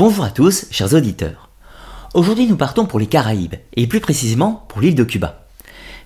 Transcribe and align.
Bonjour 0.00 0.24
à 0.24 0.30
tous, 0.30 0.64
chers 0.70 0.94
auditeurs. 0.94 1.50
Aujourd'hui, 2.14 2.46
nous 2.46 2.56
partons 2.56 2.86
pour 2.86 2.98
les 2.98 3.06
Caraïbes, 3.06 3.56
et 3.76 3.86
plus 3.86 4.00
précisément 4.00 4.64
pour 4.68 4.80
l'île 4.80 4.94
de 4.94 5.04
Cuba. 5.04 5.44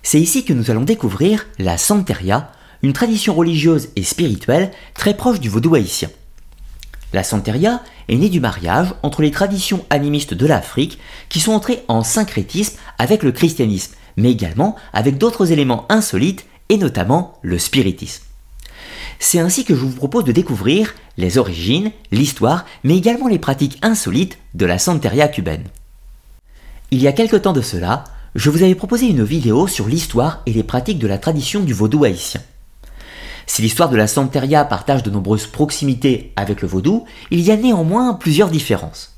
C'est 0.03 0.19
ici 0.19 0.43
que 0.43 0.51
nous 0.51 0.69
allons 0.69 0.81
découvrir 0.81 1.47
la 1.59 1.77
Santeria, 1.77 2.51
une 2.83 2.91
tradition 2.91 3.33
religieuse 3.33 3.87
et 3.95 4.03
spirituelle 4.03 4.71
très 4.95 5.13
proche 5.13 5.39
du 5.39 5.47
vaudou 5.47 5.75
haïtien. 5.75 6.09
La 7.13 7.23
Santeria 7.23 7.81
est 8.09 8.17
née 8.17 8.27
du 8.27 8.41
mariage 8.41 8.93
entre 9.01 9.21
les 9.21 9.31
traditions 9.31 9.85
animistes 9.89 10.33
de 10.33 10.45
l'Afrique 10.45 10.99
qui 11.29 11.39
sont 11.39 11.53
entrées 11.53 11.85
en 11.87 12.03
syncrétisme 12.03 12.77
avec 12.99 13.23
le 13.23 13.31
christianisme, 13.31 13.93
mais 14.17 14.31
également 14.31 14.75
avec 14.91 15.17
d'autres 15.17 15.53
éléments 15.53 15.85
insolites 15.87 16.45
et 16.67 16.75
notamment 16.77 17.39
le 17.43 17.57
spiritisme. 17.57 18.25
C'est 19.19 19.39
ainsi 19.39 19.63
que 19.63 19.75
je 19.75 19.79
vous 19.79 19.95
propose 19.95 20.23
de 20.23 20.31
découvrir 20.31 20.93
les 21.17 21.37
origines, 21.37 21.91
l'histoire, 22.11 22.65
mais 22.83 22.97
également 22.97 23.27
les 23.27 23.39
pratiques 23.39 23.79
insolites 23.81 24.37
de 24.53 24.65
la 24.65 24.77
Santeria 24.77 25.27
cubaine. 25.27 25.65
Il 26.91 27.01
y 27.01 27.07
a 27.07 27.13
quelque 27.13 27.37
temps 27.37 27.53
de 27.53 27.61
cela, 27.61 28.03
je 28.35 28.49
vous 28.49 28.63
avais 28.63 28.75
proposé 28.75 29.07
une 29.07 29.23
vidéo 29.23 29.67
sur 29.67 29.87
l'histoire 29.87 30.41
et 30.45 30.53
les 30.53 30.63
pratiques 30.63 30.99
de 30.99 31.07
la 31.07 31.17
tradition 31.17 31.61
du 31.61 31.73
vaudou 31.73 32.03
haïtien. 32.03 32.41
Si 33.47 33.61
l'histoire 33.61 33.89
de 33.89 33.95
la 33.95 34.07
Santeria 34.07 34.65
partage 34.65 35.03
de 35.03 35.09
nombreuses 35.09 35.47
proximités 35.47 36.33
avec 36.35 36.61
le 36.61 36.67
vaudou, 36.67 37.05
il 37.31 37.41
y 37.41 37.51
a 37.51 37.57
néanmoins 37.57 38.13
plusieurs 38.15 38.49
différences. 38.49 39.15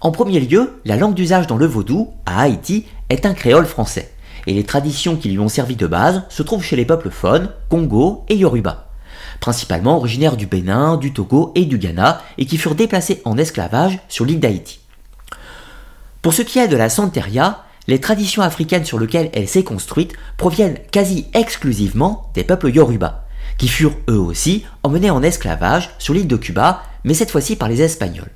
En 0.00 0.10
premier 0.10 0.40
lieu, 0.40 0.80
la 0.84 0.96
langue 0.96 1.14
d'usage 1.14 1.46
dans 1.46 1.56
le 1.56 1.66
vaudou, 1.66 2.12
à 2.26 2.42
Haïti, 2.42 2.84
est 3.08 3.24
un 3.24 3.32
créole 3.32 3.64
français, 3.64 4.12
et 4.46 4.52
les 4.52 4.64
traditions 4.64 5.16
qui 5.16 5.30
lui 5.30 5.38
ont 5.38 5.48
servi 5.48 5.76
de 5.76 5.86
base 5.86 6.22
se 6.28 6.42
trouvent 6.42 6.64
chez 6.64 6.76
les 6.76 6.84
peuples 6.84 7.10
Fon, 7.10 7.48
Congo 7.70 8.24
et 8.28 8.36
Yoruba, 8.36 8.90
principalement 9.40 9.96
originaires 9.96 10.36
du 10.36 10.46
Bénin, 10.46 10.96
du 10.96 11.12
Togo 11.12 11.52
et 11.54 11.64
du 11.64 11.78
Ghana, 11.78 12.22
et 12.38 12.46
qui 12.46 12.58
furent 12.58 12.74
déplacés 12.74 13.20
en 13.24 13.38
esclavage 13.38 13.98
sur 14.08 14.24
l'île 14.24 14.40
d'Haïti. 14.40 14.80
Pour 16.22 16.32
ce 16.32 16.42
qui 16.42 16.58
est 16.58 16.68
de 16.68 16.76
la 16.76 16.88
Santeria, 16.88 17.64
les 17.86 18.00
traditions 18.00 18.42
africaines 18.42 18.84
sur 18.84 18.98
lesquelles 18.98 19.30
elle 19.34 19.48
s'est 19.48 19.64
construite 19.64 20.14
proviennent 20.36 20.78
quasi 20.90 21.26
exclusivement 21.34 22.30
des 22.34 22.44
peuples 22.44 22.70
Yoruba, 22.70 23.26
qui 23.58 23.68
furent 23.68 23.96
eux 24.08 24.18
aussi 24.18 24.64
emmenés 24.82 25.10
en 25.10 25.22
esclavage 25.22 25.90
sur 25.98 26.14
l'île 26.14 26.28
de 26.28 26.36
Cuba, 26.36 26.82
mais 27.04 27.14
cette 27.14 27.30
fois-ci 27.30 27.56
par 27.56 27.68
les 27.68 27.82
Espagnols. 27.82 28.30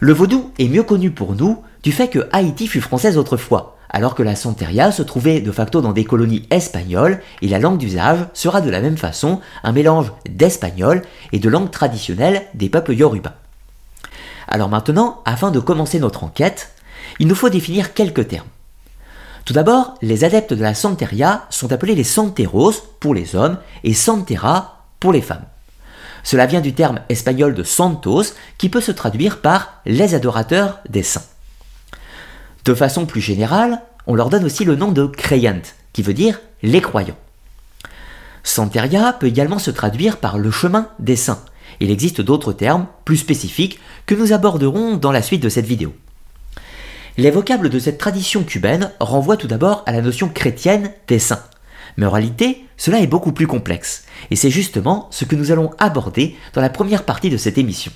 Le 0.00 0.12
vaudou 0.12 0.50
est 0.58 0.68
mieux 0.68 0.82
connu 0.82 1.10
pour 1.10 1.34
nous 1.34 1.62
du 1.82 1.92
fait 1.92 2.08
que 2.08 2.28
Haïti 2.32 2.66
fut 2.66 2.80
française 2.80 3.16
autrefois, 3.16 3.75
alors 3.90 4.14
que 4.14 4.22
la 4.22 4.36
Santeria 4.36 4.92
se 4.92 5.02
trouvait 5.02 5.40
de 5.40 5.52
facto 5.52 5.80
dans 5.80 5.92
des 5.92 6.04
colonies 6.04 6.46
espagnoles 6.50 7.20
et 7.42 7.48
la 7.48 7.58
langue 7.58 7.78
d'usage 7.78 8.18
sera 8.34 8.60
de 8.60 8.70
la 8.70 8.80
même 8.80 8.96
façon 8.96 9.40
un 9.64 9.72
mélange 9.72 10.12
d'espagnol 10.28 11.02
et 11.32 11.38
de 11.38 11.48
langue 11.48 11.70
traditionnelle 11.70 12.42
des 12.54 12.68
peuples 12.68 12.94
Yoruba. 12.94 13.34
Alors 14.48 14.68
maintenant, 14.68 15.22
afin 15.24 15.50
de 15.50 15.60
commencer 15.60 15.98
notre 15.98 16.24
enquête, 16.24 16.70
il 17.18 17.26
nous 17.26 17.34
faut 17.34 17.48
définir 17.48 17.94
quelques 17.94 18.28
termes. 18.28 18.46
Tout 19.44 19.52
d'abord, 19.52 19.94
les 20.02 20.24
adeptes 20.24 20.52
de 20.52 20.62
la 20.62 20.74
Santeria 20.74 21.46
sont 21.50 21.72
appelés 21.72 21.94
les 21.94 22.04
Santeros 22.04 22.72
pour 23.00 23.14
les 23.14 23.36
hommes 23.36 23.58
et 23.84 23.94
Santera 23.94 24.84
pour 24.98 25.12
les 25.12 25.22
femmes. 25.22 25.44
Cela 26.24 26.46
vient 26.46 26.60
du 26.60 26.74
terme 26.74 26.98
espagnol 27.08 27.54
de 27.54 27.62
santos 27.62 28.34
qui 28.58 28.68
peut 28.68 28.80
se 28.80 28.90
traduire 28.90 29.40
par 29.40 29.80
les 29.86 30.16
adorateurs 30.16 30.80
des 30.88 31.04
saints. 31.04 31.22
De 32.66 32.74
façon 32.74 33.06
plus 33.06 33.20
générale, 33.20 33.80
on 34.08 34.16
leur 34.16 34.28
donne 34.28 34.44
aussi 34.44 34.64
le 34.64 34.74
nom 34.74 34.90
de 34.90 35.06
creyant, 35.06 35.62
qui 35.92 36.02
veut 36.02 36.14
dire 36.14 36.40
les 36.64 36.80
croyants. 36.80 37.16
Santeria 38.42 39.12
peut 39.12 39.28
également 39.28 39.60
se 39.60 39.70
traduire 39.70 40.16
par 40.16 40.36
le 40.36 40.50
chemin 40.50 40.88
des 40.98 41.14
saints. 41.14 41.44
Il 41.78 41.92
existe 41.92 42.20
d'autres 42.20 42.52
termes 42.52 42.88
plus 43.04 43.18
spécifiques 43.18 43.78
que 44.04 44.16
nous 44.16 44.32
aborderons 44.32 44.96
dans 44.96 45.12
la 45.12 45.22
suite 45.22 45.44
de 45.44 45.48
cette 45.48 45.64
vidéo. 45.64 45.94
Les 47.16 47.30
vocables 47.30 47.70
de 47.70 47.78
cette 47.78 47.98
tradition 47.98 48.42
cubaine 48.42 48.90
renvoient 48.98 49.36
tout 49.36 49.46
d'abord 49.46 49.84
à 49.86 49.92
la 49.92 50.02
notion 50.02 50.28
chrétienne 50.28 50.90
des 51.06 51.20
saints. 51.20 51.44
Mais 51.96 52.06
en 52.06 52.10
réalité, 52.10 52.66
cela 52.76 52.98
est 52.98 53.06
beaucoup 53.06 53.32
plus 53.32 53.46
complexe, 53.46 54.06
et 54.32 54.36
c'est 54.36 54.50
justement 54.50 55.06
ce 55.12 55.24
que 55.24 55.36
nous 55.36 55.52
allons 55.52 55.70
aborder 55.78 56.36
dans 56.52 56.60
la 56.60 56.68
première 56.68 57.04
partie 57.04 57.30
de 57.30 57.36
cette 57.36 57.58
émission. 57.58 57.92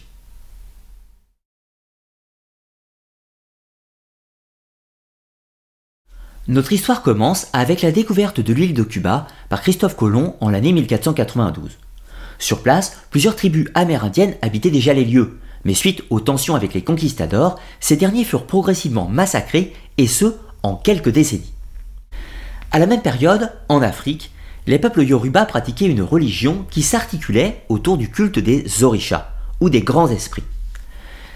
Notre 6.50 6.72
histoire 6.72 7.03
commence 7.03 7.47
avec 7.53 7.81
la 7.81 7.93
découverte 7.93 8.41
de 8.41 8.53
l'île 8.53 8.75
de 8.75 8.83
Cuba 8.83 9.28
par 9.49 9.62
Christophe 9.62 9.94
Colomb 9.94 10.34
en 10.41 10.49
l'année 10.50 10.72
1492. 10.72 11.78
Sur 12.41 12.65
place, 12.65 12.99
plusieurs 13.11 13.37
tribus 13.37 13.69
amérindiennes 13.75 14.34
habitaient 14.43 14.72
déjà 14.72 14.93
les 14.93 15.05
lieux, 15.05 15.39
mais 15.65 15.75
suite 15.75 16.03
aux 16.10 16.19
tensions 16.19 16.56
avec 16.56 16.75
les 16.75 16.83
conquistadors, 16.83 17.60
ces 17.78 17.94
derniers 17.94 18.25
furent 18.25 18.47
progressivement 18.47 19.06
massacrés, 19.06 19.72
et 19.97 20.09
ce, 20.09 20.34
en 20.65 20.75
quelques 20.75 21.10
décennies. 21.10 21.53
À 22.72 22.81
la 22.81 22.87
même 22.87 23.03
période, 23.03 23.53
en 23.69 23.81
Afrique, 23.81 24.33
les 24.66 24.81
peuples 24.81 25.05
Yoruba 25.05 25.44
pratiquaient 25.44 25.87
une 25.87 26.03
religion 26.03 26.66
qui 26.69 26.83
s'articulait 26.83 27.62
autour 27.69 27.97
du 27.97 28.10
culte 28.10 28.41
des 28.41 28.83
orishas, 28.83 29.31
ou 29.60 29.71
des 29.71 29.83
grands 29.83 30.09
esprits. 30.10 30.43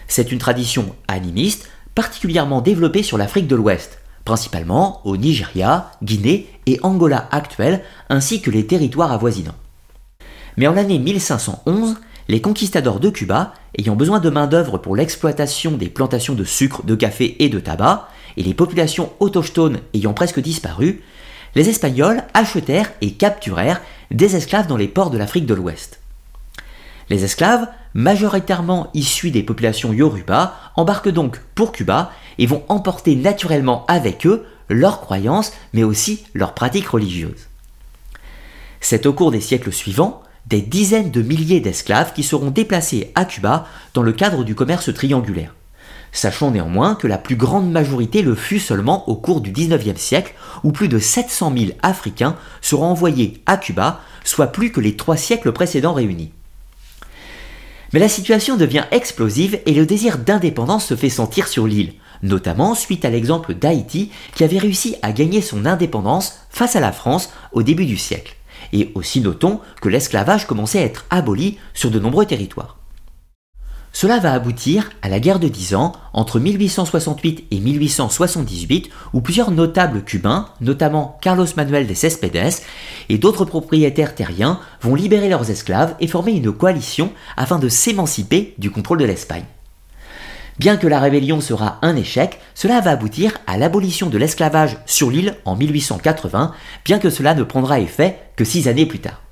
C'est 0.09 0.33
une 0.33 0.39
tradition 0.39 0.97
animiste 1.07 1.69
particulièrement 1.95 2.61
développée 2.61 3.05
sur 3.05 3.17
l'Afrique 3.17 3.47
de 3.47 3.55
l'Ouest, 3.55 4.01
principalement 4.25 5.01
au 5.05 5.17
Nigeria, 5.17 5.91
Guinée 6.03 6.49
et 6.67 6.79
Angola 6.83 7.29
actuelle, 7.31 7.83
ainsi 8.09 8.41
que 8.41 8.51
les 8.51 8.67
territoires 8.67 9.13
avoisinants. 9.13 9.55
Mais 10.57 10.67
en 10.67 10.73
l'année 10.73 10.99
1511, 10.99 11.97
les 12.29 12.41
conquistadors 12.41 13.01
de 13.01 13.11
Cuba, 13.11 13.53
ayant 13.79 13.97
besoin 13.97 14.21
de 14.21 14.31
main-d'œuvre 14.31 14.79
pour 14.79 14.97
l'exploitation 14.97 15.73
des 15.73 15.89
plantations 15.89 16.35
de 16.35 16.45
sucre, 16.45 16.83
de 16.85 16.95
café 16.95 17.37
et 17.45 17.49
de 17.49 17.61
tabac, 17.61 18.09
et 18.37 18.43
les 18.43 18.55
populations 18.55 19.13
autochtones 19.21 19.81
ayant 19.93 20.15
presque 20.15 20.41
disparu, 20.41 21.03
les 21.55 21.69
Espagnols 21.69 22.23
achetèrent 22.33 22.93
et 23.01 23.13
capturèrent 23.13 23.81
des 24.11 24.37
esclaves 24.37 24.67
dans 24.67 24.77
les 24.77 24.89
ports 24.89 25.11
de 25.11 25.19
l'Afrique 25.19 25.47
de 25.47 25.55
l'Ouest. 25.55 26.01
Les 27.11 27.25
esclaves, 27.25 27.67
majoritairement 27.95 28.89
issus 28.95 29.31
des 29.31 29.43
populations 29.43 29.93
Yoruba, 29.93 30.55
embarquent 30.77 31.11
donc 31.11 31.41
pour 31.55 31.73
Cuba 31.73 32.11
et 32.39 32.47
vont 32.47 32.65
emporter 32.69 33.15
naturellement 33.17 33.85
avec 33.87 34.27
eux 34.27 34.45
leurs 34.69 35.01
croyances, 35.01 35.53
mais 35.73 35.85
aussi 35.85 36.25
leurs 36.35 36.55
pratiques 36.55 36.89
religieuses. 36.89 37.49
C'est 38.81 39.07
au 39.07 39.13
cours 39.13 39.31
des 39.31 39.41
siècles 39.41 39.73
suivants 39.73 40.23
des 40.47 40.61
dizaines 40.61 41.11
de 41.11 41.23
milliers 41.23 41.61
d'esclaves 41.61 42.13
qui 42.13 42.23
seront 42.23 42.51
déplacés 42.51 43.13
à 43.15 43.25
Cuba 43.25 43.67
dans 43.95 44.03
le 44.03 44.13
cadre 44.13 44.45
du 44.45 44.55
commerce 44.55 44.93
triangulaire. 44.93 45.55
Sachons 46.13 46.51
néanmoins 46.51 46.95
que 46.95 47.07
la 47.09 47.19
plus 47.19 47.35
grande 47.35 47.71
majorité 47.71 48.23
le 48.23 48.35
fut 48.35 48.61
seulement 48.61 49.09
au 49.09 49.17
cours 49.17 49.41
du 49.41 49.53
19e 49.53 49.97
siècle, 49.97 50.35
où 50.63 50.71
plus 50.71 50.89
de 50.89 50.99
700 50.99 51.53
000 51.57 51.71
Africains 51.83 52.37
seront 52.61 52.87
envoyés 52.87 53.43
à 53.47 53.57
Cuba, 53.57 54.01
soit 54.23 54.49
plus 54.49 54.71
que 54.71 54.81
les 54.81 54.97
trois 54.97 55.17
siècles 55.17 55.53
précédents 55.53 55.95
réunis. 55.95 56.31
Mais 57.95 58.01
la 58.01 58.09
situation 58.09 58.57
devient 58.57 58.87
explosive 58.91 59.61
et 59.67 59.73
le 59.73 59.87
désir 59.87 60.19
d'indépendance 60.19 60.85
se 60.85 60.97
fait 60.97 61.09
sentir 61.09 61.47
sur 61.47 61.69
l'île, 61.69 61.93
notamment 62.25 62.75
suite 62.75 63.05
à 63.05 63.09
l'exemple 63.09 63.55
d'Haïti 63.55 64.11
qui 64.35 64.43
avait 64.43 64.59
réussi 64.59 64.97
à 65.03 65.13
gagner 65.13 65.41
son 65.41 65.65
indépendance 65.65 66.41
face 66.51 66.75
à 66.75 66.81
la 66.81 66.91
France 66.91 67.33
au 67.53 67.63
début 67.63 67.87
du 67.87 67.97
siècle. 67.97 68.35
Et 68.73 68.91
aussi 68.97 69.21
notons 69.21 69.61
que 69.81 69.89
l'esclavage 69.89 70.49
commençait 70.49 70.81
à 70.81 70.85
être 70.87 71.07
aboli 71.09 71.57
sur 71.73 71.93
de 71.93 72.01
nombreux 72.01 72.27
territoires. 72.27 72.79
Cela 73.95 74.19
va 74.19 74.33
aboutir 74.33 74.91
à 75.03 75.09
la 75.09 75.21
guerre 75.21 75.39
de 75.39 75.47
10 75.47 75.77
ans 75.77 75.93
entre 76.13 76.41
1868 76.41 77.47
et 77.53 77.61
1878 77.61 78.91
où 79.13 79.21
plusieurs 79.21 79.53
notables 79.53 80.03
cubains, 80.03 80.49
notamment 80.61 81.17
Carlos 81.23 81.47
Manuel 81.57 81.87
de 81.87 81.95
Céspedes 81.95 82.61
et 83.09 83.19
d'autres 83.19 83.45
propriétaires 83.45 84.17
terriens 84.17 84.59
vont 84.83 84.97
libérer 84.97 85.29
leurs 85.29 85.49
esclaves 85.49 85.95
et 86.01 86.09
former 86.09 86.33
une 86.33 86.51
coalition 86.51 87.13
afin 87.37 87.61
de 87.61 87.69
s'émanciper 87.69 88.55
du 88.59 88.73
contrôle 88.73 88.99
de 88.99 89.05
l'Espagne. 89.05 89.45
Bien 90.59 90.77
que 90.77 90.89
la 90.89 90.99
rébellion 90.99 91.41
sera 91.41 91.79
un 91.83 91.95
échec, 91.95 92.41
cela 92.57 92.81
va 92.81 92.91
aboutir 92.91 93.39
à 93.47 93.59
l'abolition 93.59 94.11
de 94.11 94.19
l'esclavage 94.19 94.77
sur 94.87 95.09
l'île 95.09 95.37
en 95.45 95.55
1880, 95.55 96.53
bien 96.85 96.99
que 96.99 97.11
cela 97.11 97.35
ne 97.35 97.45
prendra 97.45 97.79
effet 97.79 98.19
que 98.35 98.45
six 98.45 98.67
années 98.67 98.87
plus 98.87 99.01
tard. 99.01 99.24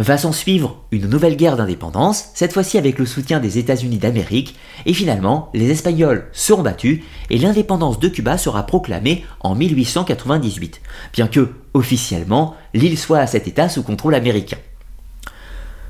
Va 0.00 0.16
s'en 0.16 0.32
suivre 0.32 0.82
une 0.92 1.06
nouvelle 1.06 1.36
guerre 1.36 1.58
d'indépendance, 1.58 2.30
cette 2.32 2.54
fois-ci 2.54 2.78
avec 2.78 2.98
le 2.98 3.04
soutien 3.04 3.38
des 3.38 3.58
États-Unis 3.58 3.98
d'Amérique, 3.98 4.56
et 4.86 4.94
finalement 4.94 5.50
les 5.52 5.70
Espagnols 5.70 6.26
seront 6.32 6.62
battus 6.62 7.02
et 7.28 7.36
l'indépendance 7.36 8.00
de 8.00 8.08
Cuba 8.08 8.38
sera 8.38 8.64
proclamée 8.64 9.26
en 9.40 9.54
1898, 9.54 10.80
bien 11.12 11.28
que, 11.28 11.50
officiellement, 11.74 12.54
l'île 12.72 12.96
soit 12.96 13.18
à 13.18 13.26
cet 13.26 13.46
état 13.46 13.68
sous 13.68 13.82
contrôle 13.82 14.14
américain. 14.14 14.56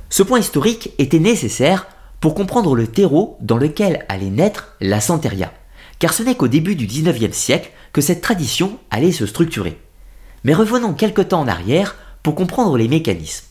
Ce 0.08 0.24
point 0.24 0.40
historique 0.40 0.90
était 0.98 1.20
nécessaire 1.20 1.86
pour 2.18 2.34
comprendre 2.34 2.74
le 2.74 2.88
terreau 2.88 3.38
dans 3.40 3.58
lequel 3.58 4.04
allait 4.08 4.30
naître 4.30 4.74
la 4.80 5.00
Santeria, 5.00 5.52
car 6.00 6.14
ce 6.14 6.24
n'est 6.24 6.34
qu'au 6.34 6.48
début 6.48 6.74
du 6.74 6.88
19e 6.88 7.30
siècle 7.30 7.70
que 7.92 8.00
cette 8.00 8.22
tradition 8.22 8.76
allait 8.90 9.12
se 9.12 9.26
structurer. 9.26 9.78
Mais 10.42 10.52
revenons 10.54 10.94
quelque 10.94 11.22
temps 11.22 11.42
en 11.42 11.48
arrière 11.48 11.94
pour 12.24 12.34
comprendre 12.34 12.76
les 12.76 12.88
mécanismes. 12.88 13.49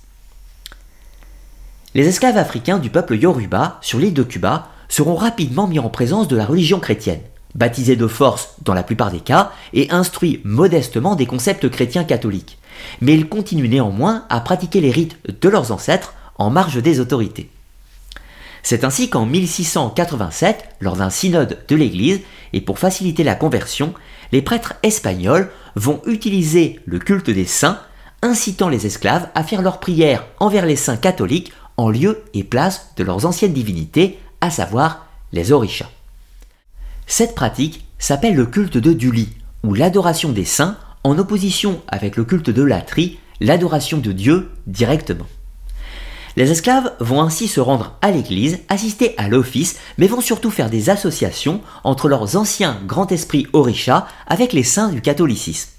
Les 1.96 2.08
esclaves 2.08 2.38
africains 2.38 2.78
du 2.78 2.92
peuple 2.92 3.16
Yoruba 3.16 3.80
sur 3.82 3.98
l'île 3.98 4.14
de 4.14 4.22
Cuba 4.22 4.68
seront 4.90 5.16
rapidement 5.16 5.66
mis 5.66 5.80
en 5.80 5.90
présence 5.90 6.28
de 6.28 6.36
la 6.36 6.46
religion 6.46 6.80
chrétienne, 6.80 7.22
baptisés 7.56 7.96
de 7.96 8.06
force 8.06 8.54
dans 8.64 8.76
la 8.76 8.84
plupart 8.84 9.10
des 9.10 9.22
cas 9.22 9.52
et 9.74 9.90
instruits 9.90 10.40
modestement 10.44 11.16
des 11.16 11.26
concepts 11.26 11.68
chrétiens 11.68 12.04
catholiques. 12.04 12.60
Mais 13.02 13.16
ils 13.16 13.28
continuent 13.28 13.70
néanmoins 13.70 14.26
à 14.30 14.40
pratiquer 14.40 14.82
les 14.82 14.92
rites 14.92 15.18
de 15.42 15.50
leurs 15.50 15.72
ancêtres 15.72 16.14
en 16.38 16.52
marge 16.52 16.80
des 16.80 17.00
autorités. 17.00 17.50
C'est 18.62 18.84
ainsi 18.84 19.10
qu'en 19.10 19.26
1687, 19.26 20.76
lors 20.82 20.96
d'un 20.96 21.10
synode 21.10 21.58
de 21.68 21.76
l'Église, 21.76 22.22
et 22.54 22.62
pour 22.62 22.78
faciliter 22.78 23.24
la 23.24 23.34
conversion, 23.34 23.96
les 24.32 24.44
prêtres 24.44 24.76
espagnols 24.84 25.50
vont 25.76 26.02
utiliser 26.06 26.80
le 26.86 27.00
culte 27.00 27.32
des 27.32 27.46
saints, 27.46 27.80
incitant 28.22 28.70
les 28.70 28.86
esclaves 28.86 29.30
à 29.34 29.44
faire 29.44 29.64
leurs 29.64 29.80
prières 29.80 30.26
envers 30.40 30.68
les 30.68 30.76
saints 30.76 30.98
catholiques 30.98 31.52
en 31.80 31.90
lieu 31.90 32.24
et 32.34 32.44
place 32.44 32.90
de 32.98 33.06
leurs 33.06 33.26
anciennes 33.26 33.54
divinités, 33.54 34.20
à 34.42 34.52
savoir 34.52 35.08
les 35.31 35.54
orishas. 35.54 35.90
Cette 37.08 37.36
pratique 37.36 37.86
s'appelle 37.98 38.36
le 38.36 38.46
culte 38.46 38.78
de 38.78 38.92
Duli, 38.92 39.30
ou 39.64 39.74
l'adoration 39.74 40.34
des 40.34 40.44
saints, 40.44 40.78
en 41.06 41.18
opposition 41.18 41.81
avec 41.88 42.18
le 42.18 42.26
culte 42.26 42.50
de 42.50 42.64
Latri, 42.64 43.18
l'adoration 43.40 43.98
de 43.98 44.12
Dieu 44.12 44.52
directement. 44.68 45.26
Les 46.36 46.52
esclaves 46.52 46.92
vont 47.00 47.22
ainsi 47.22 47.48
se 47.48 47.62
rendre 47.62 47.98
à 48.02 48.12
l'église, 48.12 48.60
assister 48.68 49.14
à 49.18 49.30
l'office, 49.30 49.78
mais 49.98 50.08
vont 50.08 50.22
surtout 50.22 50.52
faire 50.52 50.70
des 50.70 50.90
associations 50.90 51.62
entre 51.86 52.10
leurs 52.10 52.36
anciens 52.36 52.78
grands 52.86 53.08
esprits 53.08 53.48
orishas 53.54 54.06
avec 54.28 54.52
les 54.52 54.64
saints 54.64 54.90
du 54.90 55.02
catholicisme. 55.02 55.70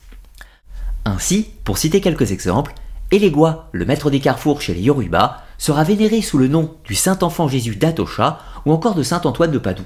Ainsi, 1.04 1.48
pour 1.64 1.76
citer 1.76 2.00
quelques 2.00 2.32
exemples, 2.32 2.72
Elegua, 3.10 3.68
le 3.72 3.84
maître 3.84 4.10
des 4.10 4.20
carrefours 4.20 4.62
chez 4.62 4.72
les 4.72 4.82
Yoruba, 4.82 5.44
sera 5.60 5.84
vénéré 5.84 6.22
sous 6.22 6.38
le 6.38 6.48
nom 6.48 6.74
du 6.84 6.94
Saint 6.94 7.18
Enfant 7.20 7.46
Jésus 7.46 7.76
d'Atosha 7.76 8.40
ou 8.64 8.72
encore 8.72 8.94
de 8.94 9.02
Saint 9.02 9.20
Antoine 9.24 9.50
de 9.50 9.58
Padoue. 9.58 9.84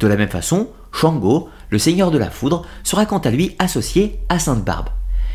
De 0.00 0.08
la 0.08 0.16
même 0.16 0.28
façon, 0.28 0.68
Shango, 0.92 1.48
le 1.70 1.78
seigneur 1.78 2.10
de 2.10 2.18
la 2.18 2.30
foudre, 2.30 2.66
sera 2.82 3.06
quant 3.06 3.18
à 3.18 3.30
lui 3.30 3.54
associé 3.60 4.18
à 4.28 4.40
Sainte 4.40 4.64
Barbe. 4.64 4.88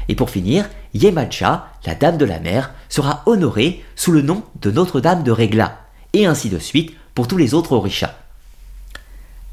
Et 0.10 0.16
pour 0.16 0.30
finir, 0.30 0.70
Yemacha, 0.94 1.70
la 1.86 1.96
dame 1.96 2.18
de 2.18 2.26
la 2.26 2.40
mer, 2.40 2.74
sera 2.90 3.24
honorée 3.26 3.82
sous 3.96 4.12
le 4.12 4.22
nom 4.22 4.44
de 4.62 4.70
Notre-Dame 4.70 5.24
de 5.24 5.32
Régla, 5.32 5.80
et 6.12 6.26
ainsi 6.26 6.50
de 6.50 6.60
suite 6.60 6.94
pour 7.16 7.30
tous 7.30 7.38
les 7.38 7.54
autres 7.54 7.72
orishas. 7.72 8.16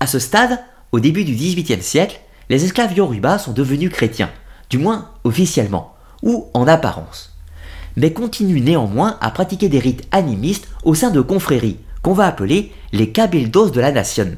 À 0.00 0.08
ce 0.08 0.18
stade, 0.18 0.58
au 0.90 0.98
début 0.98 1.24
du 1.24 1.34
XVIIIe 1.34 1.82
siècle, 1.82 2.20
les 2.48 2.64
esclaves 2.64 2.96
yoruba 2.96 3.38
sont 3.38 3.52
devenus 3.52 3.90
chrétiens, 3.90 4.30
du 4.70 4.78
moins 4.78 5.10
officiellement, 5.22 5.94
ou 6.22 6.48
en 6.52 6.66
apparence, 6.66 7.35
mais 7.96 8.12
continuent 8.12 8.62
néanmoins 8.62 9.16
à 9.20 9.30
pratiquer 9.30 9.68
des 9.68 9.78
rites 9.78 10.06
animistes 10.12 10.68
au 10.84 10.94
sein 10.94 11.10
de 11.10 11.20
confréries, 11.20 11.78
qu'on 12.02 12.12
va 12.12 12.26
appeler 12.26 12.72
les 12.92 13.10
cabildos 13.10 13.70
de 13.70 13.80
la 13.80 13.92
nation. 13.92 14.36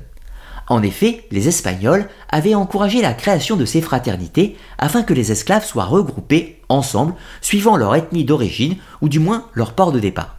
En 0.69 0.83
effet, 0.83 1.25
les 1.31 1.49
Espagnols 1.49 2.09
avaient 2.29 2.55
encouragé 2.55 3.01
la 3.01 3.15
création 3.15 3.57
de 3.57 3.65
ces 3.65 3.81
fraternités 3.81 4.57
afin 4.77 5.03
que 5.03 5.15
les 5.15 5.33
esclaves 5.33 5.65
soient 5.65 5.85
regroupés 5.85 6.61
ensemble 6.69 7.15
suivant 7.41 7.77
leur 7.77 7.95
ethnie 7.95 8.25
d'origine 8.25 8.77
ou 9.01 9.09
du 9.09 9.19
moins 9.19 9.47
leur 9.55 9.73
port 9.73 9.93
de 9.93 10.01
départ. 10.01 10.37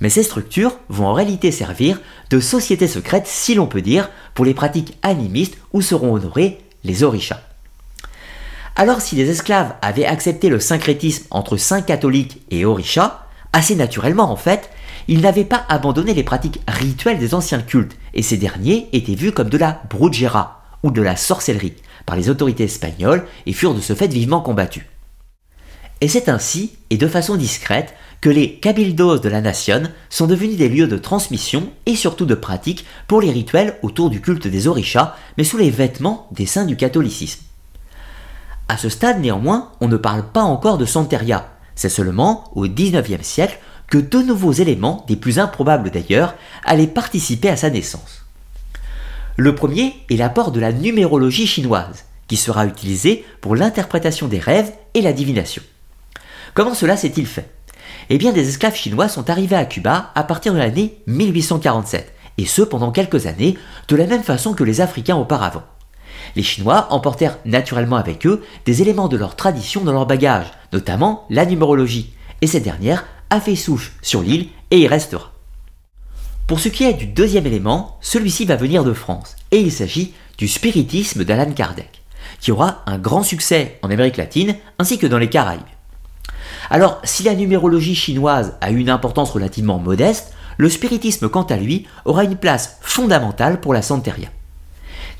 Mais 0.00 0.10
ces 0.10 0.22
structures 0.22 0.76
vont 0.88 1.06
en 1.06 1.14
réalité 1.14 1.52
servir 1.52 2.00
de 2.30 2.40
sociétés 2.40 2.88
secrètes, 2.88 3.26
si 3.26 3.54
l'on 3.54 3.66
peut 3.66 3.82
dire, 3.82 4.10
pour 4.34 4.44
les 4.44 4.54
pratiques 4.54 4.96
animistes 5.02 5.58
où 5.72 5.82
seront 5.82 6.14
honorés 6.14 6.58
les 6.84 7.02
orishas. 7.02 7.40
Alors 8.80 9.02
si 9.02 9.14
les 9.14 9.28
esclaves 9.28 9.74
avaient 9.82 10.06
accepté 10.06 10.48
le 10.48 10.58
syncrétisme 10.58 11.26
entre 11.30 11.58
saints 11.58 11.82
catholiques 11.82 12.40
et 12.50 12.64
orishas, 12.64 13.26
assez 13.52 13.76
naturellement 13.76 14.32
en 14.32 14.36
fait, 14.36 14.70
ils 15.06 15.20
n'avaient 15.20 15.44
pas 15.44 15.66
abandonné 15.68 16.14
les 16.14 16.22
pratiques 16.22 16.62
rituelles 16.66 17.18
des 17.18 17.34
anciens 17.34 17.60
cultes, 17.60 17.98
et 18.14 18.22
ces 18.22 18.38
derniers 18.38 18.88
étaient 18.94 19.14
vus 19.14 19.32
comme 19.32 19.50
de 19.50 19.58
la 19.58 19.82
brujera, 19.90 20.62
ou 20.82 20.90
de 20.90 21.02
la 21.02 21.16
sorcellerie, 21.16 21.74
par 22.06 22.16
les 22.16 22.30
autorités 22.30 22.64
espagnoles, 22.64 23.26
et 23.44 23.52
furent 23.52 23.74
de 23.74 23.82
ce 23.82 23.94
fait 23.94 24.10
vivement 24.10 24.40
combattus. 24.40 24.86
Et 26.00 26.08
c'est 26.08 26.30
ainsi, 26.30 26.72
et 26.88 26.96
de 26.96 27.06
façon 27.06 27.36
discrète, 27.36 27.92
que 28.22 28.30
les 28.30 28.54
cabildos 28.60 29.18
de 29.18 29.28
la 29.28 29.42
nation 29.42 29.82
sont 30.08 30.26
devenus 30.26 30.56
des 30.56 30.70
lieux 30.70 30.88
de 30.88 30.96
transmission 30.96 31.68
et 31.84 31.96
surtout 31.96 32.24
de 32.24 32.34
pratique 32.34 32.86
pour 33.08 33.20
les 33.20 33.30
rituels 33.30 33.76
autour 33.82 34.08
du 34.08 34.22
culte 34.22 34.48
des 34.48 34.68
orishas, 34.68 35.16
mais 35.36 35.44
sous 35.44 35.58
les 35.58 35.70
vêtements 35.70 36.28
des 36.32 36.46
saints 36.46 36.64
du 36.64 36.78
catholicisme. 36.78 37.42
À 38.70 38.76
ce 38.76 38.88
stade, 38.88 39.18
néanmoins, 39.18 39.72
on 39.80 39.88
ne 39.88 39.96
parle 39.96 40.22
pas 40.22 40.42
encore 40.42 40.78
de 40.78 40.84
Santeria. 40.84 41.48
C'est 41.74 41.88
seulement 41.88 42.52
au 42.54 42.68
XIXe 42.68 43.26
siècle 43.26 43.58
que 43.88 43.98
de 43.98 44.18
nouveaux 44.22 44.52
éléments, 44.52 45.04
des 45.08 45.16
plus 45.16 45.40
improbables 45.40 45.90
d'ailleurs, 45.90 46.36
allaient 46.64 46.86
participer 46.86 47.48
à 47.48 47.56
sa 47.56 47.68
naissance. 47.68 48.24
Le 49.36 49.56
premier 49.56 49.96
est 50.08 50.16
l'apport 50.16 50.52
de 50.52 50.60
la 50.60 50.70
numérologie 50.70 51.48
chinoise, 51.48 52.04
qui 52.28 52.36
sera 52.36 52.64
utilisée 52.64 53.24
pour 53.40 53.56
l'interprétation 53.56 54.28
des 54.28 54.38
rêves 54.38 54.70
et 54.94 55.00
la 55.02 55.12
divination. 55.12 55.64
Comment 56.54 56.74
cela 56.74 56.96
s'est-il 56.96 57.26
fait? 57.26 57.50
Eh 58.08 58.18
bien, 58.18 58.30
des 58.30 58.48
esclaves 58.48 58.76
chinois 58.76 59.08
sont 59.08 59.30
arrivés 59.30 59.56
à 59.56 59.64
Cuba 59.64 60.12
à 60.14 60.22
partir 60.22 60.54
de 60.54 60.58
l'année 60.58 61.02
1847, 61.08 62.14
et 62.38 62.46
ce 62.46 62.62
pendant 62.62 62.92
quelques 62.92 63.26
années, 63.26 63.58
de 63.88 63.96
la 63.96 64.06
même 64.06 64.22
façon 64.22 64.54
que 64.54 64.62
les 64.62 64.80
Africains 64.80 65.16
auparavant. 65.16 65.64
Les 66.36 66.42
Chinois 66.42 66.88
emportèrent 66.90 67.38
naturellement 67.44 67.96
avec 67.96 68.26
eux 68.26 68.42
des 68.64 68.82
éléments 68.82 69.08
de 69.08 69.16
leur 69.16 69.36
tradition 69.36 69.82
dans 69.82 69.92
leur 69.92 70.06
bagage, 70.06 70.46
notamment 70.72 71.26
la 71.30 71.46
numérologie, 71.46 72.12
et 72.40 72.46
cette 72.46 72.62
dernière 72.62 73.04
a 73.30 73.40
fait 73.40 73.56
souche 73.56 73.92
sur 74.02 74.22
l'île 74.22 74.48
et 74.70 74.78
y 74.78 74.86
restera. 74.86 75.32
Pour 76.46 76.58
ce 76.58 76.68
qui 76.68 76.84
est 76.84 76.94
du 76.94 77.06
deuxième 77.06 77.46
élément, 77.46 77.98
celui-ci 78.00 78.44
va 78.44 78.56
venir 78.56 78.82
de 78.82 78.92
France, 78.92 79.36
et 79.52 79.60
il 79.60 79.70
s'agit 79.70 80.14
du 80.36 80.48
spiritisme 80.48 81.24
d'Alan 81.24 81.52
Kardec, 81.52 82.02
qui 82.40 82.50
aura 82.50 82.82
un 82.86 82.98
grand 82.98 83.22
succès 83.22 83.78
en 83.82 83.90
Amérique 83.90 84.16
latine 84.16 84.56
ainsi 84.78 84.98
que 84.98 85.06
dans 85.06 85.18
les 85.18 85.30
Caraïbes. 85.30 85.60
Alors, 86.68 87.00
si 87.04 87.22
la 87.22 87.34
numérologie 87.34 87.94
chinoise 87.94 88.56
a 88.60 88.70
une 88.70 88.90
importance 88.90 89.30
relativement 89.30 89.78
modeste, 89.78 90.32
le 90.56 90.68
spiritisme 90.68 91.28
quant 91.28 91.42
à 91.44 91.56
lui 91.56 91.86
aura 92.04 92.24
une 92.24 92.36
place 92.36 92.78
fondamentale 92.80 93.60
pour 93.60 93.72
la 93.72 93.82
santeria. 93.82 94.28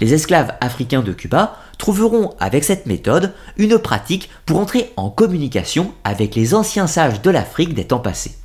Les 0.00 0.14
esclaves 0.14 0.54
africains 0.60 1.02
de 1.02 1.12
Cuba 1.12 1.56
trouveront 1.76 2.34
avec 2.40 2.64
cette 2.64 2.86
méthode 2.86 3.32
une 3.58 3.78
pratique 3.78 4.30
pour 4.46 4.58
entrer 4.58 4.92
en 4.96 5.10
communication 5.10 5.92
avec 6.04 6.34
les 6.34 6.54
anciens 6.54 6.86
sages 6.86 7.20
de 7.20 7.30
l'Afrique 7.30 7.74
des 7.74 7.84
temps 7.86 7.98
passés. 7.98 8.36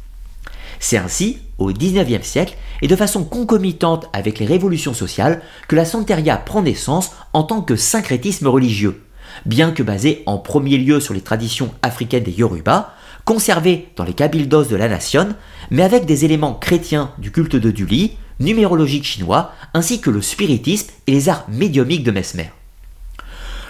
C'est 0.79 0.97
ainsi, 0.97 1.39
au 1.57 1.71
XIXe 1.71 2.25
siècle, 2.27 2.57
et 2.81 2.87
de 2.87 2.95
façon 2.95 3.23
concomitante 3.23 4.09
avec 4.11 4.39
les 4.39 4.45
révolutions 4.45 4.93
sociales, 4.93 5.41
que 5.69 5.75
la 5.77 5.85
santeria 5.85 6.35
prend 6.35 6.61
naissance 6.61 7.11
en 7.31 7.43
tant 7.43 7.61
que 7.61 7.77
syncrétisme 7.77 8.47
religieux, 8.47 9.01
bien 9.45 9.71
que 9.71 9.83
basé 9.83 10.23
en 10.25 10.37
premier 10.37 10.77
lieu 10.77 10.99
sur 10.99 11.13
les 11.13 11.21
traditions 11.21 11.73
africaines 11.81 12.23
des 12.23 12.31
Yoruba, 12.33 12.93
conservé 13.23 13.87
dans 13.95 14.03
les 14.03 14.13
cabildos 14.13 14.65
de 14.65 14.75
la 14.75 14.89
nation, 14.89 15.29
mais 15.71 15.83
avec 15.83 16.05
des 16.05 16.25
éléments 16.25 16.53
chrétiens 16.53 17.11
du 17.17 17.31
culte 17.31 17.55
de 17.55 17.71
Duli, 17.71 18.17
numérologique 18.39 19.05
chinois, 19.05 19.51
ainsi 19.73 20.01
que 20.01 20.09
le 20.09 20.21
spiritisme 20.21 20.91
et 21.07 21.11
les 21.11 21.29
arts 21.29 21.45
médiumiques 21.49 22.03
de 22.03 22.11
Mesmer. 22.11 22.51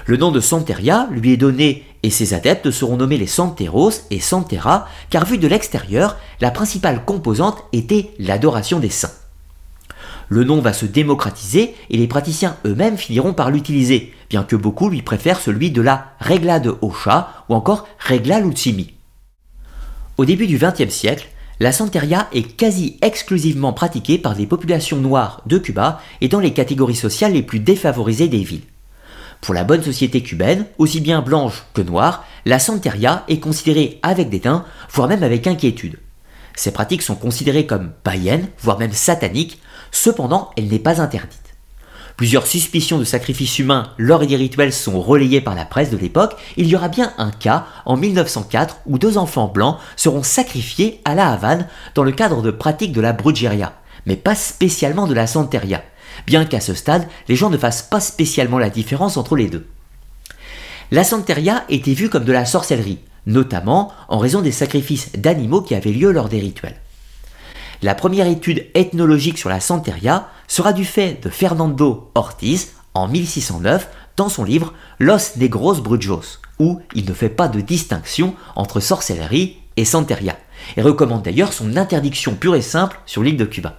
Le 0.05 0.17
nom 0.17 0.31
de 0.31 0.39
Santeria 0.39 1.07
lui 1.11 1.33
est 1.33 1.37
donné 1.37 1.83
et 2.03 2.11
ses 2.11 2.35
adeptes 2.35 2.69
seront 2.69 2.97
nommés 2.97 3.17
les 3.17 3.25
Santeros 3.25 3.91
et 4.11 4.19
Santera, 4.19 4.87
car 5.09 5.25
vu 5.25 5.39
de 5.39 5.47
l'extérieur, 5.47 6.17
la 6.39 6.51
principale 6.51 7.03
composante 7.03 7.63
était 7.73 8.11
l'adoration 8.19 8.79
des 8.79 8.91
saints. 8.91 9.11
Le 10.29 10.43
nom 10.43 10.61
va 10.61 10.73
se 10.73 10.85
démocratiser 10.85 11.75
et 11.89 11.97
les 11.97 12.07
praticiens 12.07 12.57
eux-mêmes 12.65 12.97
finiront 12.97 13.33
par 13.33 13.49
l'utiliser, 13.49 14.13
bien 14.29 14.43
que 14.43 14.55
beaucoup 14.55 14.89
lui 14.89 15.01
préfèrent 15.01 15.39
celui 15.39 15.71
de 15.71 15.81
la 15.81 16.13
Regla 16.19 16.59
de 16.59 16.75
Ocha 16.81 17.45
ou 17.49 17.55
encore 17.55 17.87
Regla 17.99 18.39
Lutsimi. 18.39 18.93
Au 20.17 20.25
début 20.25 20.47
du 20.47 20.57
XXe 20.57 20.93
siècle, 20.93 21.27
la 21.59 21.71
santeria 21.71 22.27
est 22.33 22.55
quasi 22.57 22.97
exclusivement 23.01 23.73
pratiquée 23.73 24.17
par 24.17 24.35
des 24.35 24.45
populations 24.45 24.97
noires 24.97 25.41
de 25.45 25.57
Cuba 25.57 26.01
et 26.21 26.27
dans 26.27 26.39
les 26.39 26.53
catégories 26.53 26.95
sociales 26.95 27.33
les 27.33 27.43
plus 27.43 27.59
défavorisées 27.59 28.27
des 28.27 28.43
villes. 28.43 28.65
Pour 29.41 29.53
la 29.53 29.63
bonne 29.63 29.83
société 29.83 30.21
cubaine, 30.21 30.65
aussi 30.77 31.01
bien 31.01 31.21
blanche 31.21 31.65
que 31.73 31.81
noire, 31.81 32.25
la 32.45 32.59
santeria 32.59 33.23
est 33.27 33.39
considérée 33.39 33.99
avec 34.01 34.29
dédain, 34.29 34.65
voire 34.91 35.07
même 35.07 35.23
avec 35.23 35.47
inquiétude. 35.47 35.99
Ces 36.55 36.71
pratiques 36.71 37.01
sont 37.01 37.15
considérées 37.15 37.65
comme 37.65 37.91
païennes, 38.03 38.47
voire 38.59 38.79
même 38.79 38.93
sataniques, 38.93 39.61
cependant 39.91 40.51
elle 40.57 40.67
n'est 40.67 40.79
pas 40.79 41.01
interdite. 41.01 41.44
Plusieurs 42.17 42.47
suspicions 42.47 42.97
de 42.97 43.03
sacrifices 43.03 43.59
humains 43.59 43.91
lors 43.97 44.25
des 44.25 44.37
rituels 44.37 44.71
sont 44.71 45.01
relayées 45.01 45.41
par 45.41 45.53
la 45.53 45.65
presse 45.65 45.89
de 45.89 45.97
l'époque. 45.97 46.37
Il 46.55 46.67
y 46.67 46.75
aura 46.75 46.87
bien 46.87 47.13
un 47.17 47.29
cas 47.29 47.65
en 47.85 47.97
1904 47.97 48.77
où 48.85 48.97
deux 48.97 49.17
enfants 49.17 49.51
blancs 49.53 49.79
seront 49.97 50.23
sacrifiés 50.23 51.01
à 51.03 51.13
la 51.13 51.29
Havane 51.29 51.67
dans 51.93 52.03
le 52.03 52.13
cadre 52.13 52.41
de 52.41 52.51
pratiques 52.51 52.93
de 52.93 53.01
la 53.01 53.11
brujeria, 53.11 53.73
mais 54.05 54.15
pas 54.15 54.35
spécialement 54.35 55.07
de 55.07 55.13
la 55.13 55.27
santeria, 55.27 55.83
bien 56.25 56.45
qu'à 56.45 56.61
ce 56.61 56.73
stade, 56.73 57.05
les 57.27 57.35
gens 57.35 57.49
ne 57.49 57.57
fassent 57.57 57.83
pas 57.83 57.99
spécialement 57.99 58.59
la 58.59 58.69
différence 58.69 59.17
entre 59.17 59.35
les 59.35 59.49
deux. 59.49 59.67
La 60.91 61.03
santeria 61.03 61.65
était 61.67 61.93
vue 61.93 62.09
comme 62.09 62.23
de 62.23 62.31
la 62.31 62.45
sorcellerie, 62.45 62.99
notamment 63.25 63.91
en 64.07 64.19
raison 64.19 64.41
des 64.41 64.53
sacrifices 64.53 65.11
d'animaux 65.17 65.61
qui 65.61 65.75
avaient 65.75 65.91
lieu 65.91 66.11
lors 66.11 66.29
des 66.29 66.39
rituels. 66.39 66.79
La 67.85 67.93
première 67.93 68.25
étude 68.25 68.65
ethnologique 68.73 69.37
sur 69.37 69.47
la 69.47 69.59
Santeria 69.59 70.27
sera 70.47 70.73
du 70.73 70.85
fait 70.85 71.23
de 71.23 71.29
Fernando 71.29 72.09
Ortiz 72.15 72.69
en 72.95 73.07
1609 73.07 73.87
dans 74.17 74.27
son 74.27 74.43
livre 74.43 74.73
Los 74.97 75.37
Negros 75.37 75.75
Brujos, 75.75 76.39
où 76.57 76.81
il 76.95 77.05
ne 77.05 77.13
fait 77.13 77.29
pas 77.29 77.47
de 77.47 77.61
distinction 77.61 78.33
entre 78.55 78.79
sorcellerie 78.79 79.57
et 79.77 79.85
Santeria, 79.85 80.35
et 80.77 80.81
recommande 80.81 81.21
d'ailleurs 81.21 81.53
son 81.53 81.77
interdiction 81.77 82.33
pure 82.33 82.55
et 82.55 82.63
simple 82.63 82.99
sur 83.05 83.21
l'île 83.21 83.37
de 83.37 83.45
Cuba. 83.45 83.77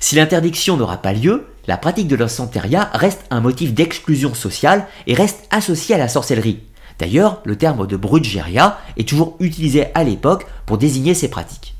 Si 0.00 0.16
l'interdiction 0.16 0.76
n'aura 0.76 0.96
pas 0.96 1.12
lieu, 1.12 1.46
la 1.68 1.76
pratique 1.76 2.08
de 2.08 2.16
la 2.16 2.26
Santeria 2.26 2.90
reste 2.94 3.22
un 3.30 3.40
motif 3.40 3.74
d'exclusion 3.74 4.34
sociale 4.34 4.88
et 5.06 5.14
reste 5.14 5.46
associée 5.52 5.94
à 5.94 5.98
la 5.98 6.08
sorcellerie. 6.08 6.64
D'ailleurs, 6.98 7.42
le 7.44 7.54
terme 7.54 7.86
de 7.86 7.96
brujeria 7.96 8.80
est 8.96 9.08
toujours 9.08 9.36
utilisé 9.38 9.94
à 9.94 10.02
l'époque 10.02 10.46
pour 10.66 10.78
désigner 10.78 11.14
ces 11.14 11.28
pratiques. 11.28 11.71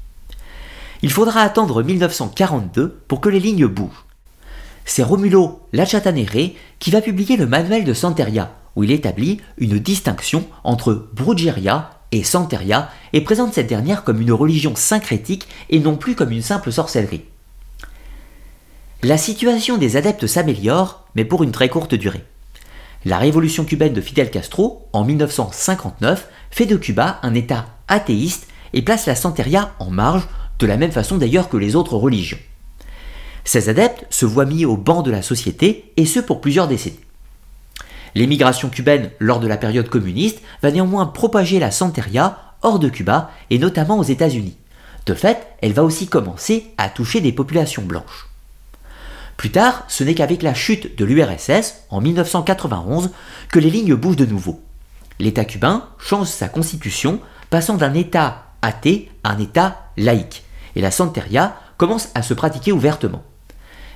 Il 1.02 1.10
faudra 1.10 1.40
attendre 1.40 1.82
1942 1.82 3.02
pour 3.08 3.20
que 3.20 3.28
les 3.28 3.40
lignes 3.40 3.66
bougent. 3.66 4.06
C'est 4.84 5.02
Romulo 5.02 5.60
Lachatanere 5.72 6.52
qui 6.78 6.90
va 6.90 7.00
publier 7.00 7.36
le 7.36 7.46
manuel 7.46 7.84
de 7.84 7.92
Santeria, 7.92 8.52
où 8.76 8.84
il 8.84 8.92
établit 8.92 9.40
une 9.58 9.78
distinction 9.78 10.46
entre 10.62 11.08
brujeria 11.12 11.90
et 12.12 12.22
Santeria 12.22 12.90
et 13.12 13.20
présente 13.22 13.54
cette 13.54 13.66
dernière 13.66 14.04
comme 14.04 14.20
une 14.20 14.32
religion 14.32 14.76
syncrétique 14.76 15.48
et 15.70 15.80
non 15.80 15.96
plus 15.96 16.14
comme 16.14 16.30
une 16.30 16.42
simple 16.42 16.70
sorcellerie. 16.70 17.24
La 19.02 19.18
situation 19.18 19.78
des 19.78 19.96
adeptes 19.96 20.28
s'améliore, 20.28 21.08
mais 21.16 21.24
pour 21.24 21.42
une 21.42 21.50
très 21.50 21.68
courte 21.68 21.94
durée. 21.96 22.24
La 23.04 23.18
révolution 23.18 23.64
cubaine 23.64 23.94
de 23.94 24.00
Fidel 24.00 24.30
Castro, 24.30 24.88
en 24.92 25.04
1959, 25.04 26.28
fait 26.52 26.66
de 26.66 26.76
Cuba 26.76 27.18
un 27.22 27.34
État 27.34 27.66
athéiste 27.88 28.46
et 28.72 28.82
place 28.82 29.06
la 29.06 29.16
Santeria 29.16 29.72
en 29.80 29.90
marge, 29.90 30.28
de 30.58 30.66
la 30.66 30.76
même 30.76 30.92
façon 30.92 31.16
d'ailleurs 31.16 31.48
que 31.48 31.56
les 31.56 31.76
autres 31.76 31.96
religions. 31.96 32.38
Ces 33.44 33.68
adeptes 33.68 34.06
se 34.10 34.26
voient 34.26 34.44
mis 34.44 34.64
au 34.64 34.76
banc 34.76 35.02
de 35.02 35.10
la 35.10 35.22
société, 35.22 35.92
et 35.96 36.06
ce 36.06 36.20
pour 36.20 36.40
plusieurs 36.40 36.68
décennies. 36.68 37.00
L'émigration 38.14 38.68
cubaine 38.68 39.10
lors 39.18 39.40
de 39.40 39.48
la 39.48 39.56
période 39.56 39.88
communiste 39.88 40.42
va 40.62 40.70
néanmoins 40.70 41.06
propager 41.06 41.58
la 41.58 41.70
Santeria 41.70 42.38
hors 42.62 42.78
de 42.78 42.88
Cuba 42.88 43.30
et 43.50 43.58
notamment 43.58 43.98
aux 43.98 44.04
États-Unis. 44.04 44.56
De 45.06 45.14
fait, 45.14 45.48
elle 45.60 45.72
va 45.72 45.82
aussi 45.82 46.06
commencer 46.06 46.66
à 46.78 46.88
toucher 46.88 47.20
des 47.20 47.32
populations 47.32 47.82
blanches. 47.82 48.28
Plus 49.36 49.50
tard, 49.50 49.84
ce 49.88 50.04
n'est 50.04 50.14
qu'avec 50.14 50.42
la 50.42 50.54
chute 50.54 50.96
de 50.96 51.04
l'URSS 51.04 51.84
en 51.90 52.00
1991 52.00 53.10
que 53.48 53.58
les 53.58 53.70
lignes 53.70 53.94
bougent 53.94 54.16
de 54.16 54.26
nouveau. 54.26 54.60
L'État 55.18 55.44
cubain 55.44 55.88
change 55.98 56.28
sa 56.28 56.48
constitution, 56.48 57.18
passant 57.50 57.76
d'un 57.76 57.94
État 57.94 58.51
athée 58.62 59.10
à 59.24 59.32
un 59.32 59.38
État 59.38 59.90
laïque, 59.96 60.44
et 60.74 60.80
la 60.80 60.90
santeria 60.90 61.56
commence 61.76 62.08
à 62.14 62.22
se 62.22 62.34
pratiquer 62.34 62.72
ouvertement. 62.72 63.22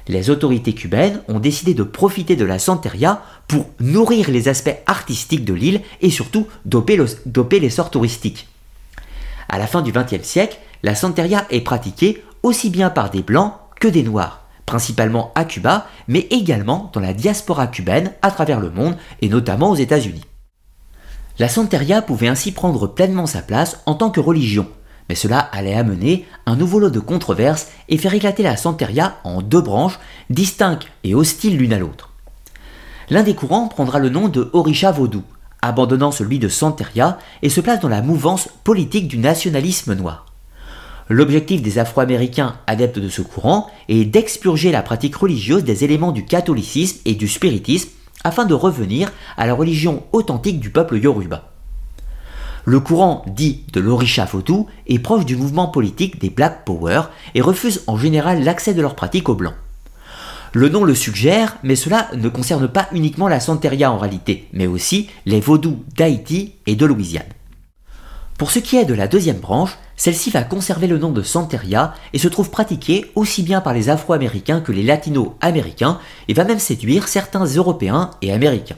Les 0.09 0.31
autorités 0.31 0.73
cubaines 0.73 1.21
ont 1.29 1.41
décidé 1.41 1.75
de 1.75 1.83
profiter 1.83 2.37
de 2.37 2.45
la 2.45 2.59
santeria 2.59 3.23
pour 3.49 3.67
nourrir 3.81 4.31
les 4.31 4.49
aspects 4.49 4.77
artistiques 4.87 5.45
de 5.45 5.55
l'île 5.55 5.81
et 6.01 6.11
surtout 6.11 6.47
doper, 6.65 6.97
l'essor 7.59 7.91
touristique. 7.91 8.49
À 9.49 9.59
la 9.59 9.67
fin 9.67 9.83
du 9.83 9.93
XXe 9.93 10.23
siècle, 10.23 10.59
la 10.83 10.95
santeria 10.95 11.47
est 11.51 11.61
pratiquée 11.63 12.23
aussi 12.43 12.71
bien 12.71 12.91
par 12.91 13.11
des 13.11 13.23
blancs 13.23 13.55
que 13.81 13.89
des 13.89 14.03
noirs 14.03 14.47
principalement 14.67 15.33
à 15.37 15.45
Cuba, 15.45 15.87
mais 16.09 16.27
également 16.31 16.91
dans 16.93 17.01
la 17.01 17.15
diaspora 17.15 17.69
cubaine 17.69 18.13
à 18.21 18.33
travers 18.33 18.61
le 18.61 18.71
monde 18.71 18.97
et 19.23 19.29
notamment 19.29 19.71
aux 19.71 19.77
États-Unis. 19.77 20.25
La 21.39 21.51
Santeria 21.51 22.01
pouvait 22.01 22.29
ainsi 22.29 22.51
prendre 22.51 22.87
pleinement 22.87 23.27
sa 23.27 23.43
place 23.43 23.81
en 23.85 23.95
tant 23.95 24.09
que 24.09 24.21
religion, 24.21 24.67
mais 25.11 25.15
cela 25.15 25.39
allait 25.39 25.75
amener 25.75 26.25
un 26.47 26.57
nouveau 26.57 26.79
lot 26.79 26.89
de 26.89 26.99
controverses 26.99 27.69
et 27.91 27.99
faire 27.99 28.15
éclater 28.15 28.43
la 28.43 28.57
Santeria 28.57 29.19
en 29.23 29.43
deux 29.43 29.61
branches, 29.61 29.99
distinctes 30.31 30.87
et 31.05 31.15
hostiles 31.15 31.59
l'une 31.59 31.75
à 31.75 31.79
l'autre. 31.79 32.11
L'un 33.11 33.23
des 33.23 33.35
courants 33.35 33.69
prendra 33.69 33.99
le 33.99 34.09
nom 34.09 34.29
de 34.29 34.49
Orisha 34.55 34.91
Vaudou, 34.93 35.23
abandonnant 35.61 36.11
celui 36.11 36.39
de 36.39 36.49
Santeria 36.49 37.19
et 37.43 37.51
se 37.51 37.61
place 37.61 37.81
dans 37.81 37.89
la 37.91 38.03
mouvance 38.03 38.49
politique 38.65 39.07
du 39.07 39.19
nationalisme 39.19 39.95
noir. 39.95 40.25
L'objectif 41.09 41.61
des 41.61 41.79
Afro-Américains 41.79 42.57
adeptes 42.67 42.99
de 42.99 43.11
ce 43.11 43.23
courant 43.23 43.71
est 43.89 44.07
d'expurger 44.07 44.73
la 44.73 44.83
pratique 44.83 45.15
religieuse 45.15 45.65
des 45.65 45.85
éléments 45.85 46.13
du 46.13 46.25
catholicisme 46.25 46.99
et 47.05 47.15
du 47.15 47.29
spiritisme 47.29 47.91
afin 48.25 48.45
de 48.45 48.55
revenir 48.55 49.13
à 49.37 49.47
la 49.47 49.55
religion 49.55 50.03
authentique 50.13 50.61
du 50.61 50.71
peuple 50.71 50.99
Yoruba. 50.99 51.51
Le 52.65 52.81
courant 52.81 53.25
dit 53.29 53.63
de 53.73 53.81
l'Orisha 53.81 54.27
Fotu 54.27 54.65
est 54.89 54.99
proche 54.99 55.25
du 55.25 55.37
mouvement 55.37 55.69
politique 55.69 56.21
des 56.21 56.31
Black 56.31 56.65
Power 56.65 57.03
et 57.37 57.41
refuse 57.41 57.85
en 57.87 57.97
général 57.97 58.43
l'accès 58.43 58.75
de 58.75 58.83
leurs 58.83 58.97
pratiques 58.97 59.29
aux 59.29 59.37
Blancs. 59.37 59.55
Le 60.53 60.69
nom 60.69 60.85
le 60.85 60.95
suggère, 60.95 61.59
mais 61.63 61.77
cela 61.77 62.09
ne 62.17 62.29
concerne 62.29 62.67
pas 62.67 62.89
uniquement 62.93 63.29
la 63.29 63.41
Santeria 63.41 63.93
en 63.93 63.99
réalité, 63.99 64.49
mais 64.53 64.67
aussi 64.67 65.09
les 65.27 65.39
vaudous 65.39 65.85
d'Haïti 65.97 66.55
et 66.67 66.75
de 66.75 66.87
Louisiane. 66.87 67.36
Pour 68.39 68.51
ce 68.51 68.59
qui 68.59 68.77
est 68.77 68.85
de 68.85 68.93
la 68.93 69.09
deuxième 69.09 69.39
branche, 69.39 69.79
celle-ci 69.97 70.31
va 70.31 70.43
conserver 70.43 70.87
le 70.87 70.99
nom 70.99 71.11
de 71.11 71.23
Santeria 71.23 71.95
et 72.13 72.19
se 72.19 72.29
trouve 72.29 72.51
pratiquée 72.51 73.11
aussi 73.15 73.43
bien 73.43 73.63
par 73.63 73.73
les 73.73 73.89
Afro-Américains 73.89 74.61
que 74.61 74.73
les 74.73 74.83
Latino-Américains 74.83 75.99
et 76.29 76.35
va 76.35 76.45
même 76.45 76.59
séduire 76.59 77.09
certains 77.09 77.47
Européens 77.47 78.11
et 78.21 78.33
Américains. 78.33 78.77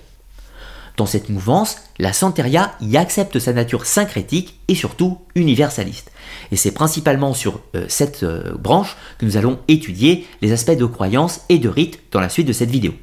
Dans 0.97 1.07
cette 1.07 1.29
mouvance, 1.29 1.77
la 1.99 2.13
Santeria 2.13 2.73
y 2.81 2.97
accepte 2.97 3.39
sa 3.41 3.53
nature 3.53 3.85
syncrétique 3.85 4.61
et 4.69 4.75
surtout 4.77 5.19
universaliste. 5.35 6.13
Et 6.53 6.57
c'est 6.57 6.73
principalement 6.73 7.35
sur 7.35 7.61
euh, 7.75 7.85
cette 7.89 8.23
euh, 8.25 8.55
branche 8.57 8.97
que 9.19 9.25
nous 9.25 9.37
allons 9.37 9.59
étudier 9.69 10.27
les 10.41 10.53
aspects 10.53 10.77
de 10.77 10.87
croyance 10.87 11.43
et 11.49 11.59
de 11.59 11.69
rite 11.69 12.01
dans 12.13 12.21
la 12.21 12.29
suite 12.29 12.49
de 12.49 12.53
cette 12.53 12.71
vidéo. 12.71 12.95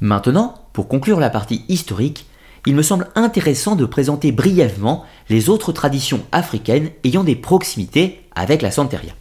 Maintenant, 0.00 0.54
pour 0.72 0.88
conclure 0.88 1.20
la 1.20 1.30
partie 1.30 1.64
historique, 1.68 2.26
il 2.66 2.76
me 2.76 2.82
semble 2.82 3.08
intéressant 3.14 3.74
de 3.74 3.84
présenter 3.84 4.30
brièvement 4.30 5.04
les 5.28 5.48
autres 5.48 5.72
traditions 5.72 6.24
africaines 6.30 6.90
ayant 7.04 7.24
des 7.24 7.34
proximités 7.34 8.20
avec 8.34 8.62
la 8.62 8.70
Santeria. 8.70 9.12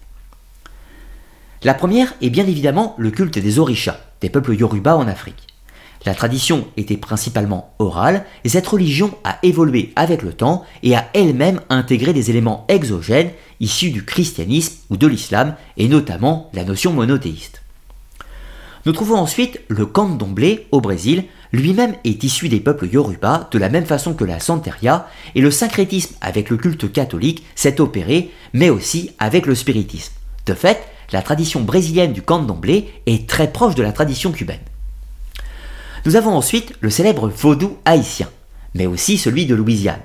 La 1.64 1.74
première 1.74 2.14
est 2.22 2.30
bien 2.30 2.46
évidemment 2.46 2.96
le 2.98 3.12
culte 3.12 3.40
des 3.40 3.60
orishas, 3.60 4.00
des 4.22 4.30
peuples 4.30 4.56
yoruba 4.56 4.96
en 4.96 5.08
Afrique. 5.08 5.48
La 6.06 6.16
tradition 6.16 6.68
était 6.78 6.98
principalement 6.98 7.76
orale 7.78 8.26
et 8.44 8.50
cette 8.50 8.68
religion 8.68 9.14
a 9.24 9.38
évolué 9.44 9.94
avec 9.96 10.24
le 10.24 10.34
temps 10.34 10.66
et 10.82 10.96
a 10.96 11.08
elle-même 11.14 11.62
intégré 11.70 12.14
des 12.14 12.32
éléments 12.32 12.66
exogènes 12.70 13.32
issus 13.60 13.92
du 13.92 14.04
christianisme 14.04 14.78
ou 14.90 14.98
de 14.98 15.06
l'islam 15.06 15.56
et 15.78 15.88
notamment 15.88 16.50
la 16.54 16.64
notion 16.64 16.92
monothéiste. 16.94 17.62
Nous 18.88 18.94
trouvons 18.94 19.18
ensuite 19.18 19.62
le 19.68 19.86
candomblé 19.86 20.68
au 20.72 20.82
Brésil, 20.82 21.26
lui-même 21.52 21.96
est 22.04 22.24
issu 22.24 22.50
des 22.50 22.60
peuples 22.60 22.88
Yoruba 22.88 23.50
de 23.52 23.58
la 23.58 23.70
même 23.70 23.86
façon 23.86 24.14
que 24.14 24.24
la 24.24 24.40
Santeria, 24.40 25.08
et 25.36 25.42
le 25.42 25.52
syncrétisme 25.52 26.16
avec 26.22 26.50
le 26.50 26.58
culte 26.58 26.92
catholique 26.92 27.46
s'est 27.56 27.82
opéré, 27.82 28.32
mais 28.54 28.70
aussi 28.70 29.12
avec 29.20 29.46
le 29.46 29.56
spiritisme. 29.56 30.14
De 30.46 30.54
fait, 30.54 30.82
la 31.12 31.22
tradition 31.22 31.62
brésilienne 31.62 32.14
du 32.14 32.22
candomblé 32.22 32.90
est 33.06 33.28
très 33.28 33.52
proche 33.52 33.76
de 33.76 33.84
la 33.84 33.92
tradition 33.92 34.32
cubaine. 34.32 34.60
Nous 36.06 36.16
avons 36.16 36.36
ensuite 36.36 36.74
le 36.80 36.90
célèbre 36.90 37.28
vaudou 37.28 37.78
haïtien, 37.86 38.30
mais 38.74 38.88
aussi 38.88 39.18
celui 39.18 39.46
de 39.46 39.56
Louisiane. 39.56 40.00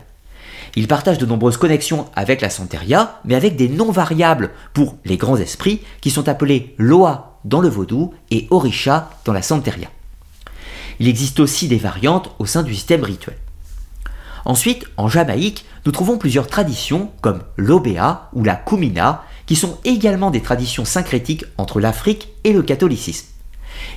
Il 0.75 0.89
partage 0.89 1.17
de 1.17 1.25
nombreuses 1.25 1.57
connexions 1.57 2.07
avec 2.15 2.43
la 2.43 2.51
Santeria, 2.51 3.21
mais 3.25 3.35
avec 3.35 3.57
des 3.57 3.69
noms 3.69 3.93
variables 3.93 4.51
pour 4.75 4.97
les 5.07 5.17
grands 5.17 5.39
esprits 5.39 5.81
qui 6.03 6.11
sont 6.11 6.29
appelés 6.29 6.75
Loa 6.77 7.39
dans 7.45 7.63
le 7.63 7.69
vaudou 7.69 8.13
et 8.31 8.47
Orisha 8.51 9.09
dans 9.25 9.33
la 9.33 9.41
Santeria. 9.41 9.89
Il 11.01 11.09
existe 11.09 11.41
aussi 11.41 11.69
des 11.69 11.79
variantes 11.79 12.35
au 12.39 12.47
sein 12.47 12.63
du 12.63 12.75
système 12.75 13.05
rituel. 13.05 13.37
Ensuite, 14.45 14.87
en 14.97 15.09
Jamaïque, 15.09 15.65
nous 15.85 15.93
trouvons 15.93 16.19
plusieurs 16.19 16.47
traditions 16.47 17.11
comme 17.21 17.43
l'Obéa 17.57 18.31
ou 18.33 18.45
la 18.45 18.55
Kumina, 18.55 19.25
qui 19.47 19.57
sont 19.57 19.79
également 19.85 20.31
des 20.31 20.41
traditions 20.41 20.85
syncrétiques 20.85 21.45
entre 21.59 21.81
l'Afrique 21.81 22.29
et 22.45 22.53
le 22.53 22.63
catholicisme. 22.63 23.27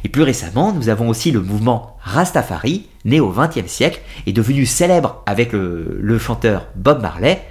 Et 0.04 0.10
plus 0.10 0.24
récemment, 0.24 0.74
nous 0.74 0.90
avons 0.90 1.08
aussi 1.10 1.32
le 1.32 1.42
mouvement 1.42 1.98
Rastafari, 2.02 2.88
né 3.06 3.20
au 3.20 3.32
XXe 3.32 3.72
siècle 3.72 4.02
et 4.26 4.34
devenu 4.34 4.66
célèbre 4.66 5.24
avec 5.26 5.54
le, 5.54 5.98
le, 6.02 6.20
chanteur 6.20 6.68
Bob 6.76 7.02
Marley. 7.02 7.46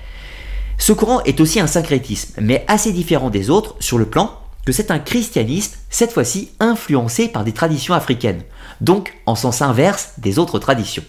Ce 0.77 0.93
courant 0.93 1.23
est 1.23 1.41
aussi 1.41 1.61
un 1.61 1.67
syncrétisme, 1.67 2.35
mais 2.41 2.65
assez 2.69 2.93
différent 2.93 3.31
des 3.31 3.51
autres 3.51 3.77
sur 3.81 3.99
le 3.99 4.07
plan 4.07 4.33
que 4.65 4.73
c'est 4.73 4.91
un 4.91 4.99
christianisme, 4.99 5.79
cette 5.89 6.13
fois-ci 6.13 6.51
influencé 6.61 7.29
par 7.29 7.43
des 7.43 7.53
traditions 7.53 7.95
africaines, 7.95 8.43
donc 8.81 9.15
en 9.27 9.35
sens 9.35 9.63
inverse 9.63 10.13
des 10.19 10.39
autres 10.39 10.59
traditions. 10.59 11.05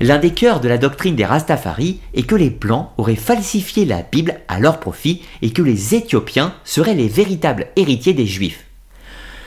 L'un 0.00 0.18
des 0.18 0.32
cœurs 0.32 0.60
de 0.60 0.68
la 0.68 0.78
doctrine 0.78 1.14
des 1.14 1.24
Rastafari 1.24 2.00
est 2.14 2.24
que 2.24 2.34
les 2.34 2.50
Blancs 2.50 2.88
auraient 2.96 3.14
falsifié 3.14 3.84
la 3.84 4.02
Bible 4.02 4.40
à 4.48 4.58
leur 4.58 4.80
profit 4.80 5.22
et 5.42 5.52
que 5.52 5.62
les 5.62 5.94
Éthiopiens 5.94 6.54
seraient 6.64 6.94
les 6.94 7.08
véritables 7.08 7.68
héritiers 7.76 8.14
des 8.14 8.26
Juifs. 8.26 8.64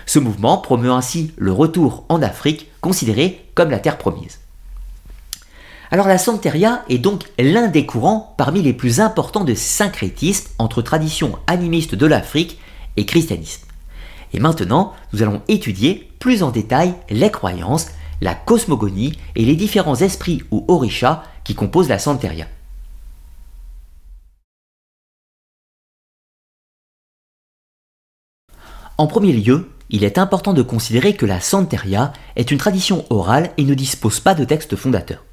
Ce 0.06 0.20
mouvement 0.20 0.58
promeut 0.58 0.92
ainsi 0.92 1.34
le 1.36 1.52
retour 1.52 2.06
en 2.10 2.22
Afrique, 2.22 2.68
considéré 2.80 3.46
comme 3.56 3.72
la 3.72 3.80
terre 3.80 3.98
promise. 3.98 4.40
Alors 5.92 6.08
la 6.08 6.18
Santeria 6.18 6.84
est 6.90 7.00
donc 7.00 7.24
l'un 7.38 7.68
des 7.68 7.86
courants 7.86 8.34
parmi 8.38 8.62
les 8.62 8.74
plus 8.74 9.00
importants 9.00 9.44
de 9.44 9.56
syncrétisme 9.56 10.52
entre 10.58 10.82
tradition 10.82 11.38
animiste 11.48 11.96
de 11.96 12.06
l'Afrique 12.06 12.60
et 12.98 13.06
christianisme. 13.06 13.65
Et 14.36 14.40
maintenant, 14.42 14.94
nous 15.14 15.24
allons 15.24 15.42
étudier 15.48 16.12
plus 16.20 16.44
en 16.44 16.52
détail 16.52 16.94
les 17.10 17.32
croyances, 17.32 17.88
la 18.20 18.36
cosmogonie 18.36 19.18
et 19.38 19.46
les 19.46 19.56
différents 19.56 19.96
esprits 19.96 20.44
ou 20.52 20.66
orishas 20.68 21.24
qui 21.46 21.56
composent 21.56 21.88
la 21.88 22.00
Santeria. 22.00 22.46
En 28.98 29.08
premier 29.08 29.32
lieu, 29.32 29.70
il 29.90 30.04
est 30.04 30.18
important 30.18 30.52
de 30.52 30.62
considérer 30.62 31.16
que 31.16 31.26
la 31.26 31.40
Santeria 31.40 32.12
est 32.36 32.52
une 32.52 32.58
tradition 32.58 33.06
orale 33.10 33.52
et 33.58 33.64
ne 33.64 33.74
dispose 33.74 34.20
pas 34.20 34.36
de 34.36 34.44
texte 34.44 34.76
fondateur. 34.76 35.25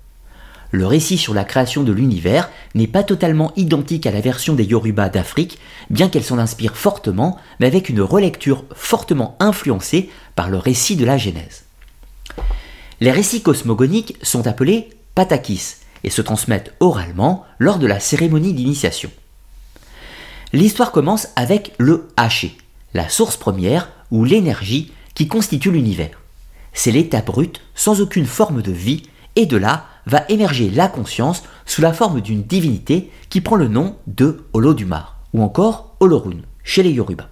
Le 0.73 0.87
récit 0.87 1.19
sur 1.19 1.35
la 1.35 1.45
création 1.45 1.83
de 1.83 1.93
l'univers 1.93 2.50
n'est 2.75 2.87
pas 2.87 3.02
totalement 3.02 3.52
identique 3.57 4.07
à 4.07 4.11
la 4.11 4.23
version 4.23 4.55
des 4.55 4.64
Yoruba 4.64 5.11
d'Afrique, 5.11 5.59
bien 5.91 6.09
qu'elle 6.09 6.25
s'en 6.25 6.38
inspire 6.38 6.76
fortement, 6.76 7.38
mais 7.61 7.67
avec 7.67 7.91
une 7.91 8.00
relecture 8.00 8.64
fortement 8.75 9.37
influencée 9.38 10.09
par 10.35 10.49
le 10.49 10.57
récit 10.57 10.97
de 10.97 11.05
la 11.05 11.19
Genèse. 11.19 11.64
Les 13.00 13.11
récits 13.11 13.43
cosmogoniques 13.43 14.17
sont 14.23 14.47
appelés 14.47 14.88
patakis 15.14 15.75
et 16.05 16.11
se 16.11 16.23
transmettent 16.23 16.73
oralement 16.81 17.45
lors 17.59 17.79
de 17.79 17.87
la 17.87 18.00
cérémonie 18.00 18.55
d'initiation. 18.55 19.11
L'histoire 20.55 20.91
commence 20.91 21.29
avec 21.37 21.75
le 21.76 22.09
haché, 22.17 22.57
la 22.95 23.11
source 23.11 23.37
première 23.37 23.91
ou 24.11 24.25
l'énergie 24.25 24.91
qui 25.14 25.29
constitue 25.29 25.71
l'univers. 25.71 26.19
C'est 26.73 26.93
l'état 26.93 27.21
brut, 27.21 27.61
sans 27.75 28.00
aucune 28.00 28.26
forme 28.26 28.62
de 28.62 28.73
vie, 28.73 29.02
et 29.37 29.47
de 29.47 29.57
là 29.57 29.87
va 30.06 30.25
émerger 30.28 30.71
la 30.71 30.88
conscience 30.88 31.42
sous 31.66 31.80
la 31.80 31.92
forme 31.92 32.21
d'une 32.21 32.42
divinité 32.42 33.11
qui 33.30 33.40
prend 33.40 33.56
le 33.56 33.68
nom 33.68 33.97
de 34.06 34.44
Olodumare, 34.52 35.16
ou 35.32 35.42
encore 35.42 35.94
Olorun, 36.00 36.42
chez 36.64 36.82
les 36.82 36.90
Yoruba. 36.90 37.28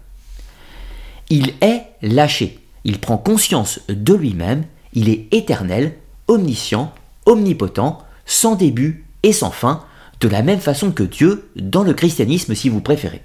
Il 1.29 1.55
est 1.61 1.87
lâché, 2.03 2.61
il 2.85 2.99
prend 2.99 3.19
conscience 3.19 3.81
de 3.89 4.15
lui-même, 4.15 4.65
il 4.93 5.09
est 5.09 5.33
éternel, 5.33 5.97
omniscient, 6.29 6.93
omnipotent, 7.27 7.99
sans 8.25 8.57
début 8.57 9.05
et 9.23 9.33
sans 9.33 9.51
fin, 9.51 9.85
de 10.21 10.29
la 10.29 10.43
même 10.43 10.61
façon 10.61 10.93
que 10.93 11.03
Dieu 11.03 11.51
dans 11.57 11.83
le 11.83 11.95
christianisme 11.95 12.55
si 12.55 12.69
vous 12.69 12.81
préférez. 12.81 13.23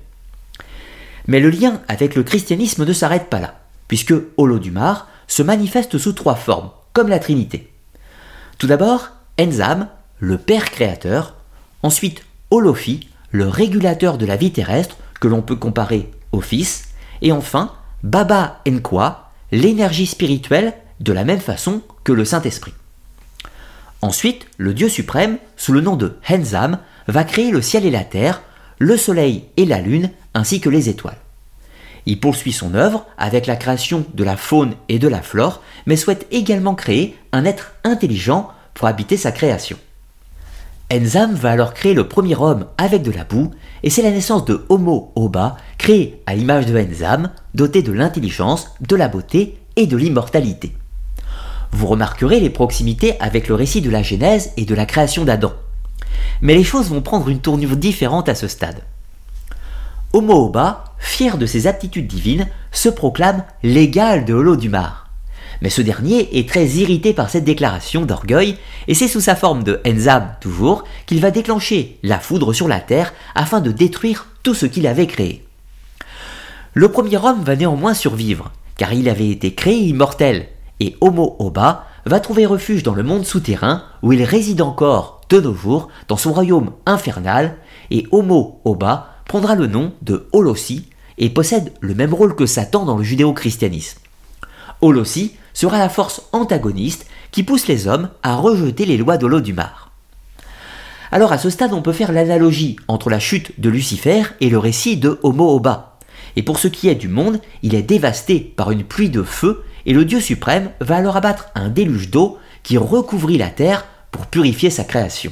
Mais 1.28 1.40
le 1.40 1.50
lien 1.50 1.82
avec 1.88 2.16
le 2.16 2.24
christianisme 2.24 2.86
ne 2.86 2.94
s'arrête 2.94 3.30
pas 3.30 3.40
là, 3.40 3.60
puisque 3.88 4.14
Olodumare 4.38 5.08
se 5.28 5.44
manifeste 5.44 5.98
sous 5.98 6.14
trois 6.14 6.36
formes, 6.36 6.70
comme 6.94 7.10
la 7.10 7.20
Trinité. 7.20 7.72
Tout 8.58 8.68
d'abord, 8.68 9.10
Enzam, 9.39 9.88
le 10.20 10.38
Père 10.38 10.72
créateur, 10.72 11.36
ensuite 11.84 12.24
Olofi, 12.51 13.10
le 13.32 13.48
régulateur 13.48 14.18
de 14.18 14.25
la 14.25 14.38
vie 14.38 14.51
terrestre, 14.51 14.98
que 15.20 15.27
l'on 15.27 15.42
peut 15.42 15.56
comparer 15.56 16.10
au 16.32 16.42
Fils, 16.42 16.89
et 17.22 17.32
enfin 17.32 17.74
Baba 18.04 18.62
Nkwa, 18.68 19.32
l'énergie 19.51 20.06
spirituelle 20.06 20.74
de 21.00 21.12
la 21.12 21.24
même 21.24 21.39
façon 21.39 21.82
que 22.04 22.13
le 22.13 22.24
Saint-Esprit. 22.24 22.74
Ensuite, 24.01 24.46
le 24.58 24.74
Dieu 24.74 24.88
suprême, 24.88 25.38
sous 25.58 25.74
le 25.74 25.82
nom 25.82 25.96
de 25.96 26.18
Henzam, 26.30 26.80
va 27.08 27.24
créer 27.24 27.51
le 27.51 27.62
ciel 27.62 27.86
et 27.86 27.92
la 27.92 28.04
terre, 28.04 28.42
le 28.80 28.98
soleil 28.98 29.46
et 29.58 29.65
la 29.65 29.82
lune, 29.82 30.12
ainsi 30.34 30.62
que 30.62 30.70
les 30.70 30.89
étoiles. 30.89 31.18
Il 32.06 32.20
poursuit 32.20 32.51
son 32.51 32.75
œuvre 32.75 33.06
avec 33.18 33.48
la 33.48 33.56
création 33.56 34.06
de 34.13 34.24
la 34.24 34.38
faune 34.38 34.75
et 34.89 35.00
de 35.00 35.08
la 35.08 35.22
flore, 35.22 35.62
mais 35.88 35.96
souhaite 35.96 36.27
également 36.32 36.75
créer 36.75 37.18
un 37.32 37.46
être 37.46 37.74
intelligent 37.84 38.51
pour 38.75 38.88
habiter 38.88 39.17
sa 39.17 39.32
création. 39.32 39.77
Enzam 40.94 41.34
va 41.34 41.50
alors 41.50 41.74
créer 41.74 41.96
le 41.96 42.08
premier 42.08 42.36
homme 42.36 42.67
avec 42.77 43.01
de 43.01 43.10
la 43.10 43.24
boue, 43.24 43.50
et 43.82 43.89
c'est 43.89 44.03
la 44.03 44.12
naissance 44.12 44.46
de 44.46 44.65
Homo 44.70 45.12
Oba, 45.15 45.58
créé 45.79 46.22
à 46.27 46.36
l'image 46.36 46.67
de 46.67 46.77
Enzam, 46.77 47.32
doté 47.55 47.82
de 47.82 47.91
l'intelligence, 47.91 48.67
de 48.82 48.96
la 48.96 49.08
beauté 49.08 49.58
et 49.77 49.88
de 49.88 49.98
l'immortalité. 49.98 50.75
Vous 51.72 51.88
remarquerez 51.88 52.39
les 52.39 52.51
proximités 52.51 53.20
avec 53.20 53.48
le 53.48 53.55
récit 53.55 53.81
de 53.81 53.90
la 53.90 54.03
Genèse 54.03 54.51
et 54.57 54.66
de 54.66 54.75
la 54.75 54.85
création 54.85 55.25
d'Adam. 55.25 55.53
Mais 56.42 56.53
les 56.53 56.64
choses 56.64 56.90
vont 56.90 57.01
prendre 57.01 57.29
une 57.29 57.42
tournure 57.42 57.77
différente 57.77 58.29
à 58.29 58.35
ce 58.35 58.48
stade. 58.48 58.81
Homo 60.14 60.46
Oba, 60.46 60.83
fier 61.00 61.38
de 61.40 61.48
ses 61.48 61.66
aptitudes 61.66 62.07
divines, 62.07 62.48
se 62.72 62.90
proclame 62.90 63.44
l'égal 63.64 64.24
de 64.24 64.33
Holodumare 64.33 65.04
mais 65.61 65.70
ce 65.70 65.81
dernier 65.81 66.37
est 66.37 66.48
très 66.48 66.65
irrité 66.65 67.13
par 67.13 67.29
cette 67.29 67.44
déclaration 67.44 68.05
d'orgueil, 68.05 68.57
et 68.87 68.94
c'est 68.94 69.07
sous 69.07 69.22
sa 69.22 69.35
forme 69.35 69.63
de 69.63 69.81
Enzam 69.87 70.35
toujours 70.41 70.83
qu'il 71.05 71.22
va 71.22 71.31
déclencher 71.31 71.98
la 72.03 72.20
foudre 72.20 72.53
sur 72.53 72.68
la 72.68 72.79
terre 72.79 73.13
afin 73.35 73.61
de 73.61 73.72
détruire 73.72 74.27
tout 74.44 74.53
ce 74.53 74.65
qu'il 74.65 74.87
avait 74.87 75.07
créé. 75.07 75.46
Le 76.74 76.89
premier 76.89 77.18
homme 77.18 77.44
va 77.44 77.55
néanmoins 77.55 77.94
survivre, 77.94 78.51
car 78.77 78.94
il 78.94 79.09
avait 79.09 79.29
été 79.29 79.53
créé 79.53 79.77
immortel, 79.77 80.48
et 80.79 80.96
Homo 81.01 81.35
Oba 81.39 81.85
va 82.05 82.20
trouver 82.20 82.46
refuge 82.46 82.83
dans 82.83 82.94
le 82.94 83.03
monde 83.03 83.25
souterrain 83.25 83.83
où 84.01 84.13
il 84.13 84.24
réside 84.24 84.61
encore 84.61 85.22
de 85.29 85.39
nos 85.39 85.55
jours 85.55 85.87
dans 86.07 86.18
son 86.18 86.33
royaume 86.33 86.72
infernal, 86.85 87.57
et 87.91 88.05
Homo 88.11 88.61
Oba 88.65 89.15
prendra 89.25 89.55
le 89.55 89.68
nom 89.68 89.94
de 90.01 90.27
Holossi 90.33 90.87
et 91.18 91.29
possède 91.29 91.74
le 91.79 91.96
même 91.96 92.13
rôle 92.13 92.35
que 92.35 92.46
Satan 92.46 92.85
dans 92.85 92.98
le 92.98 93.03
judéo-christianisme. 93.03 94.00
Holossi 94.81 95.35
sera 95.55 95.79
la 95.79 95.89
force 95.89 96.22
antagoniste 96.31 97.07
qui 97.31 97.41
pousse 97.41 97.65
les 97.65 97.87
hommes 97.87 98.09
à 98.22 98.35
rejeter 98.35 98.85
les 98.85 98.98
lois 98.98 99.18
de 99.18 99.51
mar. 99.51 99.91
Alors 101.11 101.31
à 101.31 101.39
ce 101.39 101.50
stade, 101.50 101.74
on 101.74 101.81
peut 101.81 101.94
faire 101.94 102.11
l'analogie 102.11 102.75
entre 102.87 103.09
la 103.09 103.20
chute 103.20 103.59
de 103.59 103.70
Lucifer 103.70 104.24
et 104.41 104.50
le 104.50 104.59
récit 104.59 104.98
de 104.98 105.20
Homo 105.24 105.55
Oba. 105.55 105.98
Et 106.35 106.44
pour 106.44 106.59
ce 106.59 106.68
qui 106.68 106.89
est 106.89 106.96
du 106.96 107.07
monde, 107.07 107.39
il 107.63 107.74
est 107.74 107.81
dévasté 107.81 108.39
par 108.39 108.72
une 108.72 108.83
pluie 108.83 109.09
de 109.09 109.24
feu 109.24 109.63
et 109.85 109.94
le 109.94 110.05
Dieu 110.05 110.20
suprême 110.20 110.72
va 110.81 110.98
alors 110.98 111.15
abattre 111.15 111.48
un 111.55 111.70
déluge 111.70 112.09
d'eau 112.09 112.37
qui 112.63 112.77
recouvrit 112.77 113.37
la 113.37 113.50
terre 113.50 113.85
pour 114.11 114.25
purifier 114.27 114.70
sa 114.70 114.83
création. 114.83 115.31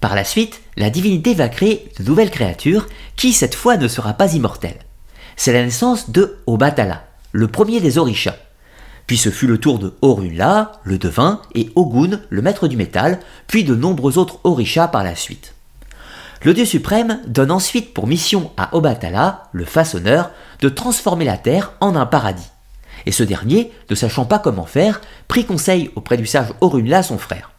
Par 0.00 0.16
la 0.16 0.24
suite, 0.24 0.60
la 0.76 0.90
divinité 0.90 1.32
va 1.32 1.48
créer 1.48 1.88
de 1.98 2.04
nouvelles 2.04 2.30
créatures 2.30 2.88
qui 3.14 3.32
cette 3.32 3.54
fois 3.54 3.76
ne 3.76 3.88
sera 3.88 4.14
pas 4.14 4.34
immortelle. 4.34 4.78
C'est 5.36 5.52
la 5.52 5.62
naissance 5.62 6.10
de 6.10 6.38
Obatala, 6.46 7.04
le 7.30 7.46
premier 7.46 7.80
des 7.80 7.98
Orishas. 7.98 8.36
Puis 9.06 9.16
ce 9.16 9.30
fut 9.30 9.46
le 9.46 9.58
tour 9.58 9.78
de 9.78 9.94
Orunla, 10.02 10.72
le 10.84 10.98
devin, 10.98 11.42
et 11.54 11.70
Ogun, 11.74 12.20
le 12.30 12.42
maître 12.42 12.68
du 12.68 12.76
métal, 12.76 13.20
puis 13.46 13.64
de 13.64 13.74
nombreux 13.74 14.18
autres 14.18 14.40
Orishas 14.44 14.88
par 14.88 15.04
la 15.04 15.14
suite. 15.14 15.54
Le 16.44 16.54
dieu 16.54 16.64
suprême 16.64 17.20
donne 17.26 17.52
ensuite 17.52 17.94
pour 17.94 18.06
mission 18.06 18.50
à 18.56 18.74
Obatala, 18.76 19.48
le 19.52 19.64
façonneur, 19.64 20.30
de 20.60 20.68
transformer 20.68 21.24
la 21.24 21.36
terre 21.36 21.72
en 21.80 21.94
un 21.94 22.06
paradis. 22.06 22.50
Et 23.06 23.12
ce 23.12 23.22
dernier, 23.22 23.72
ne 23.90 23.94
sachant 23.94 24.24
pas 24.24 24.38
comment 24.38 24.66
faire, 24.66 25.00
prit 25.28 25.44
conseil 25.44 25.90
auprès 25.94 26.16
du 26.16 26.26
sage 26.26 26.52
Orunla, 26.60 27.02
son 27.02 27.18
frère. 27.18 27.50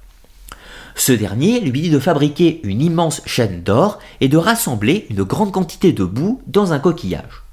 Ce 0.95 1.12
dernier 1.12 1.60
lui 1.60 1.82
dit 1.82 1.89
de 1.89 1.99
fabriquer 1.99 2.62
une 2.63 2.82
immense 2.82 3.21
chaîne 3.25 3.63
d'or 3.63 3.99
et 4.21 4.27
de 4.27 4.38
rassembler 4.38 5.08
une 5.10 5.23
grande 5.23 5.51
quantité 5.51 5.91
de 5.91 6.03
boue 6.03 6.41
dans 6.47 6.71
un 6.71 6.79
coquillage. 6.79 7.43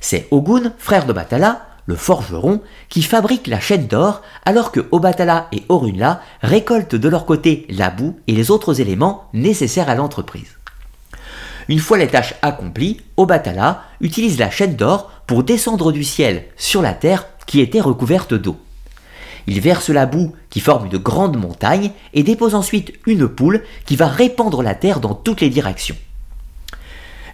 C'est 0.00 0.28
Ogun, 0.30 0.72
frère 0.78 1.06
d'Obatala, 1.06 1.66
le 1.86 1.96
forgeron, 1.96 2.60
qui 2.88 3.02
fabrique 3.02 3.46
la 3.46 3.60
chaîne 3.60 3.86
d'or, 3.86 4.22
alors 4.44 4.72
que 4.72 4.86
Obatala 4.90 5.48
et 5.52 5.64
Orunla 5.68 6.20
récoltent 6.42 6.94
de 6.94 7.08
leur 7.08 7.26
côté 7.26 7.66
la 7.68 7.90
boue 7.90 8.18
et 8.26 8.32
les 8.32 8.50
autres 8.50 8.80
éléments 8.80 9.28
nécessaires 9.32 9.88
à 9.88 9.94
l'entreprise. 9.94 10.56
Une 11.68 11.78
fois 11.78 11.98
les 11.98 12.08
tâches 12.08 12.34
accomplies, 12.42 13.00
Obatala 13.16 13.82
utilise 14.00 14.38
la 14.38 14.50
chaîne 14.50 14.76
d'or 14.76 15.10
pour 15.26 15.44
descendre 15.44 15.92
du 15.92 16.04
ciel 16.04 16.44
sur 16.56 16.82
la 16.82 16.94
terre 16.94 17.26
qui 17.46 17.60
était 17.60 17.80
recouverte 17.80 18.34
d'eau. 18.34 18.56
Il 19.46 19.60
verse 19.60 19.88
la 19.90 20.06
boue 20.06 20.34
qui 20.50 20.60
forme 20.60 20.86
une 20.86 20.98
grande 20.98 21.36
montagne 21.36 21.92
et 22.12 22.22
dépose 22.22 22.54
ensuite 22.54 22.92
une 23.06 23.28
poule 23.28 23.62
qui 23.84 23.96
va 23.96 24.06
répandre 24.06 24.62
la 24.62 24.74
terre 24.74 25.00
dans 25.00 25.14
toutes 25.14 25.40
les 25.40 25.50
directions. 25.50 25.96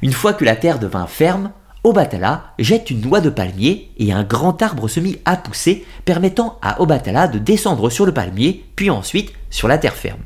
Une 0.03 0.13
fois 0.13 0.35
que 0.35 0.45
la 0.45 0.57
terre 0.57 0.79
devint 0.79 1.07
ferme, 1.07 1.51
Obatala 1.87 2.53
jette 2.59 2.91
une 2.91 3.01
noix 3.01 3.21
de 3.21 3.31
palmier 3.31 3.93
et 3.97 4.13
un 4.13 4.25
grand 4.25 4.61
arbre 4.61 4.89
se 4.89 4.99
mit 4.99 5.19
à 5.25 5.37
pousser, 5.37 5.87
permettant 6.05 6.59
à 6.61 6.83
Obatala 6.83 7.29
de 7.29 7.39
descendre 7.39 7.91
sur 7.91 8.05
le 8.05 8.13
palmier, 8.13 8.65
puis 8.75 8.91
ensuite 8.91 9.33
sur 9.51 9.69
la 9.69 9.79
terre 9.79 9.95
ferme. 9.95 10.19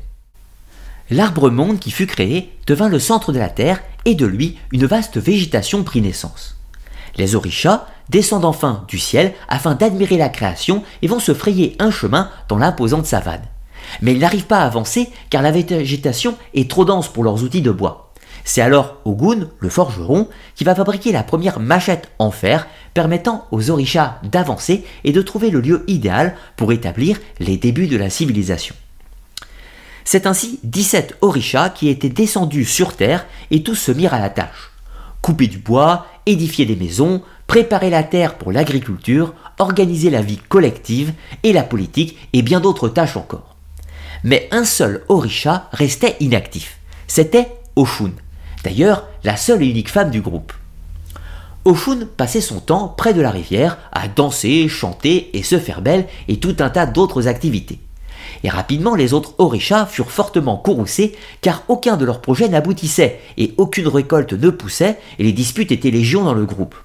L'arbre 1.11 1.51
monde 1.51 1.77
qui 1.77 1.91
fut 1.91 2.07
créé 2.07 2.51
devint 2.65 2.89
le 2.89 2.97
centre 2.97 3.31
de 3.31 3.37
la 3.37 3.49
terre 3.49 3.79
et 4.05 4.15
de 4.15 4.25
lui 4.25 4.57
une 4.71 4.87
vaste 4.87 5.19
végétation 5.19 5.83
prit 5.83 6.01
naissance. 6.01 6.57
Les 7.17 7.35
orishas 7.35 7.85
descendent 8.09 8.45
enfin 8.45 8.83
du 8.87 8.97
ciel 8.97 9.31
afin 9.47 9.75
d'admirer 9.75 10.17
la 10.17 10.29
création 10.29 10.81
et 11.03 11.07
vont 11.07 11.19
se 11.19 11.35
frayer 11.35 11.75
un 11.77 11.91
chemin 11.91 12.31
dans 12.47 12.57
l'imposante 12.57 13.05
savane. 13.05 13.43
Mais 14.01 14.13
ils 14.13 14.19
n'arrivent 14.19 14.47
pas 14.47 14.61
à 14.61 14.65
avancer 14.65 15.11
car 15.29 15.43
la 15.43 15.51
végétation 15.51 16.37
est 16.55 16.71
trop 16.71 16.85
dense 16.85 17.07
pour 17.07 17.23
leurs 17.23 17.43
outils 17.43 17.61
de 17.61 17.69
bois. 17.69 18.10
C'est 18.43 18.61
alors 18.61 18.97
Ogun, 19.05 19.49
le 19.59 19.69
forgeron, 19.69 20.27
qui 20.55 20.63
va 20.63 20.75
fabriquer 20.75 21.11
la 21.11 21.23
première 21.23 21.59
machette 21.59 22.09
en 22.19 22.31
fer 22.31 22.67
permettant 22.93 23.47
aux 23.51 23.69
orishas 23.69 24.19
d'avancer 24.23 24.83
et 25.03 25.11
de 25.11 25.21
trouver 25.21 25.49
le 25.49 25.61
lieu 25.61 25.83
idéal 25.87 26.35
pour 26.55 26.71
établir 26.71 27.19
les 27.39 27.57
débuts 27.57 27.87
de 27.87 27.97
la 27.97 28.09
civilisation. 28.09 28.75
C'est 30.03 30.25
ainsi 30.25 30.59
17 30.63 31.17
orishas 31.21 31.69
qui 31.69 31.89
étaient 31.89 32.09
descendus 32.09 32.65
sur 32.65 32.95
terre 32.95 33.25
et 33.51 33.63
tous 33.63 33.75
se 33.75 33.91
mirent 33.91 34.13
à 34.13 34.19
la 34.19 34.29
tâche. 34.29 34.71
Couper 35.21 35.47
du 35.47 35.59
bois, 35.59 36.07
édifier 36.25 36.65
des 36.65 36.75
maisons, 36.75 37.21
préparer 37.45 37.89
la 37.89 38.03
terre 38.03 38.35
pour 38.35 38.51
l'agriculture, 38.51 39.33
organiser 39.59 40.09
la 40.09 40.21
vie 40.21 40.39
collective 40.49 41.13
et 41.43 41.53
la 41.53 41.63
politique 41.63 42.17
et 42.33 42.41
bien 42.41 42.59
d'autres 42.59 42.89
tâches 42.89 43.17
encore. 43.17 43.55
Mais 44.23 44.47
un 44.51 44.65
seul 44.65 45.03
orisha 45.09 45.69
restait 45.71 46.17
inactif. 46.19 46.79
C'était 47.07 47.49
Oshun. 47.75 48.11
D'ailleurs, 48.63 49.07
la 49.23 49.37
seule 49.37 49.63
et 49.63 49.67
unique 49.67 49.89
femme 49.89 50.11
du 50.11 50.21
groupe. 50.21 50.53
Oshun 51.63 52.07
passait 52.17 52.41
son 52.41 52.59
temps 52.59 52.87
près 52.87 53.13
de 53.13 53.21
la 53.21 53.29
rivière 53.29 53.77
à 53.91 54.07
danser, 54.07 54.67
chanter 54.67 55.35
et 55.37 55.43
se 55.43 55.59
faire 55.59 55.81
belle 55.81 56.07
et 56.27 56.37
tout 56.37 56.55
un 56.59 56.69
tas 56.69 56.87
d'autres 56.87 57.27
activités. 57.27 57.79
Et 58.43 58.49
rapidement, 58.49 58.95
les 58.95 59.13
autres 59.13 59.35
orishas 59.37 59.85
furent 59.85 60.11
fortement 60.11 60.57
courroucés 60.57 61.15
car 61.41 61.63
aucun 61.67 61.97
de 61.97 62.05
leurs 62.05 62.21
projets 62.21 62.49
n'aboutissait 62.49 63.19
et 63.37 63.53
aucune 63.57 63.87
récolte 63.87 64.33
ne 64.33 64.49
poussait 64.49 64.97
et 65.19 65.23
les 65.23 65.33
disputes 65.33 65.71
étaient 65.71 65.91
légion 65.91 66.23
dans 66.23 66.33
le 66.33 66.45
groupe. 66.45 66.75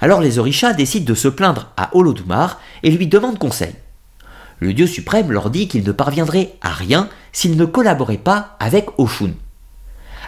Alors 0.00 0.20
les 0.20 0.38
orishas 0.38 0.72
décident 0.72 1.06
de 1.06 1.14
se 1.14 1.28
plaindre 1.28 1.70
à 1.76 1.94
Olodumar 1.96 2.60
et 2.82 2.90
lui 2.90 3.06
demandent 3.06 3.38
conseil. 3.38 3.74
Le 4.58 4.72
dieu 4.72 4.86
suprême 4.86 5.30
leur 5.30 5.50
dit 5.50 5.68
qu'il 5.68 5.84
ne 5.84 5.92
parviendrait 5.92 6.54
à 6.60 6.70
rien 6.72 7.08
s'il 7.32 7.56
ne 7.56 7.64
collaborait 7.66 8.16
pas 8.16 8.56
avec 8.58 8.86
Oshun. 8.98 9.32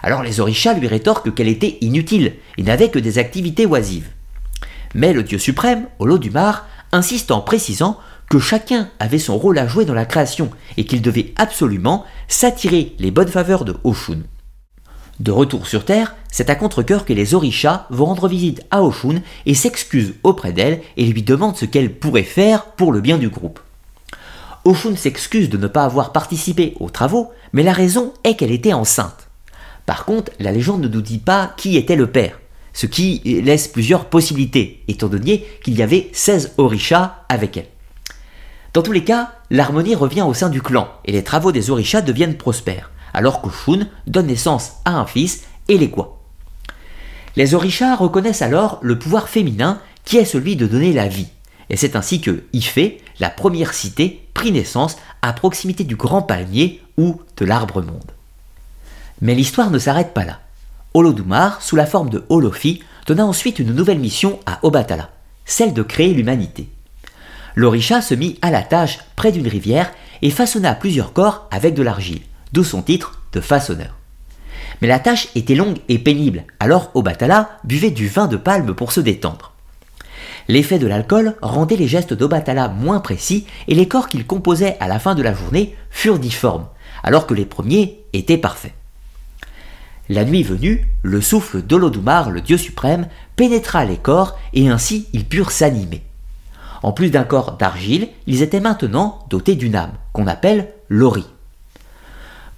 Alors 0.03 0.23
les 0.23 0.41
orishas 0.41 0.75
lui 0.75 0.87
rétorquent 0.87 1.35
qu'elle 1.35 1.49
était 1.49 1.79
inutile 1.81 2.35
et 2.57 2.63
n'avait 2.63 2.91
que 2.91 2.99
des 2.99 3.19
activités 3.19 3.67
oisives. 3.67 4.09
Mais 4.95 5.13
le 5.13 5.23
dieu 5.23 5.39
suprême, 5.39 5.87
Olodumar, 5.99 6.67
insiste 6.93 7.31
en 7.31 7.41
précisant 7.41 7.99
que 8.31 8.39
chacun 8.39 8.91
avait 8.99 9.19
son 9.19 9.39
rôle 9.39 9.59
à 9.59 9.67
jouer 9.67 9.85
dans 9.85 9.95
la 9.95 10.07
création 10.07 10.51
et 10.77 10.85
qu'il 10.85 11.03
devait 11.03 11.33
absolument 11.37 12.05
s'attirer 12.29 12.95
les 12.99 13.11
bonnes 13.11 13.29
faveurs 13.29 13.65
de 13.65 13.77
Oshun. 13.85 14.21
De 15.21 15.33
retour 15.33 15.67
sur 15.67 15.85
Terre, 15.85 16.15
c'est 16.31 16.51
à 16.51 16.55
contre-coeur 16.55 17.05
que 17.05 17.13
les 17.13 17.35
Orishas 17.35 17.87
vont 17.91 18.05
rendre 18.05 18.29
visite 18.29 18.63
à 18.71 18.85
Oshun 18.85 19.23
et 19.47 19.55
s'excusent 19.55 20.15
auprès 20.23 20.53
d'elle 20.53 20.81
et 20.97 21.07
lui 21.07 21.23
demandent 21.23 21.57
ce 21.57 21.65
qu'elle 21.65 21.93
pourrait 21.93 22.23
faire 22.23 22.67
pour 22.67 22.93
le 22.93 23.01
bien 23.01 23.19
du 23.19 23.29
groupe. 23.29 23.59
Oshun 24.65 24.95
s'excuse 24.95 25.49
de 25.49 25.57
ne 25.57 25.67
pas 25.67 25.85
avoir 25.85 26.13
participé 26.13 26.75
aux 26.79 26.91
travaux, 26.91 27.33
mais 27.53 27.63
la 27.63 27.73
raison 27.73 28.13
est 28.23 28.37
qu'elle 28.37 28.53
était 28.53 28.75
enceinte. 28.75 29.28
Par 29.89 30.05
contre, 30.05 30.33
la 30.39 30.53
légende 30.53 30.83
ne 30.83 30.89
nous 30.89 31.01
dit 31.01 31.17
pas 31.17 31.55
qui 31.57 31.79
était 31.79 31.97
le 31.97 32.09
père, 32.09 32.39
ce 32.75 32.85
qui 32.85 33.23
laisse 33.25 33.69
plusieurs 33.69 34.05
possibilités, 34.05 34.85
étant 34.87 35.09
donné 35.09 35.47
qu'il 35.65 35.79
y 35.79 35.83
avait 35.83 36.11
16 36.13 36.57
Orishas 36.59 37.25
avec 37.31 37.57
elle. 37.57 37.69
Dans 38.75 38.83
tous 38.83 38.93
les 38.93 39.03
cas, 39.03 39.33
l'harmonie 39.49 39.95
revient 39.95 40.21
au 40.21 40.35
sein 40.35 40.51
du 40.51 40.61
clan 40.61 40.89
et 41.07 41.13
les 41.13 41.25
travaux 41.25 41.53
des 41.53 41.71
Orishas 41.71 42.03
deviennent 42.03 42.37
prospères 42.37 42.91
alors 43.15 43.41
qu'Oshun 43.41 43.89
donne 44.07 44.27
naissance 44.27 44.73
à 44.85 44.99
un 44.99 45.07
fils, 45.07 45.45
Elekwa. 45.69 46.19
Les 47.37 47.55
Orishas 47.55 47.97
reconnaissent 47.97 48.43
alors 48.43 48.81
le 48.83 48.99
pouvoir 48.99 49.31
féminin 49.31 49.81
qui 50.05 50.19
est 50.19 50.27
celui 50.27 50.57
de 50.57 50.67
donner 50.67 50.93
la 50.93 51.09
vie, 51.09 51.29
et 51.71 51.79
c'est 51.79 51.97
ainsi 51.97 52.21
que 52.21 52.45
Ifé, 52.53 53.01
la 53.21 53.31
première 53.31 53.73
cité, 53.73 54.29
prit 54.35 54.53
naissance 54.53 54.99
à 55.23 55.33
proximité 55.33 55.85
du 55.85 55.97
grand 55.97 56.21
palmier 56.21 56.83
ou 56.99 57.23
de 57.39 57.47
l'arbre 57.47 57.81
monde. 57.81 58.18
Mais 59.21 59.35
l'histoire 59.35 59.71
ne 59.71 59.79
s'arrête 59.79 60.15
pas 60.15 60.25
là. 60.25 60.41
Olodumar, 60.95 61.63
sous 61.63 61.77
la 61.77 61.87
forme 61.87 62.11
de 62.11 62.25
Olofi, 62.29 62.83
donna 63.07 63.27
ensuite 63.27 63.59
une 63.59 63.75
nouvelle 63.75 63.99
mission 63.99 64.39
à 64.47 64.59
Obatala, 64.63 65.11
celle 65.45 65.75
de 65.75 65.83
créer 65.83 66.15
l'humanité. 66.15 66.69
L'Orisha 67.55 68.01
se 68.01 68.15
mit 68.15 68.39
à 68.43 68.51
la 68.51 68.63
tâche 68.63 69.01
près 69.17 69.33
d'une 69.33 69.49
rivière 69.49 69.91
et 70.23 70.31
façonna 70.31 70.75
plusieurs 70.75 71.13
corps 71.13 71.49
avec 71.51 71.75
de 71.75 71.83
l'argile 71.83 72.21
d'où 72.53 72.65
son 72.65 72.83
titre 72.83 73.21
de 73.33 73.41
façonneur. 73.41 73.95
Mais 74.81 74.89
la 74.89 74.99
tâche 74.99 75.29
était 75.35 75.55
longue 75.55 75.79
et 75.89 75.99
pénible, 75.99 76.45
alors 76.61 76.91
Obatala 76.95 77.59
buvait 77.65 77.91
du 77.91 78.09
vin 78.09 78.27
de 78.27 78.37
palme 78.37 78.75
pour 78.75 78.93
se 78.93 79.01
détendre. 79.01 79.53
L'effet 80.47 80.79
de 80.79 80.87
l'alcool 80.87 81.35
rendait 81.43 81.77
les 81.77 81.89
gestes 81.89 82.15
d'Obatala 82.15 82.69
moins 82.69 83.01
précis 83.01 83.47
et 83.67 83.75
les 83.75 83.89
corps 83.89 84.09
qu'il 84.09 84.27
composait 84.27 84.77
à 84.81 84.89
la 84.89 84.99
fin 84.99 85.15
de 85.15 85.23
la 85.23 85.35
journée 85.35 85.77
furent 85.91 86.19
difformes, 86.19 86.69
alors 87.03 87.27
que 87.27 87.35
les 87.35 87.45
premiers 87.45 88.05
étaient 88.13 88.39
parfaits. 88.39 88.78
La 90.09 90.25
nuit 90.25 90.43
venue, 90.43 90.87
le 91.03 91.21
souffle 91.21 91.61
d'Olodumar, 91.61 92.31
le 92.31 92.41
dieu 92.41 92.57
suprême, 92.57 93.09
pénétra 93.37 93.85
les 93.85 93.99
corps 93.99 94.39
et 94.55 94.69
ainsi 94.69 95.07
ils 95.13 95.27
purent 95.27 95.51
s'animer. 95.51 96.03
En 96.83 96.93
plus 96.93 97.11
d'un 97.11 97.25
corps 97.25 97.59
d'argile, 97.59 98.09
ils 98.27 98.41
étaient 98.43 98.61
maintenant 98.61 99.19
dotés 99.29 99.55
d'une 99.55 99.75
âme, 99.77 99.93
qu'on 100.13 100.27
appelle 100.27 100.69
l'ori. 100.89 101.27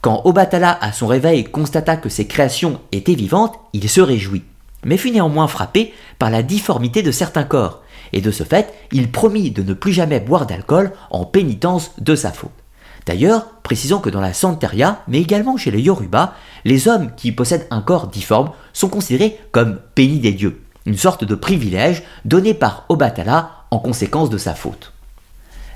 Quand 0.00 0.22
Obatala, 0.24 0.78
à 0.80 0.92
son 0.92 1.08
réveil, 1.08 1.44
constata 1.44 1.96
que 1.96 2.08
ses 2.08 2.26
créations 2.26 2.80
étaient 2.92 3.14
vivantes, 3.14 3.58
il 3.72 3.88
se 3.88 4.00
réjouit, 4.00 4.44
mais 4.84 4.96
fut 4.96 5.10
néanmoins 5.10 5.48
frappé 5.48 5.92
par 6.18 6.30
la 6.30 6.42
difformité 6.42 7.02
de 7.02 7.10
certains 7.10 7.44
corps, 7.44 7.82
et 8.12 8.20
de 8.20 8.30
ce 8.30 8.44
fait, 8.44 8.72
il 8.92 9.10
promit 9.10 9.50
de 9.50 9.62
ne 9.62 9.74
plus 9.74 9.92
jamais 9.92 10.20
boire 10.20 10.46
d'alcool 10.46 10.92
en 11.10 11.24
pénitence 11.24 11.92
de 11.98 12.14
sa 12.14 12.32
faute. 12.32 12.50
D'ailleurs, 13.06 13.46
précisons 13.62 13.98
que 13.98 14.10
dans 14.10 14.20
la 14.20 14.32
Santeria, 14.32 15.02
mais 15.08 15.20
également 15.20 15.56
chez 15.56 15.70
les 15.70 15.80
Yoruba, 15.80 16.34
les 16.64 16.88
hommes 16.88 17.10
qui 17.16 17.32
possèdent 17.32 17.66
un 17.70 17.80
corps 17.80 18.08
difforme 18.08 18.50
sont 18.72 18.88
considérés 18.88 19.38
comme 19.52 19.80
pénis 19.94 20.20
des 20.20 20.32
dieux, 20.32 20.62
une 20.86 20.96
sorte 20.96 21.24
de 21.24 21.34
privilège 21.34 22.02
donné 22.24 22.54
par 22.54 22.84
Obatala 22.88 23.50
en 23.70 23.78
conséquence 23.78 24.30
de 24.30 24.38
sa 24.38 24.54
faute. 24.54 24.92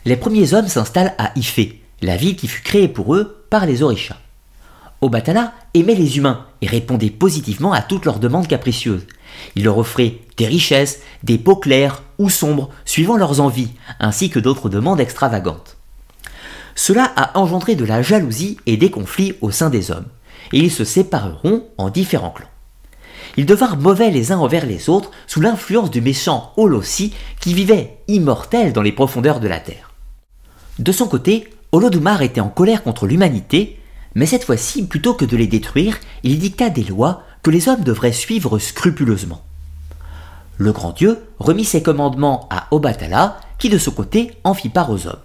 Les 0.05 0.17
premiers 0.17 0.53
hommes 0.53 0.69
s'installent 0.69 1.15
à 1.19 1.33
Ifé, 1.37 1.81
la 2.03 2.17
ville 2.17 2.37
qui 2.37 2.49
fut 2.49 2.63
créée 2.63 2.89
pour 2.89 3.15
eux 3.15 3.47
par 3.49 3.65
les 3.65 3.83
Orishas. 3.83 4.17
Obatala 5.01 5.53
aimait 5.75 5.95
les 5.95 6.17
humains 6.17 6.47
et 6.63 6.67
répondait 6.67 7.11
positivement 7.11 7.73
à 7.73 7.83
toutes 7.83 8.05
leurs 8.05 8.19
demandes 8.19 8.49
capricieuses. 8.49 9.07
Il 9.55 9.65
leur 9.65 9.79
offrait 9.79 10.19
des 10.37 10.47
richesses, 10.47 11.01
des 11.23 11.39
peaux 11.39 11.57
claires 11.57 12.03
ou 12.19 12.31
sombres, 12.31 12.71
suivant 12.85 13.17
leurs 13.17 13.41
envies, 13.41 13.73
ainsi 14.01 14.31
que 14.31 14.39
d'autres 14.39 14.69
demandes 14.69 15.01
extravagantes. 15.01 15.77
Cela 16.75 17.13
a 17.17 17.39
engendré 17.39 17.77
de 17.77 17.85
la 17.85 18.03
jalousie 18.03 18.59
et 18.67 18.77
des 18.77 18.91
conflits 18.91 19.35
au 19.41 19.51
sein 19.51 19.71
des 19.71 19.91
hommes, 19.91 20.09
et 20.53 20.59
ils 20.59 20.71
se 20.71 20.85
sépareront 20.85 21.65
en 21.79 21.91
différents 21.91 22.31
clans. 22.31 22.49
Ils 23.37 23.47
devinrent 23.47 23.77
mauvais 23.77 24.11
les 24.11 24.33
uns 24.33 24.39
envers 24.39 24.67
les 24.67 24.89
autres 24.89 25.11
sous 25.27 25.41
l'influence 25.41 25.91
du 25.91 26.01
méchant 26.01 26.53
Olossi 26.57 27.13
qui 27.41 27.55
vivait 27.55 27.99
immortel 28.07 28.73
dans 28.73 28.83
les 28.83 28.93
profondeurs 28.93 29.41
de 29.41 29.49
la 29.49 29.59
terre. 29.59 29.93
De 30.79 30.93
son 30.93 31.07
côté, 31.07 31.49
Olodumar 31.73 32.23
était 32.23 32.41
en 32.41 32.49
colère 32.49 32.83
contre 32.83 33.07
l'humanité, 33.07 33.81
mais 34.15 34.27
cette 34.27 34.45
fois-ci, 34.45 34.87
plutôt 34.87 35.15
que 35.15 35.25
de 35.25 35.37
les 35.37 35.49
détruire, 35.49 35.99
il 36.23 36.39
dicta 36.39 36.71
des 36.71 36.85
lois 36.85 37.23
que 37.43 37.51
les 37.51 37.69
hommes 37.69 37.83
devraient 37.83 38.13
suivre 38.13 38.59
scrupuleusement. 38.59 39.43
Le 40.57 40.71
grand 40.71 40.93
Dieu 40.93 41.19
remit 41.41 41.65
ses 41.65 41.83
commandements 41.83 42.49
à 42.51 42.69
Obatala, 42.71 43.41
qui 43.59 43.69
de 43.69 43.79
son 43.79 43.91
côté 43.91 44.33
en 44.45 44.55
fit 44.55 44.69
part 44.69 44.91
aux 44.91 45.09
hommes. 45.09 45.19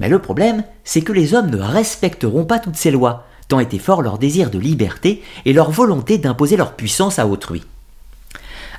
Mais 0.00 0.08
le 0.08 0.18
problème, 0.18 0.64
c'est 0.82 1.02
que 1.02 1.12
les 1.12 1.34
hommes 1.34 1.50
ne 1.50 1.60
respecteront 1.60 2.44
pas 2.44 2.58
toutes 2.58 2.76
ces 2.76 2.90
lois, 2.90 3.26
tant 3.48 3.60
était 3.60 3.78
fort 3.78 4.02
leur 4.02 4.18
désir 4.18 4.50
de 4.50 4.58
liberté 4.58 5.22
et 5.44 5.52
leur 5.52 5.70
volonté 5.70 6.18
d'imposer 6.18 6.56
leur 6.56 6.72
puissance 6.72 7.18
à 7.18 7.26
autrui. 7.26 7.62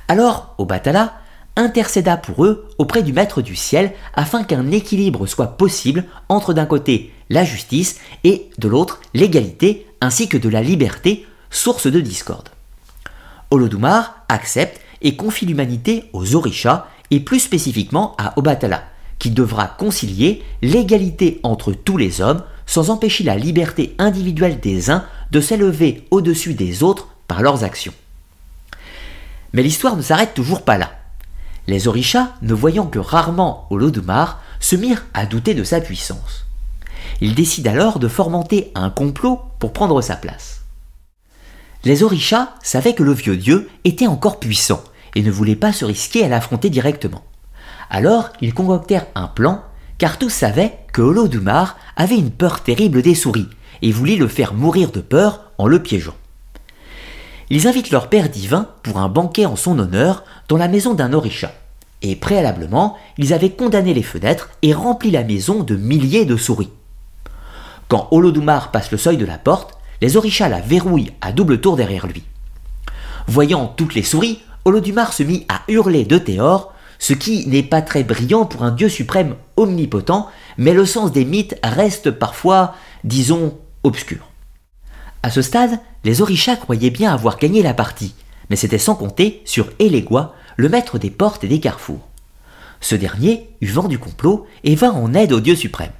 Alors, 0.08 0.54
Obatala 0.58 1.14
intercéda 1.54 2.16
pour 2.16 2.44
eux 2.44 2.68
auprès 2.78 3.02
du 3.02 3.12
Maître 3.12 3.40
du 3.40 3.54
ciel 3.54 3.92
afin 4.14 4.42
qu'un 4.42 4.70
équilibre 4.70 5.26
soit 5.26 5.58
possible 5.58 6.04
entre 6.28 6.54
d'un 6.54 6.66
côté 6.66 7.12
la 7.30 7.44
justice 7.44 8.00
et 8.24 8.50
de 8.58 8.68
l'autre 8.68 9.00
l'égalité 9.14 9.86
ainsi 10.00 10.28
que 10.28 10.38
de 10.38 10.48
la 10.48 10.62
liberté, 10.62 11.26
source 11.50 11.86
de 11.86 12.00
discorde. 12.00 12.48
Olodumar 13.50 14.24
accepte 14.28 14.80
et 15.02 15.14
confie 15.14 15.46
l'humanité 15.46 16.04
aux 16.12 16.34
Orishas 16.34 16.86
et 17.10 17.20
plus 17.20 17.40
spécifiquement 17.40 18.16
à 18.18 18.32
Obatala, 18.38 18.82
qui 19.22 19.30
devra 19.30 19.68
concilier 19.68 20.42
l'égalité 20.62 21.38
entre 21.44 21.72
tous 21.72 21.96
les 21.96 22.20
hommes 22.20 22.42
sans 22.66 22.90
empêcher 22.90 23.22
la 23.22 23.36
liberté 23.36 23.94
individuelle 24.00 24.58
des 24.58 24.90
uns 24.90 25.04
de 25.30 25.40
s'élever 25.40 26.08
au-dessus 26.10 26.54
des 26.54 26.82
autres 26.82 27.06
par 27.28 27.40
leurs 27.40 27.62
actions. 27.62 27.94
Mais 29.52 29.62
l'histoire 29.62 29.94
ne 29.94 30.02
s'arrête 30.02 30.34
toujours 30.34 30.62
pas 30.62 30.76
là. 30.76 30.90
Les 31.68 31.86
Orishas, 31.86 32.32
ne 32.42 32.52
voyant 32.52 32.88
que 32.88 32.98
rarement 32.98 33.68
Olodumar, 33.70 34.42
se 34.58 34.74
mirent 34.74 35.06
à 35.14 35.24
douter 35.24 35.54
de 35.54 35.62
sa 35.62 35.80
puissance. 35.80 36.44
Ils 37.20 37.36
décident 37.36 37.70
alors 37.70 38.00
de 38.00 38.08
fomenter 38.08 38.72
un 38.74 38.90
complot 38.90 39.40
pour 39.60 39.72
prendre 39.72 40.02
sa 40.02 40.16
place. 40.16 40.62
Les 41.84 42.02
Orishas 42.02 42.48
savaient 42.60 42.96
que 42.96 43.04
le 43.04 43.12
vieux 43.12 43.36
dieu 43.36 43.70
était 43.84 44.08
encore 44.08 44.40
puissant 44.40 44.82
et 45.14 45.22
ne 45.22 45.30
voulaient 45.30 45.54
pas 45.54 45.72
se 45.72 45.84
risquer 45.84 46.24
à 46.24 46.28
l'affronter 46.28 46.70
directement. 46.70 47.22
Alors 47.92 48.30
ils 48.40 48.54
concoctèrent 48.54 49.06
un 49.14 49.28
plan 49.28 49.62
car 49.98 50.18
tous 50.18 50.30
savaient 50.30 50.78
que 50.92 51.02
Olodumar 51.02 51.76
avait 51.94 52.16
une 52.16 52.30
peur 52.30 52.62
terrible 52.62 53.02
des 53.02 53.14
souris 53.14 53.48
et 53.82 53.92
voulait 53.92 54.16
le 54.16 54.28
faire 54.28 54.54
mourir 54.54 54.90
de 54.90 55.00
peur 55.00 55.52
en 55.58 55.66
le 55.66 55.80
piégeant. 55.80 56.14
Ils 57.50 57.68
invitent 57.68 57.90
leur 57.90 58.08
père 58.08 58.30
divin 58.30 58.68
pour 58.82 58.96
un 58.96 59.08
banquet 59.08 59.44
en 59.44 59.56
son 59.56 59.78
honneur 59.78 60.24
dans 60.48 60.56
la 60.56 60.68
maison 60.68 60.94
d'un 60.94 61.12
orisha. 61.12 61.52
Et 62.00 62.16
préalablement, 62.16 62.96
ils 63.18 63.34
avaient 63.34 63.50
condamné 63.50 63.92
les 63.92 64.02
fenêtres 64.02 64.48
et 64.62 64.72
rempli 64.72 65.10
la 65.10 65.22
maison 65.22 65.62
de 65.62 65.76
milliers 65.76 66.24
de 66.24 66.38
souris. 66.38 66.70
Quand 67.88 68.08
Olodumare 68.10 68.70
passe 68.70 68.90
le 68.90 68.96
seuil 68.96 69.18
de 69.18 69.26
la 69.26 69.36
porte, 69.36 69.76
les 70.00 70.16
orishas 70.16 70.48
la 70.48 70.60
verrouillent 70.60 71.12
à 71.20 71.30
double 71.30 71.60
tour 71.60 71.76
derrière 71.76 72.06
lui. 72.06 72.24
Voyant 73.28 73.66
toutes 73.66 73.94
les 73.94 74.02
souris, 74.02 74.40
Olodumare 74.64 75.12
se 75.12 75.22
mit 75.22 75.44
à 75.50 75.60
hurler 75.68 76.06
de 76.06 76.16
Théor, 76.16 76.72
ce 77.02 77.14
qui 77.14 77.48
n'est 77.48 77.64
pas 77.64 77.82
très 77.82 78.04
brillant 78.04 78.46
pour 78.46 78.62
un 78.62 78.70
dieu 78.70 78.88
suprême 78.88 79.34
omnipotent, 79.56 80.28
mais 80.56 80.72
le 80.72 80.86
sens 80.86 81.10
des 81.10 81.24
mythes 81.24 81.58
reste 81.64 82.12
parfois, 82.12 82.76
disons, 83.02 83.58
obscur. 83.82 84.30
À 85.24 85.30
ce 85.32 85.42
stade, 85.42 85.80
les 86.04 86.22
orishas 86.22 86.54
croyaient 86.54 86.90
bien 86.90 87.12
avoir 87.12 87.38
gagné 87.38 87.60
la 87.60 87.74
partie, 87.74 88.14
mais 88.50 88.54
c'était 88.54 88.78
sans 88.78 88.94
compter 88.94 89.42
sur 89.44 89.68
Elegua, 89.80 90.36
le 90.56 90.68
maître 90.68 90.96
des 90.96 91.10
portes 91.10 91.42
et 91.42 91.48
des 91.48 91.58
carrefours. 91.58 92.06
Ce 92.80 92.94
dernier 92.94 93.50
eut 93.60 93.66
vent 93.66 93.88
du 93.88 93.98
complot 93.98 94.46
et 94.62 94.76
vint 94.76 94.92
en 94.92 95.12
aide 95.12 95.32
au 95.32 95.40
dieu 95.40 95.56
suprême. 95.56 95.90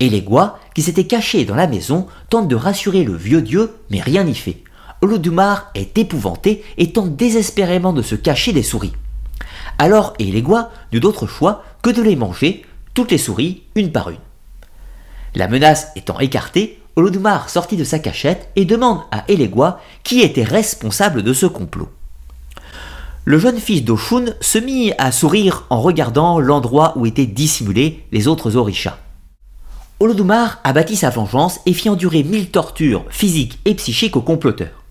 Elegua, 0.00 0.60
qui 0.74 0.80
s'était 0.80 1.06
caché 1.06 1.44
dans 1.44 1.56
la 1.56 1.66
maison, 1.66 2.06
tente 2.30 2.48
de 2.48 2.56
rassurer 2.56 3.04
le 3.04 3.16
vieux 3.16 3.42
dieu, 3.42 3.74
mais 3.90 4.00
rien 4.00 4.24
n'y 4.24 4.34
fait. 4.34 4.64
Olodumare 5.02 5.70
est 5.74 5.98
épouvanté 5.98 6.64
et 6.78 6.90
tente 6.90 7.16
désespérément 7.16 7.92
de 7.92 8.00
se 8.00 8.14
cacher 8.14 8.54
des 8.54 8.62
souris. 8.62 8.94
Alors 9.82 10.14
Elegua 10.20 10.70
n'eut 10.92 11.00
d'autre 11.00 11.26
choix 11.26 11.64
que 11.82 11.90
de 11.90 12.02
les 12.02 12.14
manger, 12.14 12.64
toutes 12.94 13.10
les 13.10 13.18
souris, 13.18 13.64
une 13.74 13.90
par 13.90 14.10
une. 14.10 14.20
La 15.34 15.48
menace 15.48 15.88
étant 15.96 16.20
écartée, 16.20 16.80
Olodumare 16.94 17.50
sortit 17.50 17.76
de 17.76 17.82
sa 17.82 17.98
cachette 17.98 18.48
et 18.54 18.64
demande 18.64 19.00
à 19.10 19.24
Elegua 19.26 19.80
qui 20.04 20.20
était 20.20 20.44
responsable 20.44 21.24
de 21.24 21.32
ce 21.32 21.46
complot. 21.46 21.88
Le 23.24 23.40
jeune 23.40 23.58
fils 23.58 23.82
d'Oshun 23.82 24.26
se 24.40 24.58
mit 24.58 24.92
à 24.98 25.10
sourire 25.10 25.64
en 25.68 25.80
regardant 25.80 26.38
l'endroit 26.38 26.92
où 26.94 27.04
étaient 27.04 27.26
dissimulés 27.26 28.04
les 28.12 28.28
autres 28.28 28.54
orishas. 28.54 28.98
Olodumare 29.98 30.60
abattit 30.62 30.94
sa 30.94 31.10
vengeance 31.10 31.58
et 31.66 31.72
fit 31.72 31.90
endurer 31.90 32.22
mille 32.22 32.52
tortures 32.52 33.04
physiques 33.10 33.58
et 33.64 33.74
psychiques 33.74 34.16
aux 34.16 34.22
comploteurs. 34.22 34.84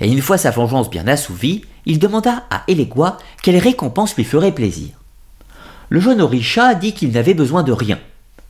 Et 0.00 0.10
une 0.10 0.22
fois 0.22 0.38
sa 0.38 0.50
vengeance 0.50 0.88
bien 0.88 1.06
assouvie, 1.08 1.66
il 1.86 1.98
demanda 1.98 2.44
à 2.50 2.64
Elegua 2.68 3.18
quelle 3.42 3.58
récompense 3.58 4.16
lui 4.16 4.24
ferait 4.24 4.54
plaisir. 4.54 4.90
Le 5.90 6.00
jeune 6.00 6.20
Orisha 6.20 6.74
dit 6.74 6.94
qu'il 6.94 7.12
n'avait 7.12 7.34
besoin 7.34 7.62
de 7.62 7.72
rien, 7.72 7.98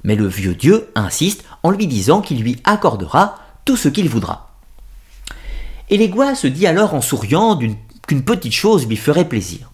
mais 0.04 0.14
le 0.14 0.26
vieux 0.26 0.54
dieu 0.54 0.88
insiste 0.94 1.44
en 1.62 1.70
lui 1.70 1.86
disant 1.86 2.20
qu'il 2.20 2.40
lui 2.40 2.60
accordera 2.64 3.38
tout 3.64 3.76
ce 3.76 3.88
qu'il 3.88 4.08
voudra. 4.08 4.50
Elegua 5.90 6.34
se 6.34 6.46
dit 6.46 6.66
alors 6.66 6.94
en 6.94 7.00
souriant 7.00 7.58
qu'une 8.06 8.24
petite 8.24 8.52
chose 8.52 8.86
lui 8.86 8.96
ferait 8.96 9.28
plaisir. 9.28 9.70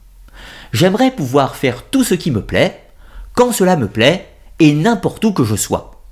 J'aimerais 0.73 1.11
pouvoir 1.11 1.57
faire 1.57 1.85
tout 1.85 2.05
ce 2.05 2.15
qui 2.15 2.31
me 2.31 2.43
plaît, 2.43 2.85
quand 3.35 3.53
cela 3.53 3.77
me 3.77 3.89
plaît, 3.89 4.29
et 4.59 4.73
n'importe 4.73 5.25
où 5.25 5.33
que 5.33 5.45
je 5.45 5.57
sois. 5.57 6.03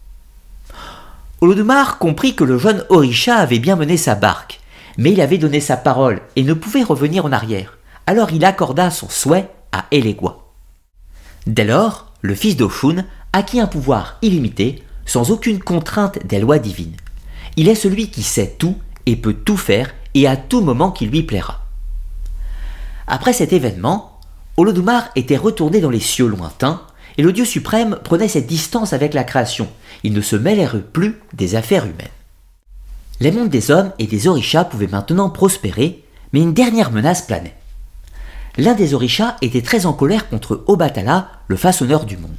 Olodumare 1.41 1.99
comprit 1.99 2.35
que 2.35 2.45
le 2.45 2.59
jeune 2.59 2.85
Orisha 2.89 3.37
avait 3.37 3.61
bien 3.61 3.77
mené 3.77 3.97
sa 3.97 4.17
barque, 4.17 4.58
mais 4.99 5.13
il 5.13 5.21
avait 5.21 5.39
donné 5.39 5.61
sa 5.61 5.79
parole 5.79 6.21
et 6.37 6.43
ne 6.43 6.53
pouvait 6.53 6.83
revenir 6.83 7.25
en 7.25 7.33
arrière. 7.33 7.79
Alors 8.07 8.33
il 8.33 8.45
accorda 8.45 8.91
son 8.91 9.09
souhait 9.09 9.49
à 9.73 9.87
Elegua. 9.93 10.45
Dès 11.47 11.65
lors, 11.65 12.13
le 12.21 12.35
fils 12.35 12.57
d'Oshun 12.57 13.07
acquit 13.33 13.61
un 13.61 13.67
pouvoir 13.67 14.19
illimité, 14.21 14.83
sans 15.07 15.31
aucune 15.31 15.61
contrainte 15.61 16.19
des 16.27 16.41
lois 16.41 16.59
divines. 16.59 16.97
Il 17.57 17.69
est 17.69 17.75
celui 17.75 18.11
qui 18.11 18.23
sait 18.23 18.57
tout 18.59 18.77
et 19.07 19.17
peut 19.17 19.35
tout 19.35 19.57
faire 19.57 19.95
et 20.15 20.27
à 20.27 20.37
tout 20.37 20.61
moment 20.61 20.91
qui 20.91 21.07
lui 21.07 21.23
plaira. 21.23 21.65
Après 23.07 23.33
cet 23.33 23.53
événement, 23.53 24.21
Olodumare 24.57 25.09
était 25.17 25.37
retourné 25.37 25.81
dans 25.81 25.91
les 25.91 26.01
cieux 26.01 26.27
lointains 26.27 26.83
et 27.17 27.23
le 27.23 27.33
Dieu 27.33 27.45
suprême 27.45 27.99
prenait 28.03 28.29
cette 28.29 28.47
distance 28.47 28.93
avec 28.93 29.15
la 29.15 29.25
création. 29.25 29.69
Il 30.03 30.13
ne 30.13 30.21
se 30.21 30.37
mêlait 30.37 30.69
plus 30.93 31.21
des 31.33 31.55
affaires 31.55 31.85
humaines. 31.85 32.09
Les 33.21 33.33
mondes 33.33 33.49
des 33.49 33.73
hommes 33.73 33.93
et 33.99 34.07
des 34.07 34.29
orishas 34.29 34.65
pouvaient 34.65 34.87
maintenant 34.87 35.29
prospérer, 35.29 36.05
mais 36.33 36.41
une 36.41 36.55
dernière 36.55 36.93
menace 36.93 37.23
planait. 37.23 37.57
L'un 38.57 38.75
des 38.75 38.95
orishas 38.95 39.37
était 39.43 39.63
très 39.63 39.87
en 39.87 39.93
colère 39.93 40.29
contre 40.29 40.63
Obatala, 40.69 41.29
le 41.49 41.57
façonneur 41.57 42.05
du 42.05 42.17
monde. 42.17 42.37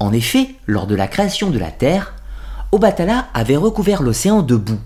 En 0.00 0.12
effet, 0.12 0.54
lors 0.66 0.88
de 0.88 0.96
la 0.96 1.06
création 1.06 1.50
de 1.50 1.58
la 1.58 1.70
Terre, 1.70 2.14
Obatala 2.72 3.28
avait 3.32 3.56
recouvert 3.56 4.02
l'océan 4.02 4.42
de 4.42 4.56
boue, 4.56 4.80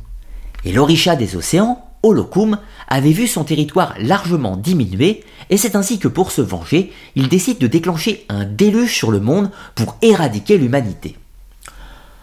et 0.65 0.73
l'orisha 0.73 1.17
des 1.17 1.35
océans, 1.35 1.83
Olokum, 2.03 2.59
avait 2.89 3.13
vu 3.13 3.27
son 3.27 3.45
territoire 3.45 3.95
largement 3.99 4.57
diminuer, 4.57 5.25
et 5.49 5.57
c'est 5.57 5.77
ainsi 5.77 5.99
que 5.99 6.09
pour 6.09 6.31
se 6.31 6.43
venger, 6.43 6.93
il 7.15 7.29
décide 7.29 7.59
de 7.59 7.67
déclencher 7.67 8.27
un 8.29 8.45
déluge 8.45 8.95
sur 8.95 9.11
le 9.11 9.21
monde 9.21 9.51
pour 9.75 9.97
éradiquer 10.03 10.59
l'humanité. 10.59 11.17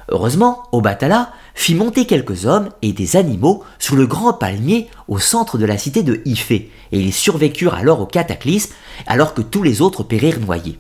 Heureusement, 0.10 0.64
Obatala 0.72 1.32
fit 1.54 1.76
monter 1.76 2.06
quelques 2.06 2.46
hommes 2.46 2.70
et 2.82 2.94
des 2.94 3.18
animaux 3.18 3.64
sur 3.78 3.96
le 3.96 4.08
grand 4.08 4.34
palmier 4.34 4.90
au 5.08 5.20
centre 5.20 5.58
de 5.58 5.66
la 5.66 5.78
cité 5.78 6.02
de 6.02 6.22
Ife, 6.26 6.52
et 6.52 6.70
ils 6.92 7.14
survécurent 7.14 7.74
alors 7.74 8.00
au 8.00 8.06
cataclysme 8.06 8.74
alors 9.06 9.34
que 9.34 9.42
tous 9.42 9.64
les 9.64 9.82
autres 9.82 10.04
périrent 10.04 10.40
noyés. 10.40 10.80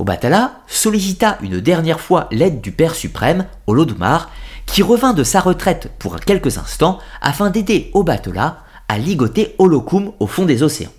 Obatala 0.00 0.60
sollicita 0.66 1.38
une 1.42 1.60
dernière 1.60 2.00
fois 2.00 2.28
l'aide 2.30 2.60
du 2.60 2.72
Père 2.72 2.94
suprême, 2.94 3.46
Olodumare, 3.66 4.30
qui 4.66 4.82
revint 4.82 5.12
de 5.12 5.24
sa 5.24 5.40
retraite 5.40 5.90
pour 5.98 6.18
quelques 6.20 6.58
instants 6.58 6.98
afin 7.20 7.50
d'aider 7.50 7.90
Obatala 7.94 8.58
à 8.88 8.98
ligoter 8.98 9.54
Olokum 9.58 10.12
au 10.18 10.26
fond 10.26 10.44
des 10.44 10.62
océans. 10.62 10.92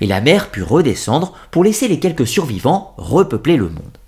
Et 0.00 0.06
la 0.06 0.20
mer 0.20 0.50
put 0.50 0.62
redescendre 0.62 1.32
pour 1.50 1.64
laisser 1.64 1.88
les 1.88 1.98
quelques 1.98 2.26
survivants 2.26 2.94
repeupler 2.98 3.56
le 3.56 3.68
monde. 3.68 3.98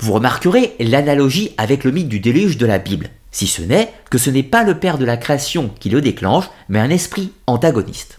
Vous 0.00 0.14
remarquerez 0.14 0.76
l'analogie 0.80 1.52
avec 1.58 1.84
le 1.84 1.90
mythe 1.90 2.08
du 2.08 2.20
déluge 2.20 2.56
de 2.56 2.64
la 2.64 2.78
Bible, 2.78 3.10
si 3.32 3.46
ce 3.46 3.60
n'est 3.60 3.92
que 4.08 4.16
ce 4.16 4.30
n'est 4.30 4.42
pas 4.42 4.64
le 4.64 4.78
Père 4.78 4.96
de 4.96 5.04
la 5.04 5.18
création 5.18 5.70
qui 5.78 5.90
le 5.90 6.00
déclenche, 6.00 6.48
mais 6.70 6.78
un 6.78 6.88
esprit 6.88 7.32
antagoniste. 7.46 8.18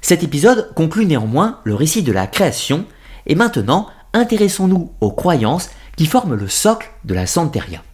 Cet 0.00 0.24
épisode 0.24 0.74
conclut 0.74 1.06
néanmoins 1.06 1.60
le 1.62 1.76
récit 1.76 2.02
de 2.02 2.10
la 2.10 2.26
création 2.26 2.84
et 3.26 3.36
maintenant, 3.36 3.86
intéressons-nous 4.12 4.90
aux 5.00 5.12
croyances 5.12 5.70
qui 5.96 6.06
forment 6.06 6.34
le 6.34 6.48
socle 6.48 6.90
de 7.04 7.14
la 7.14 7.26
Santeria. 7.28 7.84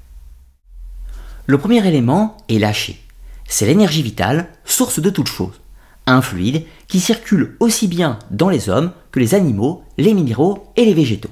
Le 1.44 1.58
premier 1.58 1.87
élément 1.87 2.38
est 2.48 2.58
lâcher. 2.58 3.02
C'est 3.46 3.66
l'énergie 3.66 4.02
vitale, 4.02 4.48
source 4.64 4.98
de 4.98 5.11
toute 5.11 5.28
chose. 5.28 5.61
Un 6.06 6.22
fluide 6.22 6.64
qui 6.88 7.00
circule 7.00 7.54
aussi 7.61 7.87
bien 7.87 8.18
dans 8.30 8.48
les 8.48 8.70
hommes 8.70 8.92
que 9.11 9.20
les 9.20 9.35
animaux, 9.35 9.85
les 9.98 10.14
minéraux 10.14 10.72
et 10.76 10.87
les 10.87 10.94
végétaux. 10.94 11.30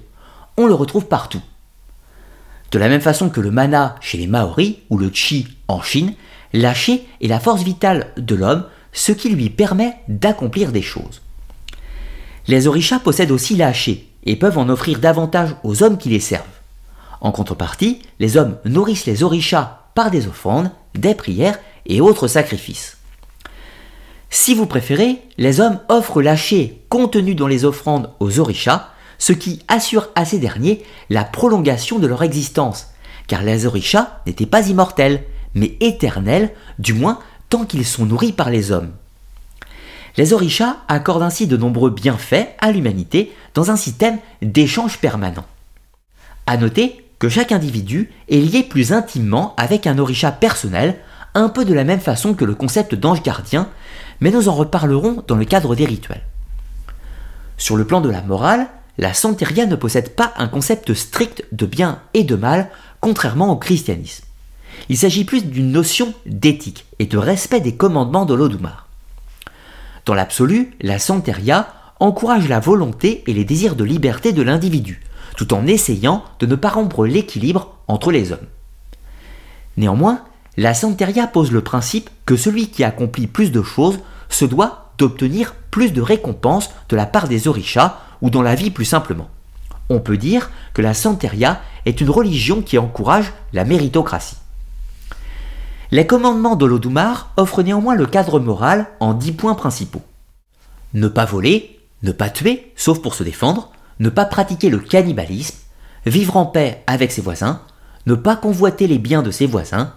On 0.61 0.67
le 0.67 0.75
retrouve 0.75 1.07
partout. 1.07 1.41
De 2.71 2.79
la 2.79 2.91
même 2.91 3.01
façon 3.01 3.31
que 3.31 3.41
le 3.41 3.51
mana 3.51 3.97
chez 4.03 4.19
les 4.19 4.27
Maoris 4.27 4.77
ou 4.91 4.99
le 4.99 5.11
chi 5.11 5.49
en 5.69 5.81
Chine, 5.81 6.13
lâcher 6.53 7.09
est 7.23 7.29
la 7.29 7.41
force 7.41 7.63
vitale 7.63 8.13
de 8.19 8.35
l'homme, 8.35 8.67
ce 8.93 9.13
qui 9.13 9.31
lui 9.31 9.49
permet 9.49 9.97
d'accomplir 10.07 10.71
des 10.71 10.83
choses. 10.83 11.23
Les 12.47 12.67
orishas 12.67 12.99
possèdent 12.99 13.31
aussi 13.31 13.57
la 13.57 13.73
et 14.25 14.37
peuvent 14.37 14.59
en 14.59 14.69
offrir 14.69 14.99
davantage 14.99 15.57
aux 15.65 15.83
hommes 15.83 15.97
qui 15.97 16.11
les 16.11 16.21
servent. 16.21 16.45
En 17.23 17.33
contrepartie, 17.33 18.03
les 18.19 18.37
hommes 18.37 18.59
nourrissent 18.67 19.07
les 19.07 19.23
orishas 19.23 19.79
par 19.95 20.11
des 20.11 20.27
offrandes, 20.27 20.71
des 20.95 21.15
prières 21.15 21.59
et 21.87 22.03
autres 22.03 22.29
sacrifices. 22.29 22.99
Si 24.29 24.55
vous 24.55 24.67
préférez, 24.67 25.23
les 25.39 25.61
hommes 25.61 25.81
offrent 25.89 26.21
l'haché 26.21 26.83
contenu 26.91 27.35
dans 27.35 27.49
les 27.49 27.65
offrandes 27.65 28.11
aux 28.21 28.41
orishas, 28.41 28.91
ce 29.21 29.33
qui 29.33 29.63
assure 29.69 30.09
à 30.17 30.25
ces 30.25 30.41
derniers 30.41 30.83
la 31.11 31.23
prolongation 31.23 32.01
de 32.01 32.09
leur 32.09 32.25
existence, 32.25 32.89
car 33.29 33.43
les 33.43 33.67
orishas 33.67 34.21
n'étaient 34.27 34.47
pas 34.47 34.67
immortels, 34.67 35.23
mais 35.55 35.77
éternels, 35.81 36.51
du 36.81 36.95
moins 36.95 37.21
tant 37.49 37.65
qu'ils 37.65 37.87
sont 37.87 38.07
nourris 38.07 38.33
par 38.33 38.51
les 38.51 38.73
hommes. 38.73 38.91
Les 40.17 40.33
orishas 40.33 40.79
accordent 40.89 41.23
ainsi 41.23 41.47
de 41.47 41.57
nombreux 41.57 41.91
bienfaits 41.91 42.49
à 42.59 42.73
l'humanité 42.73 43.33
dans 43.55 43.71
un 43.71 43.77
système 43.77 44.19
d'échange 44.43 44.99
permanent. 44.99 45.45
A 46.47 46.57
noter 46.57 47.05
que 47.19 47.29
chaque 47.29 47.53
individu 47.53 48.11
est 48.29 48.41
lié 48.41 48.63
plus 48.63 48.93
intimement 48.93 49.55
avec 49.57 49.87
un 49.87 49.99
orisha 49.99 50.33
personnel, 50.33 50.99
un 51.35 51.49
peu 51.51 51.65
de 51.65 51.75
la 51.75 51.85
même 51.85 52.01
façon 52.01 52.35
que 52.35 52.45
le 52.45 52.55
concept 52.55 52.95
d'ange 52.95 53.23
gardien, 53.23 53.69
mais 54.21 54.31
nous 54.31 54.49
en 54.49 54.55
reparlerons 54.55 55.23
dans 55.29 55.37
le 55.37 55.45
cadre 55.45 55.77
des 55.77 55.85
rituels. 55.85 56.23
Sur 57.59 57.77
le 57.77 57.85
plan 57.85 58.01
de 58.01 58.09
la 58.09 58.23
morale, 58.23 58.69
la 59.01 59.15
santeria 59.15 59.65
ne 59.65 59.77
possède 59.77 60.15
pas 60.15 60.35
un 60.37 60.47
concept 60.47 60.93
strict 60.93 61.45
de 61.53 61.65
bien 61.65 62.01
et 62.13 62.23
de 62.23 62.37
mal, 62.37 62.69
contrairement 63.01 63.51
au 63.51 63.57
christianisme. 63.57 64.25
Il 64.91 64.99
s'agit 64.99 65.25
plus 65.25 65.45
d'une 65.45 65.73
notion 65.73 66.13
d'éthique 66.27 66.85
et 66.99 67.07
de 67.07 67.17
respect 67.17 67.61
des 67.61 67.75
commandements 67.75 68.27
de 68.27 68.35
l'Odumar. 68.35 68.89
Dans 70.05 70.13
l'absolu, 70.13 70.77
la 70.83 70.99
santeria 70.99 71.69
encourage 71.99 72.47
la 72.47 72.61
volonté 72.61 73.25
et 73.27 73.33
les 73.33 73.45
désirs 73.45 73.75
de 73.75 73.85
liberté 73.85 74.33
de 74.33 74.43
l'individu, 74.43 75.01
tout 75.35 75.55
en 75.55 75.67
essayant 75.67 76.23
de 76.39 76.45
ne 76.45 76.55
pas 76.55 76.69
rompre 76.69 77.07
l'équilibre 77.07 77.75
entre 77.89 78.13
les 78.13 78.33
hommes. 78.33 78.49
Néanmoins, 79.79 80.25
la 80.59 80.75
santeria 80.75 81.27
pose 81.27 81.53
le 81.53 81.63
principe 81.63 82.11
que 82.27 82.37
celui 82.37 82.69
qui 82.69 82.85
accomplit 82.85 83.29
plus 83.29 83.51
de 83.51 83.63
choses 83.63 84.01
se 84.29 84.45
doit 84.45 84.90
d'obtenir 85.01 85.55
plus 85.71 85.93
de 85.93 86.03
récompenses 86.03 86.71
de 86.89 86.97
la 86.97 87.07
part 87.07 87.27
des 87.27 87.49
orishas 87.49 87.99
ou 88.23 88.31
dans 88.31 88.43
la 88.43 88.55
vie 88.55 88.71
plus 88.71 88.85
simplement. 88.85 89.29
On 89.89 89.99
peut 89.99 90.17
dire 90.17 90.51
que 90.75 90.83
la 90.83 90.95
santeria 90.95 91.61
est 91.87 92.01
une 92.01 92.11
religion 92.11 92.63
qui 92.63 92.79
encourage 92.79 93.33
la 93.53 93.65
méritocratie. 93.65 94.37
Les 95.91 96.07
commandements 96.07 96.55
de 96.55 96.67
l'Odumar 96.67 97.33
offrent 97.37 97.63
néanmoins 97.63 97.97
le 97.97 98.07
cadre 98.07 98.39
moral 98.39 98.87
en 99.01 99.15
dix 99.15 99.33
points 99.33 99.55
principaux. 99.55 100.03
Ne 100.95 101.09
pas 101.09 101.25
voler, 101.25 101.81
ne 102.03 102.13
pas 102.13 102.31
tuer, 102.31 102.73
sauf 102.77 103.03
pour 103.03 103.15
se 103.15 103.25
défendre, 103.25 103.73
ne 103.99 104.09
pas 104.09 104.27
pratiquer 104.27 104.71
le 104.71 104.79
cannibalisme, 104.79 105.57
vivre 106.07 106.37
en 106.37 106.47
paix 106.47 106.85
avec 106.87 107.11
ses 107.11 107.23
voisins, 107.23 107.63
ne 108.07 108.15
pas 108.15 108.37
convoiter 108.37 108.87
les 108.87 108.99
biens 108.99 109.23
de 109.23 109.31
ses 109.31 109.47
voisins, 109.47 109.93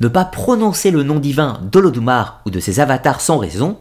ne 0.00 0.08
pas 0.08 0.24
prononcer 0.24 0.90
le 0.90 1.02
nom 1.02 1.18
divin 1.18 1.60
d'Olodumar 1.62 2.40
ou 2.44 2.50
de 2.50 2.60
ses 2.60 2.80
avatars 2.80 3.20
sans 3.20 3.38
raison. 3.38 3.78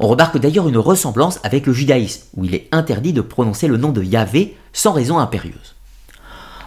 On 0.00 0.08
remarque 0.08 0.38
d'ailleurs 0.38 0.68
une 0.68 0.78
ressemblance 0.78 1.38
avec 1.42 1.66
le 1.66 1.72
judaïsme, 1.72 2.22
où 2.36 2.44
il 2.44 2.54
est 2.54 2.68
interdit 2.72 3.12
de 3.12 3.20
prononcer 3.20 3.68
le 3.68 3.76
nom 3.76 3.90
de 3.90 4.02
Yahvé 4.02 4.56
sans 4.72 4.92
raison 4.92 5.18
impérieuse. 5.18 5.74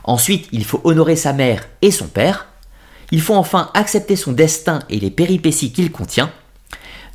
Ensuite, 0.04 0.48
il 0.52 0.64
faut 0.64 0.82
honorer 0.86 1.16
sa 1.16 1.34
mère 1.34 1.68
et 1.82 1.92
son 1.92 2.08
père. 2.08 2.48
Il 3.12 3.22
faut 3.22 3.36
enfin 3.36 3.70
accepter 3.74 4.16
son 4.16 4.32
destin 4.32 4.80
et 4.90 5.00
les 5.00 5.12
péripéties 5.12 5.74
qu'il 5.74 5.92
contient. 5.92 6.32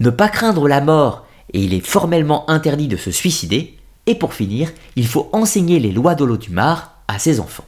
Ne 0.00 0.10
pas 0.10 0.28
craindre 0.28 0.68
la 0.68 0.80
mort 0.80 1.26
et 1.52 1.60
il 1.60 1.74
est 1.74 1.86
formellement 1.86 2.48
interdit 2.50 2.88
de 2.88 2.96
se 2.96 3.10
suicider. 3.10 3.78
Et 4.06 4.14
pour 4.14 4.34
finir, 4.34 4.70
il 4.96 5.06
faut 5.06 5.30
enseigner 5.32 5.78
les 5.78 5.92
lois 5.92 6.14
d'Olodumar 6.14 6.96
à 7.08 7.18
ses 7.18 7.40
enfants. 7.40 7.64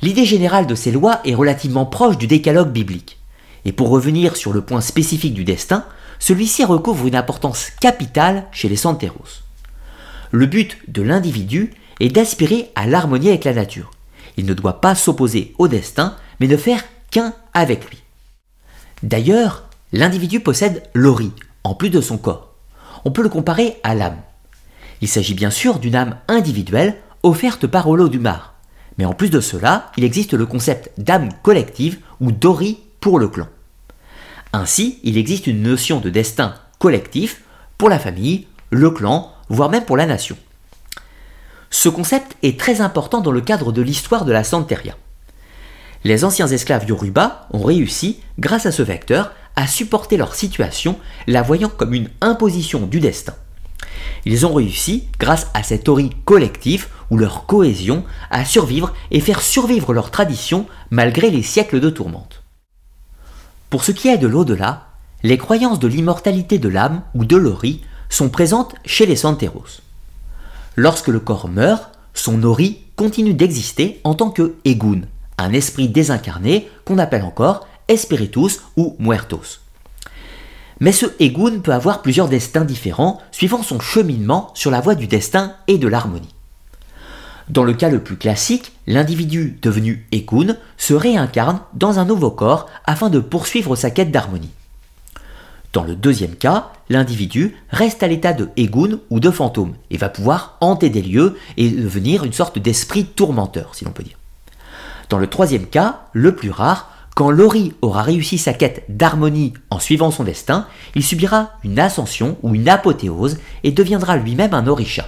L'idée 0.00 0.24
générale 0.24 0.66
de 0.66 0.74
ces 0.74 0.90
lois 0.90 1.20
est 1.24 1.34
relativement 1.34 1.86
proche 1.86 2.18
du 2.18 2.26
décalogue 2.26 2.72
biblique. 2.72 3.18
Et 3.64 3.72
pour 3.72 3.90
revenir 3.90 4.34
sur 4.34 4.52
le 4.52 4.62
point 4.62 4.80
spécifique 4.80 5.34
du 5.34 5.44
destin, 5.44 5.84
celui-ci 6.22 6.64
recouvre 6.64 7.08
une 7.08 7.16
importance 7.16 7.70
capitale 7.80 8.46
chez 8.52 8.68
les 8.68 8.76
Santeros. 8.76 9.42
Le 10.30 10.46
but 10.46 10.78
de 10.86 11.02
l'individu 11.02 11.74
est 11.98 12.10
d'aspirer 12.10 12.70
à 12.76 12.86
l'harmonie 12.86 13.30
avec 13.30 13.42
la 13.42 13.52
nature. 13.52 13.90
Il 14.36 14.46
ne 14.46 14.54
doit 14.54 14.80
pas 14.80 14.94
s'opposer 14.94 15.52
au 15.58 15.66
destin, 15.66 16.14
mais 16.38 16.46
ne 16.46 16.56
faire 16.56 16.84
qu'un 17.10 17.34
avec 17.54 17.90
lui. 17.90 18.04
D'ailleurs, 19.02 19.64
l'individu 19.92 20.38
possède 20.38 20.84
l'ori, 20.94 21.32
en 21.64 21.74
plus 21.74 21.90
de 21.90 22.00
son 22.00 22.18
corps. 22.18 22.54
On 23.04 23.10
peut 23.10 23.24
le 23.24 23.28
comparer 23.28 23.78
à 23.82 23.96
l'âme. 23.96 24.18
Il 25.00 25.08
s'agit 25.08 25.34
bien 25.34 25.50
sûr 25.50 25.80
d'une 25.80 25.96
âme 25.96 26.18
individuelle 26.28 26.98
offerte 27.24 27.66
par 27.66 27.88
Olo 27.88 28.08
Dumar. 28.08 28.54
Mais 28.96 29.06
en 29.06 29.12
plus 29.12 29.30
de 29.30 29.40
cela, 29.40 29.90
il 29.96 30.04
existe 30.04 30.34
le 30.34 30.46
concept 30.46 30.92
d'âme 30.98 31.30
collective 31.42 31.98
ou 32.20 32.30
d'ori 32.30 32.78
pour 33.00 33.18
le 33.18 33.26
clan. 33.26 33.48
Ainsi, 34.52 34.98
il 35.02 35.16
existe 35.16 35.46
une 35.46 35.62
notion 35.62 36.00
de 36.00 36.10
destin 36.10 36.54
collectif 36.78 37.42
pour 37.78 37.88
la 37.88 37.98
famille, 37.98 38.46
le 38.70 38.90
clan, 38.90 39.32
voire 39.48 39.70
même 39.70 39.84
pour 39.84 39.96
la 39.96 40.06
nation. 40.06 40.36
Ce 41.70 41.88
concept 41.88 42.36
est 42.42 42.60
très 42.60 42.82
important 42.82 43.22
dans 43.22 43.32
le 43.32 43.40
cadre 43.40 43.72
de 43.72 43.80
l'histoire 43.80 44.26
de 44.26 44.32
la 44.32 44.44
Santeria. 44.44 44.94
Les 46.04 46.24
anciens 46.24 46.48
esclaves 46.48 46.86
Yoruba 46.86 47.48
ont 47.52 47.62
réussi, 47.62 48.20
grâce 48.38 48.66
à 48.66 48.72
ce 48.72 48.82
vecteur, 48.82 49.32
à 49.56 49.66
supporter 49.66 50.16
leur 50.16 50.34
situation, 50.34 50.98
la 51.26 51.40
voyant 51.42 51.70
comme 51.70 51.94
une 51.94 52.10
imposition 52.20 52.86
du 52.86 53.00
destin. 53.00 53.34
Ils 54.24 54.44
ont 54.44 54.52
réussi, 54.52 55.08
grâce 55.18 55.48
à 55.54 55.62
cet 55.62 55.88
ori 55.88 56.10
collectif 56.24 56.90
ou 57.10 57.16
leur 57.16 57.46
cohésion, 57.46 58.04
à 58.30 58.44
survivre 58.44 58.92
et 59.10 59.20
faire 59.20 59.40
survivre 59.40 59.94
leur 59.94 60.10
tradition 60.10 60.66
malgré 60.90 61.30
les 61.30 61.42
siècles 61.42 61.80
de 61.80 61.90
tourmente. 61.90 62.41
Pour 63.72 63.84
ce 63.84 63.90
qui 63.90 64.08
est 64.08 64.18
de 64.18 64.26
l'au-delà, 64.26 64.88
les 65.22 65.38
croyances 65.38 65.78
de 65.78 65.88
l'immortalité 65.88 66.58
de 66.58 66.68
l'âme 66.68 67.00
ou 67.14 67.24
de 67.24 67.38
l'ori 67.38 67.80
sont 68.10 68.28
présentes 68.28 68.74
chez 68.84 69.06
les 69.06 69.16
Santeros. 69.16 69.80
Lorsque 70.76 71.08
le 71.08 71.20
corps 71.20 71.48
meurt, 71.48 71.90
son 72.12 72.42
ori 72.42 72.82
continue 72.96 73.32
d'exister 73.32 74.02
en 74.04 74.12
tant 74.12 74.28
que 74.28 74.56
Egun, 74.66 75.00
un 75.38 75.54
esprit 75.54 75.88
désincarné 75.88 76.68
qu'on 76.84 76.98
appelle 76.98 77.22
encore 77.22 77.66
Espiritus 77.88 78.60
ou 78.76 78.94
Muertos. 78.98 79.60
Mais 80.80 80.92
ce 80.92 81.06
Egun 81.18 81.60
peut 81.60 81.72
avoir 81.72 82.02
plusieurs 82.02 82.28
destins 82.28 82.66
différents 82.66 83.22
suivant 83.30 83.62
son 83.62 83.80
cheminement 83.80 84.50
sur 84.52 84.70
la 84.70 84.82
voie 84.82 84.96
du 84.96 85.06
destin 85.06 85.54
et 85.66 85.78
de 85.78 85.88
l'harmonie. 85.88 86.34
Dans 87.48 87.64
le 87.64 87.74
cas 87.74 87.88
le 87.88 88.02
plus 88.02 88.16
classique, 88.16 88.72
l'individu 88.86 89.58
devenu 89.62 90.06
Egun 90.12 90.56
se 90.76 90.94
réincarne 90.94 91.60
dans 91.74 91.98
un 91.98 92.04
nouveau 92.04 92.30
corps 92.30 92.68
afin 92.84 93.10
de 93.10 93.20
poursuivre 93.20 93.76
sa 93.76 93.90
quête 93.90 94.10
d'harmonie. 94.10 94.50
Dans 95.72 95.84
le 95.84 95.96
deuxième 95.96 96.36
cas, 96.36 96.70
l'individu 96.90 97.56
reste 97.70 98.02
à 98.02 98.08
l'état 98.08 98.32
de 98.32 98.50
Egun 98.56 98.98
ou 99.10 99.20
de 99.20 99.30
fantôme 99.30 99.74
et 99.90 99.96
va 99.96 100.08
pouvoir 100.08 100.56
hanter 100.60 100.90
des 100.90 101.02
lieux 101.02 101.36
et 101.56 101.70
devenir 101.70 102.24
une 102.24 102.32
sorte 102.32 102.58
d'esprit 102.58 103.06
tourmenteur, 103.06 103.74
si 103.74 103.84
l'on 103.84 103.90
peut 103.90 104.02
dire. 104.02 104.18
Dans 105.08 105.18
le 105.18 105.26
troisième 105.26 105.66
cas, 105.66 106.02
le 106.12 106.36
plus 106.36 106.50
rare, 106.50 106.90
quand 107.14 107.30
Lori 107.30 107.74
aura 107.82 108.02
réussi 108.02 108.38
sa 108.38 108.54
quête 108.54 108.84
d'harmonie 108.88 109.54
en 109.70 109.78
suivant 109.78 110.10
son 110.10 110.24
destin, 110.24 110.66
il 110.94 111.02
subira 111.02 111.50
une 111.64 111.78
ascension 111.78 112.36
ou 112.42 112.54
une 112.54 112.68
apothéose 112.68 113.38
et 113.64 113.72
deviendra 113.72 114.16
lui-même 114.16 114.54
un 114.54 114.66
orisha. 114.66 115.06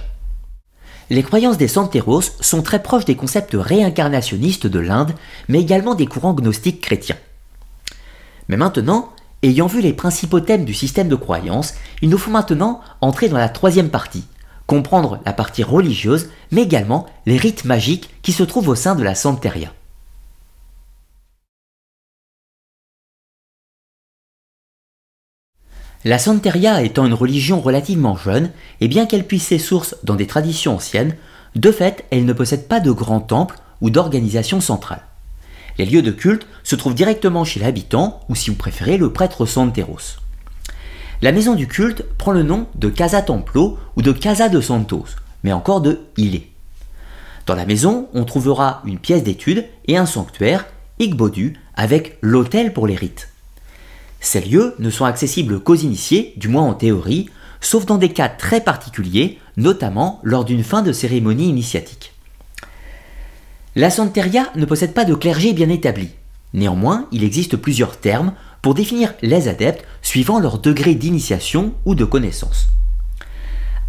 Les 1.11 1.21
croyances 1.21 1.57
des 1.57 1.67
Santeros 1.67 2.21
sont 2.39 2.63
très 2.63 2.81
proches 2.81 3.05
des 3.05 3.15
concepts 3.15 3.53
réincarnationnistes 3.53 4.65
de 4.65 4.79
l'Inde, 4.79 5.13
mais 5.47 5.61
également 5.61 5.93
des 5.93 6.07
courants 6.07 6.33
gnostiques 6.33 6.81
chrétiens. 6.81 7.17
Mais 8.49 8.57
maintenant, 8.57 9.13
ayant 9.43 9.67
vu 9.67 9.81
les 9.81 9.93
principaux 9.93 10.39
thèmes 10.39 10.65
du 10.65 10.73
système 10.73 11.07
de 11.07 11.15
croyance, 11.15 11.75
il 12.01 12.09
nous 12.09 12.17
faut 12.17 12.31
maintenant 12.31 12.81
entrer 13.01 13.29
dans 13.29 13.37
la 13.37 13.49
troisième 13.49 13.89
partie, 13.89 14.23
comprendre 14.65 15.19
la 15.25 15.33
partie 15.33 15.63
religieuse, 15.63 16.29
mais 16.51 16.63
également 16.63 17.05
les 17.27 17.37
rites 17.37 17.65
magiques 17.65 18.09
qui 18.23 18.31
se 18.31 18.43
trouvent 18.43 18.69
au 18.69 18.75
sein 18.75 18.95
de 18.95 19.03
la 19.03 19.13
Santeria. 19.13 19.71
La 26.07 26.19
Santeria 26.19 26.83
étant 26.83 27.07
une 27.07 27.15
religion 27.15 27.59
relativement 27.59 28.15
jeune, 28.15 28.51
et 28.79 28.87
bien 28.87 29.07
qu'elle 29.07 29.25
puisse 29.25 29.47
ses 29.47 29.57
sources 29.57 29.95
dans 30.03 30.13
des 30.13 30.27
traditions 30.27 30.75
anciennes, 30.75 31.15
de 31.55 31.71
fait, 31.71 32.05
elle 32.11 32.25
ne 32.25 32.33
possède 32.33 32.67
pas 32.67 32.79
de 32.79 32.91
grands 32.91 33.21
temples 33.21 33.57
ou 33.81 33.89
d'organisation 33.89 34.61
centrale. 34.61 35.01
Les 35.79 35.85
lieux 35.87 36.03
de 36.03 36.11
culte 36.11 36.45
se 36.63 36.75
trouvent 36.75 36.93
directement 36.93 37.43
chez 37.43 37.59
l'habitant, 37.59 38.19
ou 38.29 38.35
si 38.35 38.51
vous 38.51 38.55
préférez, 38.55 38.97
le 38.97 39.11
prêtre 39.11 39.47
Santeros. 39.47 40.19
La 41.23 41.31
maison 41.31 41.55
du 41.55 41.67
culte 41.67 42.03
prend 42.19 42.33
le 42.33 42.43
nom 42.43 42.67
de 42.75 42.89
Casa 42.89 43.23
Templo 43.23 43.79
ou 43.95 44.03
de 44.03 44.11
Casa 44.11 44.47
de 44.47 44.61
Santos, 44.61 45.07
mais 45.43 45.53
encore 45.53 45.81
de 45.81 46.01
Ile. 46.17 46.43
Dans 47.47 47.55
la 47.55 47.65
maison, 47.65 48.09
on 48.13 48.25
trouvera 48.25 48.83
une 48.85 48.99
pièce 48.99 49.23
d'étude 49.23 49.65
et 49.87 49.97
un 49.97 50.05
sanctuaire, 50.05 50.67
Igbodu, 50.99 51.57
avec 51.73 52.19
l'autel 52.21 52.73
pour 52.73 52.85
les 52.85 52.95
rites. 52.95 53.29
Ces 54.25 54.41
lieux 54.41 54.73
ne 54.79 54.89
sont 54.89 55.05
accessibles 55.05 55.59
qu'aux 55.59 55.75
initiés, 55.75 56.33
du 56.35 56.47
moins 56.47 56.63
en 56.63 56.73
théorie, 56.73 57.29
sauf 57.61 57.85
dans 57.85 57.99
des 57.99 58.09
cas 58.09 58.27
très 58.27 58.59
particuliers, 58.59 59.37
notamment 59.55 60.19
lors 60.23 60.45
d'une 60.45 60.63
fin 60.63 60.81
de 60.81 60.91
cérémonie 60.91 61.47
initiatique. 61.47 62.11
La 63.75 63.91
Santeria 63.91 64.51
ne 64.55 64.65
possède 64.65 64.95
pas 64.95 65.05
de 65.05 65.13
clergé 65.13 65.53
bien 65.53 65.69
établi. 65.69 66.09
Néanmoins, 66.55 67.07
il 67.11 67.23
existe 67.23 67.55
plusieurs 67.55 67.97
termes 67.97 68.33
pour 68.63 68.73
définir 68.73 69.13
les 69.21 69.47
adeptes 69.47 69.85
suivant 70.01 70.39
leur 70.39 70.57
degré 70.57 70.95
d'initiation 70.95 71.75
ou 71.85 71.93
de 71.93 72.03
connaissance. 72.03 72.69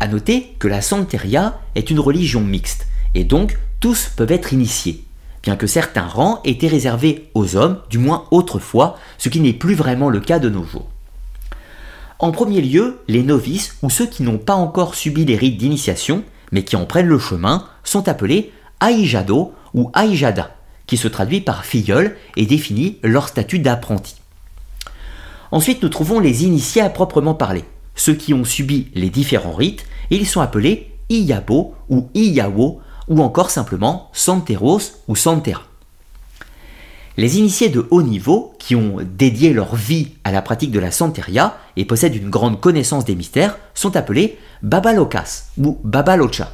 A 0.00 0.06
noter 0.06 0.54
que 0.58 0.68
la 0.68 0.82
Santeria 0.82 1.58
est 1.74 1.88
une 1.90 1.98
religion 1.98 2.42
mixte, 2.42 2.86
et 3.14 3.24
donc 3.24 3.58
tous 3.80 4.10
peuvent 4.14 4.32
être 4.32 4.52
initiés 4.52 5.05
bien 5.46 5.54
que 5.54 5.68
certains 5.68 6.08
rangs 6.08 6.40
étaient 6.44 6.66
réservés 6.66 7.30
aux 7.34 7.54
hommes, 7.54 7.78
du 7.88 7.98
moins 7.98 8.24
autrefois, 8.32 8.98
ce 9.16 9.28
qui 9.28 9.38
n'est 9.38 9.52
plus 9.52 9.76
vraiment 9.76 10.10
le 10.10 10.18
cas 10.18 10.40
de 10.40 10.50
nos 10.50 10.64
jours. 10.64 10.88
En 12.18 12.32
premier 12.32 12.60
lieu, 12.60 12.98
les 13.06 13.22
novices 13.22 13.76
ou 13.80 13.88
ceux 13.88 14.06
qui 14.06 14.24
n'ont 14.24 14.38
pas 14.38 14.56
encore 14.56 14.96
subi 14.96 15.24
les 15.24 15.36
rites 15.36 15.56
d'initiation, 15.56 16.24
mais 16.50 16.64
qui 16.64 16.74
en 16.74 16.84
prennent 16.84 17.06
le 17.06 17.20
chemin, 17.20 17.64
sont 17.84 18.08
appelés 18.08 18.52
Aïjado 18.80 19.54
ou 19.72 19.88
Aïjada, 19.94 20.50
qui 20.88 20.96
se 20.96 21.06
traduit 21.06 21.40
par 21.40 21.64
filleul 21.64 22.16
et 22.34 22.44
définit 22.44 22.98
leur 23.04 23.28
statut 23.28 23.60
d'apprenti. 23.60 24.16
Ensuite, 25.52 25.80
nous 25.80 25.90
trouvons 25.90 26.18
les 26.18 26.42
initiés 26.44 26.82
à 26.82 26.90
proprement 26.90 27.34
parler, 27.34 27.62
ceux 27.94 28.14
qui 28.14 28.34
ont 28.34 28.44
subi 28.44 28.88
les 28.96 29.10
différents 29.10 29.54
rites, 29.54 29.86
et 30.10 30.16
ils 30.16 30.26
sont 30.26 30.40
appelés 30.40 30.90
Iyabo 31.08 31.76
ou 31.88 32.08
Iyawo 32.14 32.80
ou 33.08 33.22
encore 33.22 33.50
simplement 33.50 34.10
Santeros 34.12 34.80
ou 35.08 35.16
Santera. 35.16 35.62
Les 37.16 37.38
initiés 37.38 37.70
de 37.70 37.86
haut 37.90 38.02
niveau, 38.02 38.54
qui 38.58 38.76
ont 38.76 38.98
dédié 39.02 39.54
leur 39.54 39.74
vie 39.74 40.08
à 40.24 40.32
la 40.32 40.42
pratique 40.42 40.70
de 40.70 40.78
la 40.78 40.90
Santeria 40.90 41.56
et 41.76 41.86
possèdent 41.86 42.14
une 42.14 42.28
grande 42.28 42.60
connaissance 42.60 43.06
des 43.06 43.14
mystères, 43.14 43.56
sont 43.74 43.96
appelés 43.96 44.38
Babalokas 44.62 45.44
ou 45.56 45.78
Babalocha. 45.82 46.52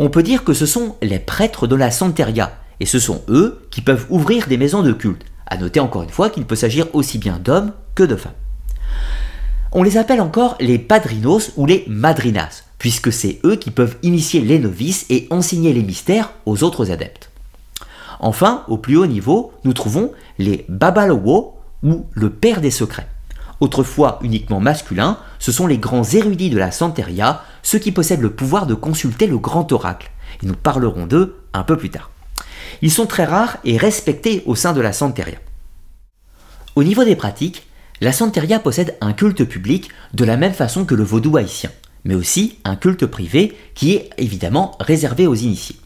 On 0.00 0.10
peut 0.10 0.24
dire 0.24 0.42
que 0.42 0.54
ce 0.54 0.66
sont 0.66 0.96
les 1.02 1.20
prêtres 1.20 1.68
de 1.68 1.76
la 1.76 1.92
Santeria, 1.92 2.52
et 2.80 2.86
ce 2.86 2.98
sont 2.98 3.22
eux 3.28 3.68
qui 3.70 3.80
peuvent 3.80 4.06
ouvrir 4.10 4.48
des 4.48 4.56
maisons 4.56 4.82
de 4.82 4.92
culte. 4.92 5.24
À 5.46 5.56
noter 5.56 5.78
encore 5.78 6.02
une 6.02 6.10
fois 6.10 6.30
qu'il 6.30 6.46
peut 6.46 6.56
s'agir 6.56 6.86
aussi 6.92 7.18
bien 7.18 7.38
d'hommes 7.38 7.72
que 7.94 8.02
de 8.02 8.16
femmes. 8.16 8.32
On 9.72 9.84
les 9.84 9.98
appelle 9.98 10.20
encore 10.20 10.56
les 10.58 10.78
padrinos 10.78 11.52
ou 11.56 11.66
les 11.66 11.84
madrinas, 11.86 12.64
puisque 12.80 13.12
c'est 13.12 13.38
eux 13.44 13.56
qui 13.56 13.70
peuvent 13.70 13.98
initier 14.02 14.40
les 14.40 14.58
novices 14.58 15.04
et 15.10 15.28
enseigner 15.30 15.74
les 15.74 15.82
mystères 15.82 16.32
aux 16.46 16.64
autres 16.64 16.90
adeptes. 16.90 17.30
Enfin, 18.20 18.64
au 18.68 18.78
plus 18.78 18.96
haut 18.96 19.06
niveau, 19.06 19.52
nous 19.64 19.74
trouvons 19.74 20.12
les 20.38 20.64
Babalowo, 20.68 21.54
ou 21.82 22.06
le 22.12 22.30
père 22.30 22.60
des 22.60 22.70
secrets. 22.70 23.06
Autrefois 23.60 24.18
uniquement 24.22 24.60
masculins, 24.60 25.18
ce 25.38 25.52
sont 25.52 25.66
les 25.66 25.76
grands 25.76 26.04
érudits 26.04 26.48
de 26.48 26.58
la 26.58 26.70
Santeria, 26.70 27.42
ceux 27.62 27.78
qui 27.78 27.92
possèdent 27.92 28.22
le 28.22 28.32
pouvoir 28.32 28.66
de 28.66 28.74
consulter 28.74 29.26
le 29.26 29.38
grand 29.38 29.70
oracle, 29.72 30.10
et 30.42 30.46
nous 30.46 30.56
parlerons 30.56 31.06
d'eux 31.06 31.36
un 31.52 31.64
peu 31.64 31.76
plus 31.76 31.90
tard. 31.90 32.10
Ils 32.80 32.90
sont 32.90 33.06
très 33.06 33.24
rares 33.24 33.58
et 33.64 33.76
respectés 33.76 34.42
au 34.46 34.54
sein 34.54 34.72
de 34.72 34.80
la 34.80 34.94
Santeria. 34.94 35.38
Au 36.76 36.82
niveau 36.82 37.04
des 37.04 37.16
pratiques, 37.16 37.66
la 38.00 38.12
Santeria 38.12 38.58
possède 38.58 38.96
un 39.02 39.12
culte 39.12 39.44
public 39.44 39.90
de 40.14 40.24
la 40.24 40.38
même 40.38 40.54
façon 40.54 40.86
que 40.86 40.94
le 40.94 41.04
vaudou 41.04 41.36
haïtien, 41.36 41.70
mais 42.04 42.14
aussi 42.14 42.58
un 42.64 42.76
culte 42.76 43.06
privé 43.06 43.56
qui 43.74 43.94
est 43.94 44.10
évidemment 44.18 44.76
réservé 44.80 45.26
aux 45.26 45.34
initiés. 45.34 45.76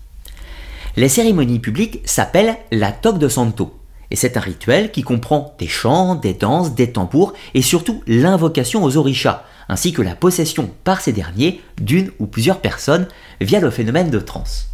Les 0.96 1.08
cérémonies 1.08 1.58
publiques 1.58 2.00
s'appellent 2.04 2.56
la 2.70 2.92
toque 2.92 3.18
de 3.18 3.28
santo, 3.28 3.76
et 4.10 4.16
c'est 4.16 4.36
un 4.36 4.40
rituel 4.40 4.92
qui 4.92 5.02
comprend 5.02 5.54
des 5.58 5.66
chants, 5.66 6.14
des 6.14 6.34
danses, 6.34 6.74
des 6.74 6.92
tambours 6.92 7.32
et 7.54 7.62
surtout 7.62 8.02
l'invocation 8.06 8.84
aux 8.84 8.96
orishas, 8.96 9.44
ainsi 9.68 9.92
que 9.92 10.02
la 10.02 10.14
possession 10.14 10.70
par 10.84 11.00
ces 11.00 11.12
derniers 11.12 11.60
d'une 11.80 12.10
ou 12.18 12.26
plusieurs 12.26 12.60
personnes 12.60 13.08
via 13.40 13.60
le 13.60 13.70
phénomène 13.70 14.10
de 14.10 14.20
transe. 14.20 14.68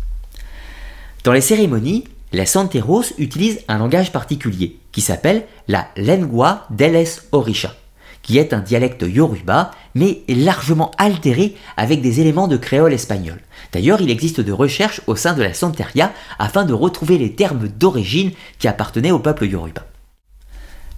Dans 1.24 1.32
les 1.32 1.40
cérémonies, 1.40 2.04
les 2.32 2.46
santeros 2.46 3.04
utilisent 3.18 3.60
un 3.68 3.78
langage 3.78 4.12
particulier 4.12 4.78
qui 4.92 5.00
s'appelle 5.00 5.44
la 5.68 5.88
lengua 5.96 6.66
deles 6.70 7.06
orisha, 7.32 7.74
qui 8.22 8.38
est 8.38 8.52
un 8.52 8.60
dialecte 8.60 9.02
yoruba 9.02 9.70
mais 9.94 10.22
largement 10.28 10.90
altéré 10.98 11.56
avec 11.76 12.00
des 12.00 12.20
éléments 12.20 12.48
de 12.48 12.56
créole 12.56 12.92
espagnol. 12.92 13.40
D'ailleurs, 13.72 14.00
il 14.00 14.10
existe 14.10 14.40
de 14.40 14.52
recherches 14.52 15.00
au 15.06 15.16
sein 15.16 15.34
de 15.34 15.42
la 15.42 15.54
Santeria 15.54 16.12
afin 16.38 16.64
de 16.64 16.72
retrouver 16.72 17.18
les 17.18 17.32
termes 17.34 17.68
d'origine 17.68 18.32
qui 18.58 18.68
appartenaient 18.68 19.10
au 19.10 19.18
peuple 19.18 19.46
yoruba. 19.46 19.86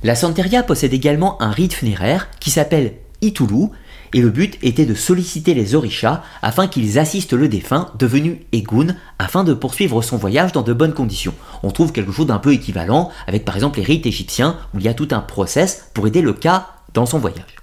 La 0.03 0.15
Santeria 0.15 0.63
possède 0.63 0.93
également 0.93 1.41
un 1.41 1.51
rite 1.51 1.75
funéraire 1.75 2.29
qui 2.41 2.51
s'appelle 2.51 2.95
Itulu, 3.21 3.69
et 4.15 4.21
le 4.21 4.31
but 4.31 4.59
était 4.63 4.85
de 4.85 4.95
solliciter 4.95 5.55
les 5.55 5.75
orishas 5.75 6.23
afin 6.43 6.67
qu'ils 6.67 6.99
assistent 6.99 7.33
le 7.33 7.49
défunt 7.49 7.91
devenu 7.99 8.43
Egun 8.53 8.97
afin 9.19 9.45
de 9.45 9.55
poursuivre 9.55 10.03
son 10.03 10.17
voyage 10.17 10.53
dans 10.53 10.63
de 10.63 10.73
bonnes 10.73 10.93
conditions. 10.93 11.35
On 11.63 11.71
trouve 11.71 11.93
quelque 11.93 12.13
chose 12.13 12.27
d'un 12.27 12.39
peu 12.39 12.53
équivalent 12.53 13.11
avec 13.27 13.45
par 13.45 13.55
exemple 13.55 13.79
les 13.79 13.85
rites 13.85 14.07
égyptiens 14.07 14.59
où 14.75 14.79
il 14.81 14.85
y 14.85 14.89
a 14.89 14.95
tout 14.95 15.09
un 15.13 15.21
process 15.21 15.89
pour 15.95 16.07
aider 16.07 16.21
le 16.21 16.35
cas 16.35 16.67
dans 16.95 17.07
son 17.07 17.19
voyage. 17.19 17.57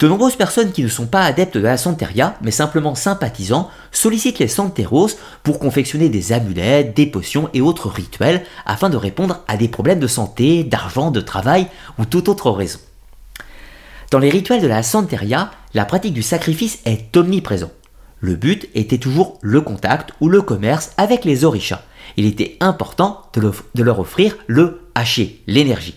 De 0.00 0.08
nombreuses 0.08 0.36
personnes 0.36 0.72
qui 0.72 0.82
ne 0.82 0.88
sont 0.88 1.06
pas 1.06 1.24
adeptes 1.24 1.58
de 1.58 1.62
la 1.62 1.76
santeria, 1.76 2.36
mais 2.40 2.50
simplement 2.50 2.94
sympathisants, 2.94 3.70
sollicitent 3.92 4.38
les 4.38 4.48
santeros 4.48 5.10
pour 5.42 5.58
confectionner 5.58 6.08
des 6.08 6.32
amulettes, 6.32 6.96
des 6.96 7.04
potions 7.06 7.50
et 7.52 7.60
autres 7.60 7.90
rituels 7.90 8.42
afin 8.64 8.88
de 8.88 8.96
répondre 8.96 9.44
à 9.46 9.58
des 9.58 9.68
problèmes 9.68 10.00
de 10.00 10.06
santé, 10.06 10.64
d'argent, 10.64 11.10
de 11.10 11.20
travail 11.20 11.66
ou 11.98 12.06
toute 12.06 12.30
autre 12.30 12.50
raison. 12.50 12.78
Dans 14.10 14.18
les 14.18 14.30
rituels 14.30 14.62
de 14.62 14.66
la 14.66 14.82
santeria, 14.82 15.50
la 15.74 15.84
pratique 15.84 16.14
du 16.14 16.22
sacrifice 16.22 16.78
est 16.86 17.14
omniprésent. 17.16 17.70
Le 18.20 18.36
but 18.36 18.68
était 18.74 18.98
toujours 18.98 19.38
le 19.42 19.60
contact 19.60 20.12
ou 20.20 20.28
le 20.28 20.40
commerce 20.42 20.92
avec 20.96 21.26
les 21.26 21.44
orishas. 21.44 21.82
Il 22.16 22.26
était 22.26 22.56
important 22.60 23.22
de, 23.34 23.82
leur 23.82 24.00
offrir 24.00 24.36
le 24.46 24.80
haché, 24.94 25.42
l'énergie. 25.46 25.94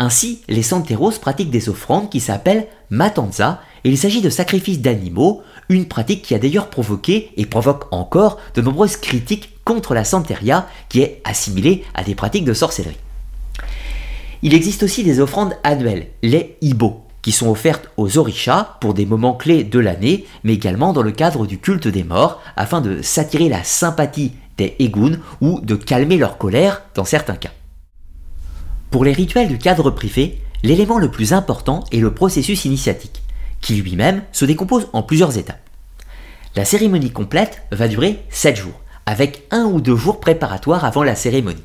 Ainsi, 0.00 0.40
les 0.48 0.62
santeros 0.62 1.10
pratiquent 1.20 1.50
des 1.50 1.68
offrandes 1.68 2.08
qui 2.08 2.20
s'appellent 2.20 2.68
matanza, 2.88 3.60
et 3.84 3.90
il 3.90 3.98
s'agit 3.98 4.22
de 4.22 4.30
sacrifices 4.30 4.80
d'animaux, 4.80 5.42
une 5.68 5.84
pratique 5.84 6.22
qui 6.22 6.34
a 6.34 6.38
d'ailleurs 6.38 6.70
provoqué 6.70 7.32
et 7.36 7.44
provoque 7.44 7.84
encore 7.90 8.38
de 8.54 8.62
nombreuses 8.62 8.96
critiques 8.96 9.58
contre 9.62 9.92
la 9.92 10.04
santeria, 10.04 10.66
qui 10.88 11.02
est 11.02 11.20
assimilée 11.24 11.84
à 11.92 12.02
des 12.02 12.14
pratiques 12.14 12.46
de 12.46 12.54
sorcellerie. 12.54 12.96
Il 14.40 14.54
existe 14.54 14.84
aussi 14.84 15.04
des 15.04 15.20
offrandes 15.20 15.52
annuelles, 15.64 16.06
les 16.22 16.56
ibo, 16.62 17.02
qui 17.20 17.30
sont 17.30 17.50
offertes 17.50 17.90
aux 17.98 18.16
orishas 18.16 18.78
pour 18.80 18.94
des 18.94 19.04
moments 19.04 19.34
clés 19.34 19.64
de 19.64 19.78
l'année, 19.78 20.24
mais 20.44 20.54
également 20.54 20.94
dans 20.94 21.02
le 21.02 21.12
cadre 21.12 21.46
du 21.46 21.58
culte 21.58 21.88
des 21.88 22.04
morts, 22.04 22.40
afin 22.56 22.80
de 22.80 23.02
s'attirer 23.02 23.50
la 23.50 23.64
sympathie 23.64 24.32
des 24.56 24.76
eguns 24.78 25.18
ou 25.42 25.60
de 25.60 25.74
calmer 25.74 26.16
leur 26.16 26.38
colère 26.38 26.84
dans 26.94 27.04
certains 27.04 27.36
cas. 27.36 27.50
Pour 28.90 29.04
les 29.04 29.12
rituels 29.12 29.46
du 29.46 29.58
cadre 29.58 29.92
privé, 29.92 30.40
l'élément 30.64 30.98
le 30.98 31.12
plus 31.12 31.32
important 31.32 31.84
est 31.92 32.00
le 32.00 32.12
processus 32.12 32.64
initiatique, 32.64 33.22
qui 33.60 33.76
lui-même 33.76 34.22
se 34.32 34.44
décompose 34.44 34.88
en 34.92 35.04
plusieurs 35.04 35.38
étapes. 35.38 35.62
La 36.56 36.64
cérémonie 36.64 37.12
complète 37.12 37.62
va 37.70 37.86
durer 37.86 38.24
7 38.30 38.56
jours, 38.56 38.80
avec 39.06 39.46
un 39.52 39.66
ou 39.66 39.80
deux 39.80 39.94
jours 39.94 40.18
préparatoires 40.18 40.84
avant 40.84 41.04
la 41.04 41.14
cérémonie. 41.14 41.62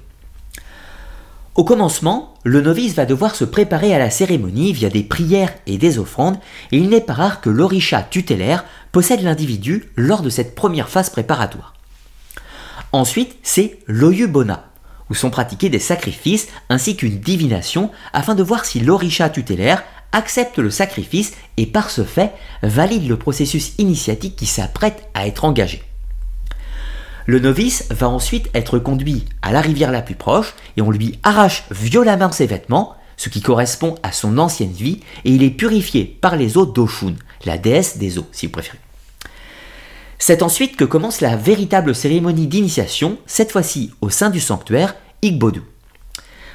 Au 1.56 1.64
commencement, 1.64 2.36
le 2.44 2.62
novice 2.62 2.94
va 2.94 3.08
devoir 3.08 3.34
se 3.34 3.46
préparer 3.46 3.96
à 3.96 3.98
la 3.98 4.12
cérémonie 4.12 4.72
via 4.72 4.90
des 4.90 5.04
prières 5.04 5.54
et 5.66 5.80
des 5.80 5.98
offrandes, 5.98 6.38
et 6.72 6.78
il 6.78 6.90
n'est 6.90 7.02
pas 7.02 7.14
rare 7.14 7.42
que 7.42 7.50
l'orisha 7.50 8.04
tutélaire 8.04 8.66
possède 8.92 9.24
l'individu 9.24 9.90
lors 9.96 10.22
de 10.22 10.30
cette 10.30 10.54
première 10.54 10.90
phase 10.90 11.10
préparatoire. 11.10 11.74
Ensuite, 12.92 13.36
c'est 13.42 13.80
l'oyubona, 13.88 14.70
où 15.10 15.16
sont 15.16 15.30
pratiqués 15.30 15.70
des 15.70 15.80
sacrifices 15.80 16.48
ainsi 16.70 16.96
qu'une 16.96 17.20
divination 17.20 17.92
afin 18.14 18.36
de 18.36 18.44
voir 18.44 18.66
si 18.66 18.80
l'orisha 18.80 19.30
tutélaire 19.30 19.84
accepte 20.12 20.58
le 20.60 20.70
sacrifice 20.70 21.34
et 21.58 21.66
par 21.66 21.90
ce 21.90 22.04
fait 22.04 22.32
valide 22.64 23.08
le 23.08 23.18
processus 23.18 23.74
initiatique 23.78 24.36
qui 24.36 24.46
s'apprête 24.46 25.08
à 25.14 25.28
être 25.28 25.46
engagé. 25.46 25.84
Le 27.26 27.40
novice 27.40 27.88
va 27.90 28.08
ensuite 28.08 28.50
être 28.54 28.78
conduit 28.78 29.26
à 29.42 29.52
la 29.52 29.62
rivière 29.62 29.92
la 29.92 30.04
plus 30.04 30.16
proche 30.16 30.54
et 30.78 30.82
on 30.82 30.92
lui 30.92 31.20
arrache 31.24 31.64
violemment 31.72 32.32
ses 32.32 32.46
vêtements, 32.46 32.96
ce 33.18 33.30
qui 33.30 33.42
correspond 33.42 33.96
à 34.04 34.12
son 34.12 34.38
ancienne 34.38 34.72
vie, 34.72 35.00
et 35.24 35.32
il 35.32 35.42
est 35.42 35.50
purifié 35.50 36.06
par 36.06 36.36
les 36.36 36.58
eaux 36.58 36.66
d'Oshun, 36.66 37.16
la 37.46 37.58
déesse 37.58 37.98
des 37.98 38.20
eaux 38.20 38.28
si 38.32 38.46
vous 38.46 38.52
préférez. 38.52 38.85
C'est 40.18 40.44
ensuite 40.44 40.78
que 40.78 40.86
commence 40.86 41.22
la 41.22 41.36
véritable 41.36 41.94
cérémonie 41.94 42.48
d'initiation, 42.48 43.18
cette 43.26 43.52
fois-ci 43.52 43.92
au 44.02 44.10
sein 44.10 44.30
du 44.30 44.40
sanctuaire 44.40 44.96
Igbodu. 45.22 45.62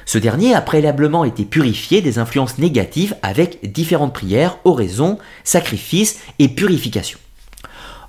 Ce 0.05 0.17
dernier 0.17 0.55
a 0.55 0.61
préalablement 0.61 1.23
été 1.25 1.45
purifié 1.45 2.01
des 2.01 2.17
influences 2.17 2.57
négatives 2.57 3.15
avec 3.21 3.71
différentes 3.71 4.13
prières, 4.13 4.57
oraisons, 4.65 5.19
sacrifices 5.43 6.19
et 6.39 6.49
purifications. 6.49 7.19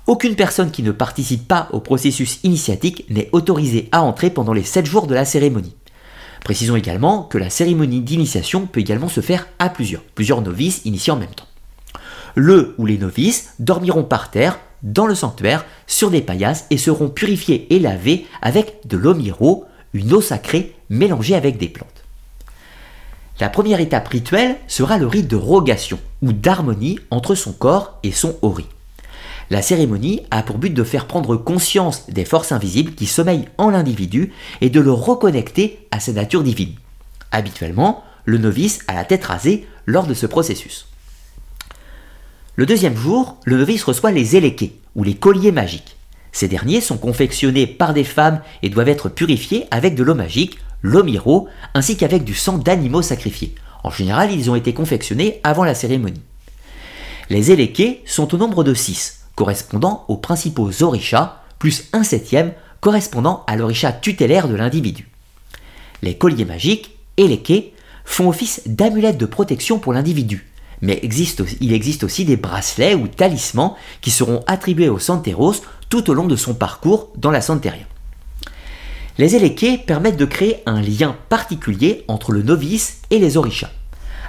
Aucune 0.07 0.35
personne 0.35 0.71
qui 0.71 0.83
ne 0.83 0.91
participe 0.91 1.47
pas 1.47 1.69
au 1.71 1.79
processus 1.79 2.39
initiatique 2.43 3.05
n'est 3.09 3.29
autorisée 3.31 3.87
à 3.91 4.01
entrer 4.01 4.31
pendant 4.31 4.51
les 4.51 4.63
7 4.63 4.85
jours 4.85 5.07
de 5.07 5.13
la 5.13 5.23
cérémonie. 5.23 5.75
Précisons 6.43 6.75
également 6.75 7.23
que 7.23 7.37
la 7.37 7.49
cérémonie 7.49 8.01
d'initiation 8.01 8.65
peut 8.65 8.81
également 8.81 9.07
se 9.07 9.21
faire 9.21 9.47
à 9.59 9.69
plusieurs, 9.69 10.01
plusieurs 10.01 10.41
novices 10.41 10.81
initiés 10.83 11.13
en 11.13 11.17
même 11.17 11.33
temps. 11.33 11.47
Le 12.35 12.75
ou 12.77 12.85
les 12.85 12.97
novices 12.97 13.53
dormiront 13.59 14.03
par 14.03 14.29
terre 14.29 14.59
dans 14.83 15.07
le 15.07 15.15
sanctuaire 15.15 15.65
sur 15.87 16.11
des 16.11 16.21
paillasses 16.21 16.65
et 16.69 16.77
seront 16.77 17.09
purifiés 17.09 17.73
et 17.73 17.79
lavés 17.79 18.25
avec 18.41 18.85
de 18.85 18.97
l'eau 18.97 19.15
une 19.93 20.13
eau 20.13 20.21
sacrée 20.21 20.75
mélangée 20.89 21.35
avec 21.35 21.57
des 21.57 21.69
plantes. 21.69 22.03
La 23.39 23.49
première 23.49 23.79
étape 23.79 24.07
rituelle 24.07 24.57
sera 24.67 24.97
le 24.97 25.07
rite 25.07 25.27
de 25.27 25.35
rogation 25.35 25.99
ou 26.21 26.33
d'harmonie 26.33 26.99
entre 27.09 27.35
son 27.35 27.51
corps 27.51 27.97
et 28.03 28.11
son 28.11 28.35
ori. 28.41 28.65
La 29.49 29.61
cérémonie 29.61 30.21
a 30.31 30.43
pour 30.43 30.57
but 30.57 30.73
de 30.73 30.83
faire 30.83 31.07
prendre 31.07 31.35
conscience 31.35 32.09
des 32.09 32.25
forces 32.25 32.51
invisibles 32.51 32.93
qui 32.93 33.05
sommeillent 33.05 33.49
en 33.57 33.69
l'individu 33.69 34.31
et 34.61 34.69
de 34.69 34.79
le 34.79 34.91
reconnecter 34.91 35.87
à 35.91 35.99
sa 35.99 36.13
nature 36.13 36.43
divine. 36.43 36.75
Habituellement, 37.31 38.03
le 38.25 38.37
novice 38.37 38.79
a 38.87 38.93
la 38.93 39.03
tête 39.03 39.25
rasée 39.25 39.67
lors 39.85 40.07
de 40.07 40.13
ce 40.13 40.25
processus. 40.25 40.87
Le 42.55 42.67
deuxième 42.67 42.95
jour, 42.95 43.37
le 43.45 43.57
novice 43.57 43.83
reçoit 43.83 44.11
les 44.11 44.35
éléqués, 44.35 44.79
ou 44.95 45.03
les 45.03 45.15
colliers 45.15 45.51
magiques. 45.51 45.95
Ces 46.31 46.47
derniers 46.47 46.81
sont 46.81 46.99
confectionnés 46.99 47.65
par 47.65 47.95
des 47.95 48.03
femmes 48.03 48.41
et 48.61 48.69
doivent 48.69 48.89
être 48.89 49.09
purifiés 49.09 49.65
avec 49.71 49.95
de 49.95 50.03
l'eau 50.03 50.13
magique, 50.13 50.59
l'eau 50.83 51.03
miro, 51.03 51.47
ainsi 51.73 51.97
qu'avec 51.97 52.23
du 52.23 52.35
sang 52.35 52.59
d'animaux 52.59 53.01
sacrifiés. 53.01 53.55
En 53.83 53.89
général, 53.89 54.31
ils 54.31 54.51
ont 54.51 54.55
été 54.55 54.71
confectionnés 54.71 55.41
avant 55.43 55.63
la 55.63 55.73
cérémonie. 55.73 56.21
Les 57.31 57.49
éléqués 57.49 58.03
sont 58.05 58.35
au 58.35 58.37
nombre 58.37 58.63
de 58.63 58.75
6, 58.75 59.21
correspondant 59.33 60.05
aux 60.07 60.17
principaux 60.17 60.83
orishas, 60.83 61.41
plus 61.57 61.85
un 61.91 62.03
septième 62.03 62.53
correspondant 62.81 63.43
à 63.47 63.55
l'orisha 63.55 63.91
tutélaire 63.91 64.47
de 64.47 64.55
l'individu. 64.55 65.09
Les 66.03 66.19
colliers 66.19 66.45
magiques, 66.45 66.99
éléqués, 67.17 67.73
font 68.05 68.29
office 68.29 68.61
d'amulettes 68.67 69.17
de 69.17 69.25
protection 69.25 69.79
pour 69.79 69.93
l'individu, 69.93 70.52
mais 70.83 70.99
il 71.01 71.73
existe 71.73 72.03
aussi 72.03 72.25
des 72.25 72.35
bracelets 72.35 72.93
ou 72.93 73.07
talismans 73.07 73.77
qui 74.01 74.11
seront 74.11 74.43
attribués 74.47 74.89
au 74.89 74.99
Santeros 74.99 75.55
tout 75.87 76.09
au 76.09 76.13
long 76.13 76.27
de 76.27 76.35
son 76.35 76.53
parcours 76.53 77.09
dans 77.15 77.31
la 77.31 77.39
Santeria. 77.39 77.85
Les 79.17 79.37
éléqués 79.37 79.77
permettent 79.77 80.17
de 80.17 80.25
créer 80.25 80.61
un 80.65 80.81
lien 80.81 81.15
particulier 81.29 82.03
entre 82.09 82.33
le 82.33 82.41
novice 82.41 82.99
et 83.11 83.19
les 83.19 83.37
orishas. 83.37 83.71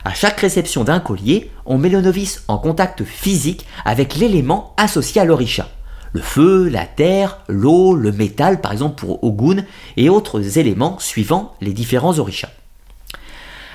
À 0.05 0.15
chaque 0.15 0.39
réception 0.39 0.85
d'un 0.85 1.01
collier, 1.01 1.51
on 1.67 1.77
met 1.77 1.89
le 1.89 2.01
novice 2.01 2.45
en 2.47 2.59
contact 2.59 3.03
physique 3.03 3.67
avec 3.85 4.15
l'élément 4.15 4.75
associé 4.77 5.21
à 5.21 5.25
l'orisha. 5.25 5.69
Le 6.13 6.21
feu, 6.21 6.69
la 6.69 6.87
terre, 6.87 7.39
l'eau, 7.49 7.97
le 7.97 8.13
métal 8.13 8.61
par 8.61 8.71
exemple 8.71 9.01
pour 9.01 9.25
Ogun 9.25 9.65
et 9.97 10.09
autres 10.09 10.57
éléments 10.57 11.01
suivant 11.01 11.57
les 11.61 11.73
différents 11.73 12.21
orishas. 12.21 12.51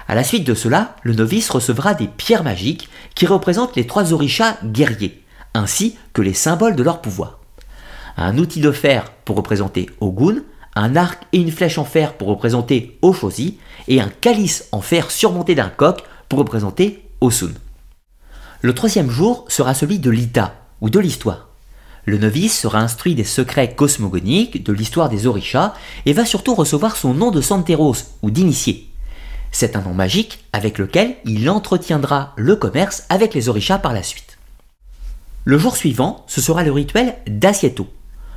À 0.10 0.16
la 0.16 0.24
suite 0.24 0.44
de 0.44 0.56
cela, 0.56 0.96
le 1.04 1.14
novice 1.14 1.52
recevra 1.52 1.94
des 1.94 2.08
pierres 2.08 2.44
magiques 2.44 2.90
qui 3.14 3.28
représentent 3.28 3.76
les 3.76 3.86
trois 3.86 4.12
orishas 4.12 4.58
guerriers, 4.66 5.24
ainsi 5.54 5.98
que 6.14 6.24
les 6.24 6.34
symboles 6.34 6.76
de 6.76 6.82
leur 6.82 7.00
pouvoir. 7.00 7.38
Un 8.18 8.40
outil 8.40 8.60
de 8.60 8.72
fer 8.72 9.12
pour 9.24 9.36
représenter 9.36 9.88
Ogun, 10.02 10.38
un 10.76 10.96
arc 10.96 11.22
et 11.32 11.38
une 11.38 11.52
flèche 11.52 11.78
en 11.78 11.86
fer 11.86 12.14
pour 12.14 12.28
représenter 12.28 12.98
Oshozi, 13.04 13.60
et 13.88 14.02
un 14.02 14.10
calice 14.10 14.68
en 14.72 14.82
fer 14.82 15.12
surmonté 15.12 15.54
d'un 15.54 15.70
coq 15.70 16.02
pour 16.28 16.40
représenter 16.40 17.04
Osun. 17.22 17.54
Le 18.62 18.74
troisième 18.74 19.12
jour 19.12 19.46
sera 19.48 19.76
celui 19.76 20.00
de 20.00 20.10
l'Ita, 20.10 20.56
ou 20.82 20.90
de 20.90 21.00
l'histoire. 21.00 21.50
Le 22.06 22.18
novice 22.18 22.60
sera 22.60 22.80
instruit 22.80 23.14
des 23.14 23.24
secrets 23.24 23.76
cosmogoniques, 23.76 24.64
de 24.64 24.74
l'histoire 24.74 25.10
des 25.10 25.28
orishas, 25.28 25.76
et 26.08 26.14
va 26.14 26.26
surtout 26.26 26.56
recevoir 26.56 26.96
son 26.96 27.14
nom 27.14 27.30
de 27.30 27.42
Santeros, 27.42 27.94
ou 28.24 28.32
d'initié. 28.32 28.89
C'est 29.52 29.76
un 29.76 29.82
nom 29.82 29.94
magique 29.94 30.46
avec 30.54 30.78
lequel 30.78 31.16
il 31.26 31.50
entretiendra 31.50 32.34
le 32.38 32.56
commerce 32.56 33.04
avec 33.10 33.34
les 33.34 33.50
orishas 33.50 33.80
par 33.80 33.94
la 33.94 34.04
suite. 34.04 34.38
Le 35.46 35.58
jour 35.58 35.76
suivant, 35.76 36.24
ce 36.28 36.42
sera 36.42 36.64
le 36.64 36.72
rituel 36.72 37.16
d'Asieto. 37.28 37.88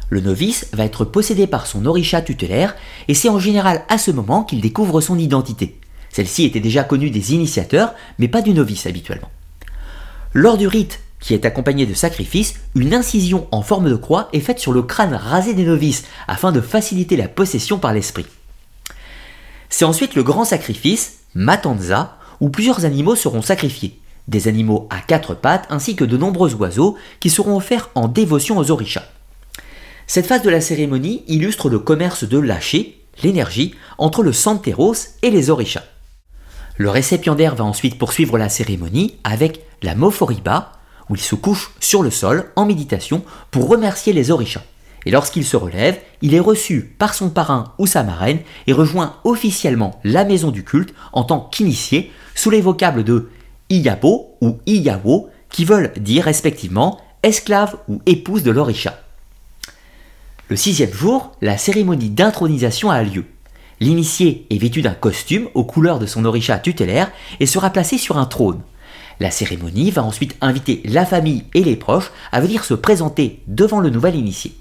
Le 0.09 0.21
novice 0.21 0.69
va 0.73 0.85
être 0.85 1.05
possédé 1.05 1.47
par 1.47 1.67
son 1.67 1.87
orisha 1.87 2.23
tutélaire 2.23 2.75
et 3.09 3.15
c'est 3.15 3.29
en 3.29 3.39
général 3.39 3.83
à 3.89 3.99
ce 3.99 4.11
moment 4.11 4.45
qu'il 4.45 4.61
découvre 4.61 5.01
son 5.01 5.19
identité. 5.19 5.79
Celle-ci 6.11 6.45
était 6.45 6.61
déjà 6.61 6.85
connue 6.85 7.11
des 7.11 7.33
initiateurs, 7.33 7.95
mais 8.19 8.29
pas 8.29 8.43
du 8.43 8.53
novice 8.53 8.87
habituellement. 8.87 9.31
Lors 10.35 10.59
du 10.59 10.67
rite, 10.67 11.01
qui 11.21 11.35
est 11.35 11.47
accompagné 11.47 11.87
de 11.87 11.95
sacrifices, 11.95 12.55
une 12.75 12.95
incision 12.95 13.47
en 13.53 13.63
forme 13.63 13.89
de 13.89 13.97
croix 13.97 14.29
est 14.33 14.41
faite 14.41 14.59
sur 14.59 14.73
le 14.73 14.83
crâne 14.83 15.15
rasé 15.15 15.55
des 15.55 15.65
novices 15.65 16.05
afin 16.27 16.53
de 16.53 16.61
faciliter 16.61 17.17
la 17.17 17.29
possession 17.29 17.79
par 17.79 17.93
l'esprit. 17.93 18.27
C'est 19.73 19.87
ensuite 19.87 20.15
le 20.15 20.23
grand 20.23 20.45
sacrifice, 20.45 21.21
Matanza, 21.35 22.19
où 22.41 22.51
plusieurs 22.51 22.85
animaux 22.85 23.17
seront 23.17 23.41
sacrifiés. 23.41 23.99
Des 24.29 24.47
animaux 24.47 24.87
à 24.91 25.01
quatre 25.01 25.35
pattes 25.35 25.67
ainsi 25.71 25.97
que 25.97 26.05
de 26.05 26.19
nombreux 26.19 26.55
oiseaux 26.55 26.99
qui 27.21 27.31
seront 27.31 27.57
offerts 27.57 27.89
en 27.95 28.07
dévotion 28.07 28.59
aux 28.59 28.71
orishas. 28.71 29.09
Cette 30.07 30.27
phase 30.27 30.43
de 30.43 30.51
la 30.51 30.61
cérémonie 30.61 31.25
illustre 31.27 31.71
le 31.71 31.79
commerce 31.79 32.25
de 32.25 32.39
lâcher, 32.39 33.03
l'énergie, 33.23 33.75
entre 33.97 34.23
le 34.23 34.35
Santeros 34.35 34.95
et 35.23 35.31
les 35.31 35.49
orishas. 35.49 35.85
Le 36.77 36.91
récipiendaire 36.91 37.55
va 37.55 37.65
ensuite 37.65 37.97
poursuivre 37.97 38.37
la 38.37 38.51
cérémonie 38.51 39.17
avec 39.25 39.65
la 39.81 39.95
Moforiba, 39.95 40.73
où 41.09 41.15
il 41.15 41.21
se 41.21 41.35
couche 41.35 41.73
sur 41.81 42.03
le 42.03 42.11
sol 42.11 42.53
en 42.57 42.67
méditation 42.67 43.25
pour 43.51 43.71
remercier 43.71 44.13
les 44.13 44.31
orishas. 44.31 44.65
Et 45.05 45.11
lorsqu'il 45.11 45.45
se 45.45 45.57
relève, 45.57 45.99
il 46.21 46.35
est 46.35 46.41
reçu 46.41 46.95
par 46.99 47.15
son 47.15 47.31
parrain 47.31 47.75
ou 47.79 47.87
sa 47.87 48.03
marraine 48.03 48.39
et 48.67 48.73
rejoint 48.73 49.17
officiellement 49.25 50.01
la 50.05 50.25
maison 50.25 50.51
du 50.51 50.65
culte 50.65 50.95
en 51.13 51.25
tant 51.25 51.41
qu'initié 51.41 52.13
sous 52.35 52.51
les 52.51 52.61
vocables 52.61 53.05
de 53.05 53.31
Iyabo 53.71 54.37
ou 54.41 54.59
Iyawo 54.67 55.29
qui 55.51 55.65
veulent 55.65 55.93
dire 55.99 56.25
respectivement 56.25 57.01
esclave 57.23 57.77
ou 57.89 58.01
épouse 58.07 58.43
de 58.43 58.51
l'orisha. 58.51 58.99
Le 60.49 60.57
sixième 60.57 60.93
jour, 60.93 61.33
la 61.41 61.59
cérémonie 61.59 62.11
d'intronisation 62.11 62.91
a 62.91 63.03
lieu. 63.03 63.25
L'initié 63.81 64.47
est 64.51 64.59
vêtu 64.59 64.83
d'un 64.83 64.95
costume 64.95 65.49
aux 65.55 65.65
couleurs 65.65 65.99
de 65.99 66.07
son 66.07 66.25
orisha 66.25 66.59
tutélaire 66.59 67.11
et 67.41 67.47
sera 67.47 67.71
placé 67.71 67.99
sur 67.99 68.19
un 68.19 68.27
trône. 68.27 68.61
La 69.19 69.31
cérémonie 69.31 69.91
va 69.91 70.05
ensuite 70.05 70.37
inviter 70.41 70.83
la 70.85 71.07
famille 71.07 71.45
et 71.55 71.65
les 71.65 71.77
proches 71.77 72.13
à 72.33 72.41
venir 72.41 72.65
se 72.65 72.75
présenter 72.75 73.41
devant 73.47 73.81
le 73.81 73.91
nouvel 73.91 74.15
initié. 74.15 74.53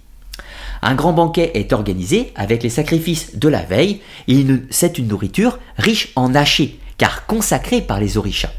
Un 0.81 0.95
grand 0.95 1.13
banquet 1.13 1.51
est 1.53 1.73
organisé 1.73 2.31
avec 2.35 2.63
les 2.63 2.69
sacrifices 2.69 3.35
de 3.35 3.47
la 3.47 3.61
veille 3.61 4.01
et 4.27 4.45
c'est 4.69 4.97
une 4.97 5.07
nourriture 5.07 5.59
riche 5.77 6.11
en 6.15 6.33
hachés 6.33 6.79
car 6.97 7.25
consacrée 7.25 7.81
par 7.81 7.99
les 7.99 8.17
orishas. 8.17 8.51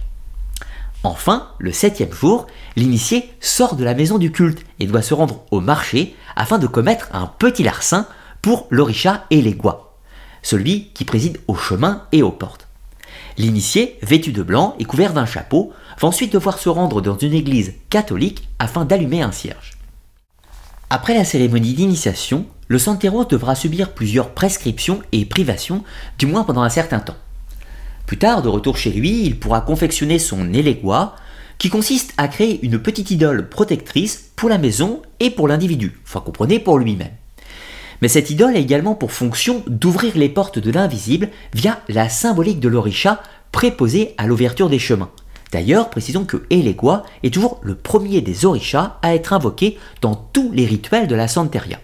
Enfin, 1.05 1.49
le 1.59 1.73
septième 1.73 2.13
jour, 2.13 2.47
l'initié 2.77 3.33
sort 3.41 3.75
de 3.75 3.83
la 3.83 3.95
maison 3.95 4.19
du 4.19 4.31
culte 4.31 4.65
et 4.79 4.87
doit 4.87 5.03
se 5.03 5.15
rendre 5.15 5.45
au 5.51 5.61
marché 5.61 6.15
afin 6.37 6.59
de 6.59 6.69
commettre 6.69 7.09
un 7.13 7.27
petit 7.27 7.65
larcin 7.65 8.07
pour 8.41 8.67
l'orisha 8.71 9.25
et 9.31 9.43
les 9.43 9.55
guas, 9.55 9.81
celui 10.43 10.91
qui 10.95 11.05
préside 11.05 11.41
au 11.49 11.57
chemin 11.57 12.05
et 12.13 12.23
aux 12.23 12.31
portes. 12.31 12.69
L'initié, 13.37 13.99
vêtu 14.03 14.33
de 14.33 14.43
blanc 14.43 14.77
et 14.79 14.85
couvert 14.85 15.13
d'un 15.13 15.27
chapeau, 15.27 15.73
va 16.01 16.09
ensuite 16.09 16.33
devoir 16.33 16.59
se 16.59 16.69
rendre 16.69 17.01
dans 17.01 17.19
une 17.19 17.35
église 17.35 17.75
catholique 17.91 18.49
afin 18.59 18.85
d'allumer 18.85 19.23
un 19.23 19.33
cierge. 19.33 19.73
Après 20.95 21.15
la 21.15 21.25
cérémonie 21.25 21.73
d'initiation, 21.73 22.45
le 22.69 22.79
Santero 22.79 23.25
devra 23.25 23.55
subir 23.55 23.95
plusieurs 23.95 24.33
prescriptions 24.33 25.01
et 25.13 25.25
privations, 25.25 25.85
du 26.19 26.27
moins 26.27 26.45
pendant 26.45 26.61
un 26.61 26.69
certain 26.69 27.01
temps. 27.01 27.17
Plus 28.05 28.19
tard, 28.19 28.43
de 28.43 28.51
retour 28.51 28.77
chez 28.77 28.91
lui, 28.91 29.23
il 29.25 29.39
pourra 29.39 29.63
confectionner 29.63 30.19
son 30.19 30.53
élégua, 30.53 31.17
qui 31.57 31.71
consiste 31.71 32.13
à 32.19 32.29
créer 32.29 32.61
une 32.63 32.79
petite 32.79 33.11
idole 33.11 33.49
protectrice 33.49 34.33
pour 34.37 34.51
la 34.51 34.59
maison 34.59 35.01
et 35.19 35.31
pour 35.31 35.49
l'individu, 35.49 35.99
enfin 36.07 36.21
comprenez 36.21 36.59
pour 36.59 36.77
lui-même. 36.77 37.09
Mais 38.03 38.09
cette 38.09 38.29
idole 38.29 38.55
a 38.55 38.59
également 38.59 38.95
pour 38.95 39.13
fonction 39.13 39.63
d'ouvrir 39.67 40.15
les 40.15 40.29
portes 40.29 40.59
de 40.59 40.71
l'invisible 40.71 41.31
via 41.55 41.81
la 41.89 42.11
symbolique 42.11 42.61
de 42.61 42.69
l'orisha 42.69 43.23
préposée 43.51 44.15
à 44.19 44.27
l'ouverture 44.27 44.69
des 44.69 44.79
chemins. 44.79 45.11
D'ailleurs, 45.53 45.91
précisons 45.91 46.25
que 46.25 46.45
Elegua 46.49 47.05
est 47.23 47.33
toujours 47.33 47.61
le 47.63 47.75
premier 47.75 48.23
des 48.23 48.47
orishas 48.47 48.99
à 49.03 49.15
être 49.15 49.35
invoqué 49.35 49.79
dans 50.01 50.15
tous 50.15 50.51
les 50.51 50.65
rituels 50.65 51.07
de 51.07 51.15
la 51.15 51.29
Santeria. 51.29 51.79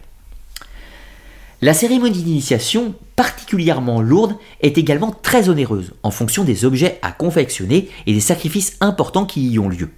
La 1.61 1.75
cérémonie 1.75 2.23
d'initiation, 2.23 2.95
particulièrement 3.15 4.01
lourde, 4.01 4.37
est 4.63 4.79
également 4.79 5.11
très 5.11 5.49
onéreuse 5.49 5.93
en 6.03 6.11
fonction 6.11 6.45
des 6.45 6.65
objets 6.65 6.99
à 7.03 7.13
confectionner 7.13 7.91
et 8.07 8.15
des 8.15 8.21
sacrifices 8.21 8.77
importants 8.81 9.27
qui 9.27 9.47
y 9.49 9.59
ont 9.59 9.69
lieu. 9.69 9.91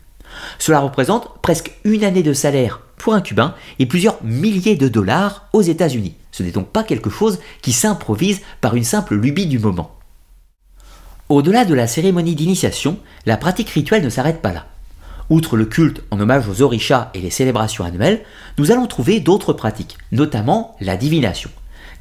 Cela 0.59 0.81
représente 0.81 1.39
presque 1.41 1.73
une 1.85 2.03
année 2.03 2.23
de 2.23 2.33
salaire 2.33 2.81
pour 2.97 3.15
un 3.15 3.21
Cubain 3.21 3.55
et 3.79 3.87
plusieurs 3.87 4.23
milliers 4.25 4.77
de 4.77 4.89
dollars 4.89 5.49
aux 5.53 5.63
États-Unis. 5.63 6.15
Ce 6.33 6.43
n'est 6.43 6.51
donc 6.51 6.69
pas 6.69 6.83
quelque 6.83 7.11
chose 7.11 7.39
qui 7.63 7.73
s'improvise 7.73 8.41
par 8.61 8.75
une 8.75 8.85
simple 8.85 9.15
lubie 9.15 9.47
du 9.47 9.59
moment. 9.59 10.00
Au-delà 11.31 11.65
de 11.65 11.75
la 11.75 11.87
cérémonie 11.87 12.35
d'initiation, 12.35 12.99
la 13.25 13.37
pratique 13.37 13.71
rituelle 13.71 14.03
ne 14.03 14.11
s'arrête 14.11 14.43
pas 14.43 14.53
là. 14.53 14.67
Outre 15.31 15.57
le 15.57 15.65
culte 15.65 16.03
en 16.11 16.19
hommage 16.19 16.49
aux 16.49 16.61
orishas 16.61 17.09
et 17.15 17.21
les 17.21 17.31
célébrations 17.31 17.85
annuelles, 17.85 18.25
nous 18.59 18.73
allons 18.73 18.89
trouver 18.89 19.21
d'autres 19.21 19.53
pratiques, 19.53 19.97
notamment 20.11 20.75
la 20.81 20.97
divination, 20.97 21.49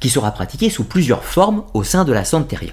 qui 0.00 0.10
sera 0.10 0.32
pratiquée 0.32 0.68
sous 0.68 0.82
plusieurs 0.82 1.22
formes 1.22 1.62
au 1.74 1.84
sein 1.84 2.04
de 2.04 2.12
la 2.12 2.24
Santeria. 2.24 2.72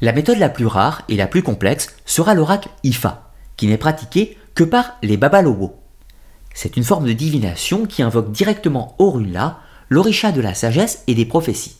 La 0.00 0.12
méthode 0.12 0.38
la 0.38 0.48
plus 0.48 0.66
rare 0.66 1.02
et 1.08 1.16
la 1.16 1.26
plus 1.26 1.42
complexe 1.42 1.96
sera 2.06 2.34
l'oracle 2.34 2.68
Ifa, 2.84 3.32
qui 3.56 3.66
n'est 3.66 3.76
pratiqué 3.76 4.38
que 4.54 4.62
par 4.62 4.98
les 5.02 5.16
Babalowo. 5.16 5.74
C'est 6.54 6.76
une 6.76 6.84
forme 6.84 7.08
de 7.08 7.12
divination 7.12 7.86
qui 7.86 8.04
invoque 8.04 8.30
directement 8.30 8.94
Orunla, 9.00 9.58
l'orisha 9.88 10.30
de 10.30 10.40
la 10.40 10.54
sagesse 10.54 11.02
et 11.08 11.16
des 11.16 11.26
prophéties. 11.26 11.74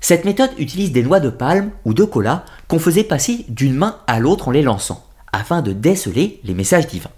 Cette 0.00 0.24
méthode 0.24 0.50
utilise 0.58 0.92
des 0.92 1.02
noix 1.02 1.20
de 1.20 1.30
palme 1.30 1.70
ou 1.84 1.92
de 1.92 2.04
cola 2.04 2.44
qu'on 2.68 2.78
faisait 2.78 3.04
passer 3.04 3.44
d'une 3.48 3.74
main 3.74 3.98
à 4.06 4.20
l'autre 4.20 4.48
en 4.48 4.52
les 4.52 4.62
lançant, 4.62 5.04
afin 5.32 5.60
de 5.62 5.72
déceler 5.72 6.40
les 6.44 6.54
messages 6.54 6.86
divins. 6.86 7.10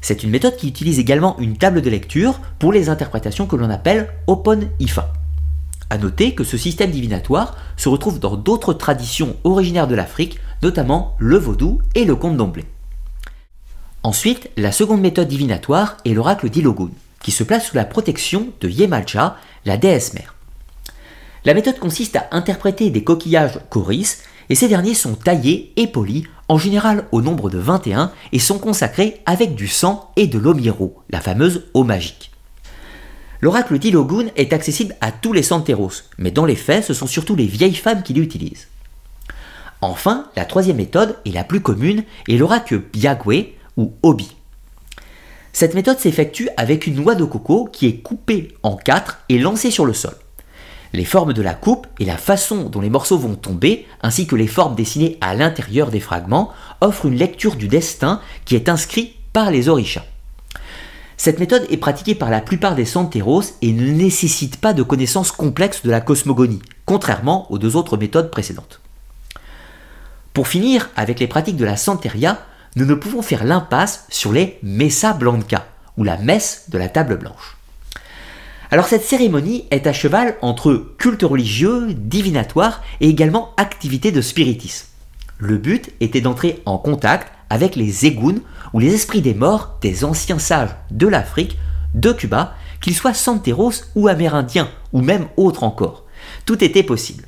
C'est 0.00 0.22
une 0.22 0.30
méthode 0.30 0.56
qui 0.56 0.68
utilise 0.68 0.98
également 0.98 1.38
une 1.38 1.56
table 1.56 1.82
de 1.82 1.90
lecture 1.90 2.40
pour 2.58 2.72
les 2.72 2.88
interprétations 2.88 3.46
que 3.46 3.56
l'on 3.56 3.70
appelle 3.70 4.10
Open 4.26 4.68
Ifa. 4.78 5.12
A 5.90 5.98
noter 5.98 6.34
que 6.34 6.44
ce 6.44 6.56
système 6.56 6.90
divinatoire 6.90 7.56
se 7.76 7.88
retrouve 7.88 8.20
dans 8.20 8.36
d'autres 8.36 8.72
traditions 8.72 9.36
originaires 9.44 9.88
de 9.88 9.94
l'Afrique, 9.94 10.38
notamment 10.62 11.16
le 11.18 11.36
vaudou 11.36 11.80
et 11.94 12.04
le 12.04 12.14
conte 12.14 12.36
d'omblé. 12.36 12.64
Ensuite, 14.02 14.50
la 14.56 14.72
seconde 14.72 15.00
méthode 15.00 15.28
divinatoire 15.28 15.96
est 16.04 16.14
l'oracle 16.14 16.48
d'Ilogun, 16.48 16.90
qui 17.22 17.32
se 17.32 17.44
place 17.44 17.66
sous 17.66 17.76
la 17.76 17.84
protection 17.84 18.48
de 18.60 18.68
Yemalcha, 18.68 19.36
la 19.66 19.76
déesse 19.76 20.14
mère. 20.14 20.34
La 21.44 21.54
méthode 21.54 21.78
consiste 21.78 22.16
à 22.16 22.28
interpréter 22.32 22.90
des 22.90 23.02
coquillages 23.02 23.60
coris 23.70 24.18
et 24.50 24.54
ces 24.54 24.68
derniers 24.68 24.94
sont 24.94 25.14
taillés 25.14 25.72
et 25.76 25.86
polis, 25.86 26.24
en 26.48 26.58
général 26.58 27.06
au 27.12 27.22
nombre 27.22 27.48
de 27.48 27.58
21, 27.58 28.12
et 28.32 28.38
sont 28.38 28.58
consacrés 28.58 29.22
avec 29.24 29.54
du 29.54 29.68
sang 29.68 30.10
et 30.16 30.26
de 30.26 30.38
l'eau 30.38 30.52
miro, 30.52 31.02
la 31.08 31.20
fameuse 31.20 31.64
eau 31.72 31.84
magique. 31.84 32.30
L'oracle 33.40 33.78
d'Ilogun 33.78 34.26
est 34.36 34.52
accessible 34.52 34.96
à 35.00 35.12
tous 35.12 35.32
les 35.32 35.42
santeros, 35.42 36.02
mais 36.18 36.30
dans 36.30 36.44
les 36.44 36.56
faits, 36.56 36.84
ce 36.84 36.92
sont 36.92 37.06
surtout 37.06 37.36
les 37.36 37.46
vieilles 37.46 37.74
femmes 37.74 38.02
qui 38.02 38.12
l'utilisent. 38.12 38.68
Enfin, 39.80 40.26
la 40.36 40.44
troisième 40.44 40.76
méthode, 40.76 41.16
et 41.24 41.30
la 41.30 41.44
plus 41.44 41.60
commune, 41.60 42.04
est 42.28 42.36
l'oracle 42.36 42.80
Biagwe 42.92 43.54
ou 43.78 43.94
Obi. 44.02 44.36
Cette 45.54 45.74
méthode 45.74 45.98
s'effectue 45.98 46.50
avec 46.58 46.86
une 46.86 46.96
noix 46.96 47.14
de 47.14 47.24
coco 47.24 47.66
qui 47.72 47.86
est 47.86 48.02
coupée 48.02 48.48
en 48.62 48.76
quatre 48.76 49.20
et 49.30 49.38
lancée 49.38 49.70
sur 49.70 49.86
le 49.86 49.94
sol. 49.94 50.14
Les 50.92 51.04
formes 51.04 51.32
de 51.32 51.42
la 51.42 51.54
coupe 51.54 51.86
et 52.00 52.04
la 52.04 52.16
façon 52.16 52.64
dont 52.64 52.80
les 52.80 52.90
morceaux 52.90 53.18
vont 53.18 53.36
tomber, 53.36 53.86
ainsi 54.02 54.26
que 54.26 54.34
les 54.34 54.48
formes 54.48 54.74
dessinées 54.74 55.18
à 55.20 55.34
l'intérieur 55.34 55.90
des 55.90 56.00
fragments, 56.00 56.50
offrent 56.80 57.06
une 57.06 57.16
lecture 57.16 57.54
du 57.54 57.68
destin 57.68 58.20
qui 58.44 58.56
est 58.56 58.68
inscrit 58.68 59.14
par 59.32 59.50
les 59.50 59.68
orishas. 59.68 60.04
Cette 61.16 61.38
méthode 61.38 61.66
est 61.70 61.76
pratiquée 61.76 62.14
par 62.14 62.30
la 62.30 62.40
plupart 62.40 62.74
des 62.74 62.86
santeros 62.86 63.42
et 63.62 63.72
ne 63.72 63.90
nécessite 63.90 64.56
pas 64.56 64.72
de 64.72 64.82
connaissances 64.82 65.32
complexes 65.32 65.82
de 65.84 65.90
la 65.90 66.00
cosmogonie, 66.00 66.62
contrairement 66.86 67.50
aux 67.52 67.58
deux 67.58 67.76
autres 67.76 67.96
méthodes 67.96 68.30
précédentes. 68.30 68.80
Pour 70.32 70.48
finir 70.48 70.88
avec 70.96 71.20
les 71.20 71.26
pratiques 71.26 71.58
de 71.58 71.64
la 71.64 71.76
santeria, 71.76 72.38
nous 72.74 72.86
ne 72.86 72.94
pouvons 72.94 73.22
faire 73.22 73.44
l'impasse 73.44 74.06
sur 74.08 74.32
les 74.32 74.58
mesa 74.62 75.12
blanca, 75.12 75.66
ou 75.96 76.04
la 76.04 76.16
messe 76.16 76.64
de 76.68 76.78
la 76.78 76.88
table 76.88 77.18
blanche. 77.18 77.58
Alors 78.72 78.86
cette 78.86 79.02
cérémonie 79.02 79.64
est 79.72 79.88
à 79.88 79.92
cheval 79.92 80.36
entre 80.42 80.94
culte 80.96 81.22
religieux, 81.22 81.92
divinatoire 81.92 82.82
et 83.00 83.08
également 83.08 83.52
activité 83.56 84.12
de 84.12 84.20
spiritisme. 84.20 84.86
Le 85.38 85.56
but 85.56 85.90
était 85.98 86.20
d'entrer 86.20 86.62
en 86.66 86.78
contact 86.78 87.32
avec 87.48 87.74
les 87.74 88.06
égounes 88.06 88.42
ou 88.72 88.78
les 88.78 88.94
esprits 88.94 89.22
des 89.22 89.34
morts 89.34 89.76
des 89.80 90.04
anciens 90.04 90.38
sages 90.38 90.76
de 90.92 91.08
l'Afrique, 91.08 91.58
de 91.94 92.12
Cuba, 92.12 92.54
qu'ils 92.80 92.94
soient 92.94 93.12
santeros 93.12 93.72
ou 93.96 94.06
amérindiens, 94.06 94.68
ou 94.92 95.00
même 95.00 95.26
autres 95.36 95.64
encore. 95.64 96.04
Tout 96.46 96.62
était 96.62 96.84
possible. 96.84 97.24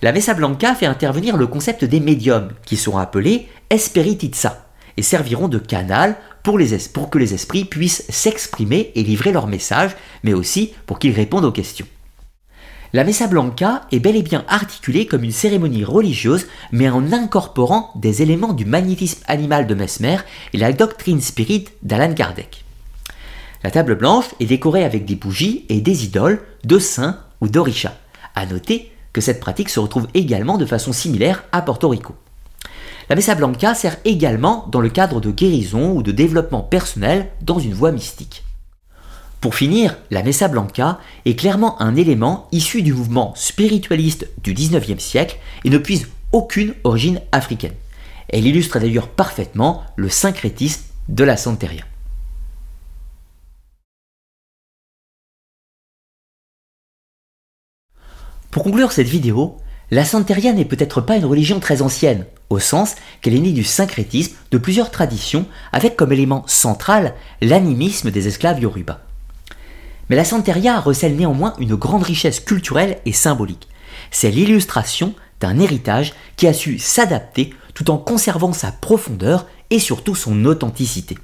La 0.00 0.10
Mesa 0.10 0.34
Blanca 0.34 0.74
fait 0.74 0.86
intervenir 0.86 1.36
le 1.36 1.46
concept 1.46 1.84
des 1.84 2.00
médiums, 2.00 2.50
qui 2.66 2.76
sont 2.76 2.98
appelés 2.98 3.48
Esperititza, 3.70 4.66
et 4.96 5.02
serviront 5.02 5.46
de 5.46 5.58
canal 5.58 6.16
pour, 6.42 6.58
que 7.10 7.18
les 7.18 7.34
esprits 7.34 7.64
puissent 7.64 8.04
s'exprimer 8.08 8.92
et 8.94 9.02
livrer 9.02 9.32
leurs 9.32 9.46
messages, 9.46 9.96
mais 10.22 10.34
aussi 10.34 10.72
pour 10.86 10.98
qu'ils 10.98 11.14
répondent 11.14 11.44
aux 11.44 11.52
questions. 11.52 11.86
La 12.94 13.04
Mesa 13.04 13.26
Blanca 13.26 13.82
est 13.90 14.00
bel 14.00 14.16
et 14.16 14.22
bien 14.22 14.44
articulée 14.48 15.06
comme 15.06 15.24
une 15.24 15.32
cérémonie 15.32 15.84
religieuse, 15.84 16.46
mais 16.72 16.90
en 16.90 17.10
incorporant 17.10 17.90
des 17.94 18.20
éléments 18.20 18.52
du 18.52 18.66
magnétisme 18.66 19.22
animal 19.26 19.66
de 19.66 19.74
Mesmer 19.74 20.18
et 20.52 20.58
la 20.58 20.74
doctrine 20.74 21.22
spirit 21.22 21.68
d'Alan 21.82 22.12
Kardec. 22.12 22.64
La 23.64 23.70
table 23.70 23.94
blanche 23.94 24.26
est 24.40 24.46
décorée 24.46 24.84
avec 24.84 25.06
des 25.06 25.14
bougies 25.14 25.64
et 25.70 25.80
des 25.80 26.04
idoles 26.04 26.42
de 26.64 26.78
saints 26.78 27.18
ou 27.40 27.48
d'orisha. 27.48 27.96
À 28.34 28.44
noter 28.44 28.92
que 29.14 29.20
cette 29.20 29.40
pratique 29.40 29.70
se 29.70 29.80
retrouve 29.80 30.08
également 30.12 30.58
de 30.58 30.66
façon 30.66 30.92
similaire 30.92 31.44
à 31.52 31.62
Porto 31.62 31.88
Rico. 31.88 32.14
La 33.08 33.16
Mesa 33.16 33.34
Blanca 33.34 33.74
sert 33.74 33.96
également 34.04 34.66
dans 34.70 34.80
le 34.80 34.88
cadre 34.88 35.20
de 35.20 35.30
guérison 35.30 35.92
ou 35.92 36.02
de 36.02 36.12
développement 36.12 36.62
personnel 36.62 37.28
dans 37.40 37.58
une 37.58 37.74
voie 37.74 37.92
mystique. 37.92 38.44
Pour 39.40 39.56
finir, 39.56 39.96
la 40.10 40.22
Mesa 40.22 40.46
Blanca 40.46 41.00
est 41.24 41.34
clairement 41.34 41.80
un 41.82 41.96
élément 41.96 42.46
issu 42.52 42.82
du 42.82 42.94
mouvement 42.94 43.32
spiritualiste 43.34 44.28
du 44.42 44.54
19e 44.54 45.00
siècle 45.00 45.38
et 45.64 45.70
ne 45.70 45.78
puise 45.78 46.08
aucune 46.30 46.74
origine 46.84 47.20
africaine. 47.32 47.74
Elle 48.28 48.46
illustre 48.46 48.78
d'ailleurs 48.78 49.08
parfaitement 49.08 49.82
le 49.96 50.08
syncrétisme 50.08 50.84
de 51.08 51.24
la 51.24 51.36
Santeria. 51.36 51.82
Pour 58.52 58.62
conclure 58.62 58.92
cette 58.92 59.08
vidéo, 59.08 59.56
la 59.92 60.06
Santeria 60.06 60.54
n'est 60.54 60.64
peut-être 60.64 61.02
pas 61.02 61.16
une 61.16 61.26
religion 61.26 61.60
très 61.60 61.82
ancienne, 61.82 62.24
au 62.48 62.58
sens 62.58 62.94
qu'elle 63.20 63.34
est 63.34 63.40
née 63.40 63.52
du 63.52 63.62
syncrétisme 63.62 64.32
de 64.50 64.56
plusieurs 64.56 64.90
traditions 64.90 65.44
avec 65.70 65.96
comme 65.96 66.12
élément 66.12 66.44
central 66.46 67.12
l'animisme 67.42 68.10
des 68.10 68.26
esclaves 68.26 68.58
yoruba. 68.58 69.00
Mais 70.08 70.16
la 70.16 70.24
Santeria 70.24 70.80
recèle 70.80 71.14
néanmoins 71.14 71.52
une 71.58 71.74
grande 71.74 72.04
richesse 72.04 72.40
culturelle 72.40 73.00
et 73.04 73.12
symbolique. 73.12 73.68
C'est 74.10 74.30
l'illustration 74.30 75.14
d'un 75.40 75.58
héritage 75.58 76.14
qui 76.36 76.46
a 76.46 76.54
su 76.54 76.78
s'adapter 76.78 77.52
tout 77.74 77.90
en 77.90 77.98
conservant 77.98 78.54
sa 78.54 78.72
profondeur 78.72 79.46
et 79.68 79.78
surtout 79.78 80.14
son 80.14 80.46
authenticité. 80.46 81.18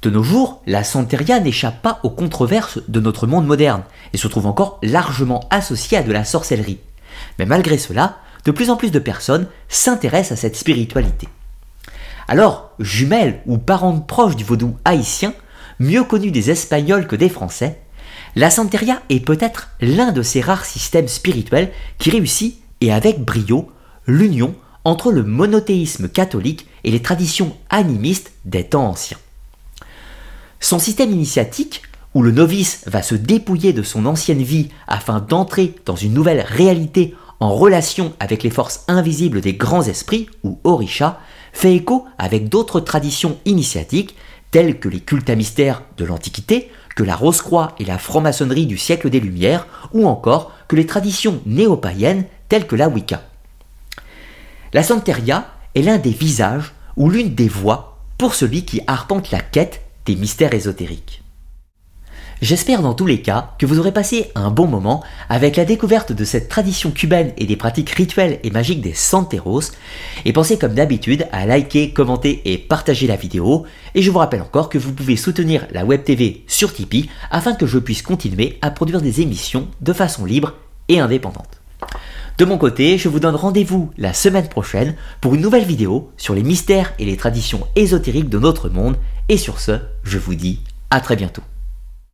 De 0.00 0.08
nos 0.08 0.22
jours, 0.22 0.62
la 0.66 0.82
Santeria 0.82 1.40
n'échappe 1.40 1.82
pas 1.82 2.00
aux 2.04 2.10
controverses 2.10 2.78
de 2.88 3.00
notre 3.00 3.26
monde 3.26 3.46
moderne 3.46 3.82
et 4.14 4.16
se 4.16 4.28
trouve 4.28 4.46
encore 4.46 4.78
largement 4.82 5.46
associée 5.50 5.98
à 5.98 6.02
de 6.02 6.12
la 6.12 6.24
sorcellerie. 6.24 6.78
Mais 7.38 7.46
malgré 7.46 7.78
cela, 7.78 8.18
de 8.44 8.50
plus 8.50 8.70
en 8.70 8.76
plus 8.76 8.90
de 8.90 8.98
personnes 8.98 9.46
s'intéressent 9.68 10.38
à 10.38 10.40
cette 10.40 10.56
spiritualité. 10.56 11.28
Alors, 12.28 12.70
jumelles 12.78 13.40
ou 13.46 13.58
parentes 13.58 14.06
proches 14.06 14.36
du 14.36 14.44
vaudou 14.44 14.76
haïtien, 14.84 15.34
mieux 15.78 16.04
connu 16.04 16.30
des 16.30 16.50
Espagnols 16.50 17.06
que 17.06 17.16
des 17.16 17.28
Français, 17.28 17.80
la 18.36 18.50
Santeria 18.50 19.02
est 19.10 19.20
peut-être 19.20 19.70
l'un 19.80 20.12
de 20.12 20.22
ces 20.22 20.40
rares 20.40 20.64
systèmes 20.64 21.08
spirituels 21.08 21.70
qui 21.98 22.10
réussit, 22.10 22.58
et 22.80 22.92
avec 22.92 23.20
brio, 23.20 23.70
l'union 24.06 24.54
entre 24.84 25.12
le 25.12 25.22
monothéisme 25.22 26.08
catholique 26.08 26.66
et 26.82 26.90
les 26.90 27.00
traditions 27.00 27.56
animistes 27.70 28.32
des 28.44 28.64
temps 28.64 28.88
anciens. 28.88 29.18
Son 30.60 30.78
système 30.78 31.10
initiatique, 31.10 31.82
où 32.14 32.22
le 32.22 32.30
novice 32.30 32.82
va 32.86 33.02
se 33.02 33.14
dépouiller 33.14 33.72
de 33.72 33.82
son 33.82 34.06
ancienne 34.06 34.42
vie 34.42 34.68
afin 34.86 35.20
d'entrer 35.20 35.74
dans 35.84 35.96
une 35.96 36.14
nouvelle 36.14 36.44
réalité 36.46 37.14
en 37.40 37.52
relation 37.54 38.12
avec 38.20 38.42
les 38.42 38.50
forces 38.50 38.84
invisibles 38.88 39.40
des 39.40 39.54
grands 39.54 39.82
esprits, 39.82 40.28
ou 40.44 40.58
orishas, 40.64 41.18
fait 41.52 41.74
écho 41.74 42.06
avec 42.16 42.48
d'autres 42.48 42.80
traditions 42.80 43.38
initiatiques 43.44 44.14
tels 44.50 44.78
que 44.78 44.88
les 44.88 45.00
cultes 45.00 45.28
à 45.28 45.34
mystère 45.34 45.82
de 45.96 46.04
l'Antiquité, 46.04 46.70
que 46.94 47.02
la 47.02 47.16
Rose-Croix 47.16 47.74
et 47.80 47.84
la 47.84 47.98
franc-maçonnerie 47.98 48.66
du 48.66 48.78
siècle 48.78 49.10
des 49.10 49.18
Lumières, 49.18 49.66
ou 49.92 50.06
encore 50.06 50.52
que 50.68 50.76
les 50.76 50.86
traditions 50.86 51.40
néo-païennes 51.44 52.24
telles 52.48 52.68
que 52.68 52.76
la 52.76 52.88
Wicca. 52.88 53.22
La 54.72 54.84
Santeria 54.84 55.48
est 55.74 55.82
l'un 55.82 55.98
des 55.98 56.10
visages 56.10 56.72
ou 56.96 57.10
l'une 57.10 57.34
des 57.34 57.48
voies 57.48 57.98
pour 58.16 58.34
celui 58.34 58.64
qui 58.64 58.80
arpente 58.86 59.32
la 59.32 59.40
quête 59.40 59.82
des 60.06 60.14
mystères 60.14 60.54
ésotériques. 60.54 61.23
J'espère 62.44 62.82
dans 62.82 62.92
tous 62.92 63.06
les 63.06 63.22
cas 63.22 63.52
que 63.58 63.64
vous 63.64 63.78
aurez 63.78 63.90
passé 63.90 64.30
un 64.34 64.50
bon 64.50 64.66
moment 64.66 65.02
avec 65.30 65.56
la 65.56 65.64
découverte 65.64 66.12
de 66.12 66.26
cette 66.26 66.50
tradition 66.50 66.90
cubaine 66.90 67.32
et 67.38 67.46
des 67.46 67.56
pratiques 67.56 67.88
rituelles 67.88 68.38
et 68.42 68.50
magiques 68.50 68.82
des 68.82 68.92
Santeros, 68.92 69.62
et 70.26 70.32
pensez 70.34 70.58
comme 70.58 70.74
d'habitude 70.74 71.26
à 71.32 71.46
liker, 71.46 71.94
commenter 71.94 72.42
et 72.44 72.58
partager 72.58 73.06
la 73.06 73.16
vidéo, 73.16 73.64
et 73.94 74.02
je 74.02 74.10
vous 74.10 74.18
rappelle 74.18 74.42
encore 74.42 74.68
que 74.68 74.76
vous 74.76 74.92
pouvez 74.92 75.16
soutenir 75.16 75.66
la 75.72 75.86
Web 75.86 76.04
TV 76.04 76.44
sur 76.46 76.74
Tipeee 76.74 77.08
afin 77.30 77.54
que 77.54 77.64
je 77.64 77.78
puisse 77.78 78.02
continuer 78.02 78.58
à 78.60 78.70
produire 78.70 79.00
des 79.00 79.22
émissions 79.22 79.68
de 79.80 79.94
façon 79.94 80.26
libre 80.26 80.52
et 80.88 81.00
indépendante. 81.00 81.62
De 82.36 82.44
mon 82.44 82.58
côté, 82.58 82.98
je 82.98 83.08
vous 83.08 83.20
donne 83.20 83.36
rendez-vous 83.36 83.90
la 83.96 84.12
semaine 84.12 84.48
prochaine 84.48 84.96
pour 85.22 85.34
une 85.34 85.40
nouvelle 85.40 85.64
vidéo 85.64 86.10
sur 86.18 86.34
les 86.34 86.42
mystères 86.42 86.92
et 86.98 87.06
les 87.06 87.16
traditions 87.16 87.66
ésotériques 87.74 88.28
de 88.28 88.38
notre 88.38 88.68
monde, 88.68 88.98
et 89.30 89.38
sur 89.38 89.60
ce, 89.60 89.78
je 90.02 90.18
vous 90.18 90.34
dis 90.34 90.60
à 90.90 91.00
très 91.00 91.16
bientôt. 91.16 91.42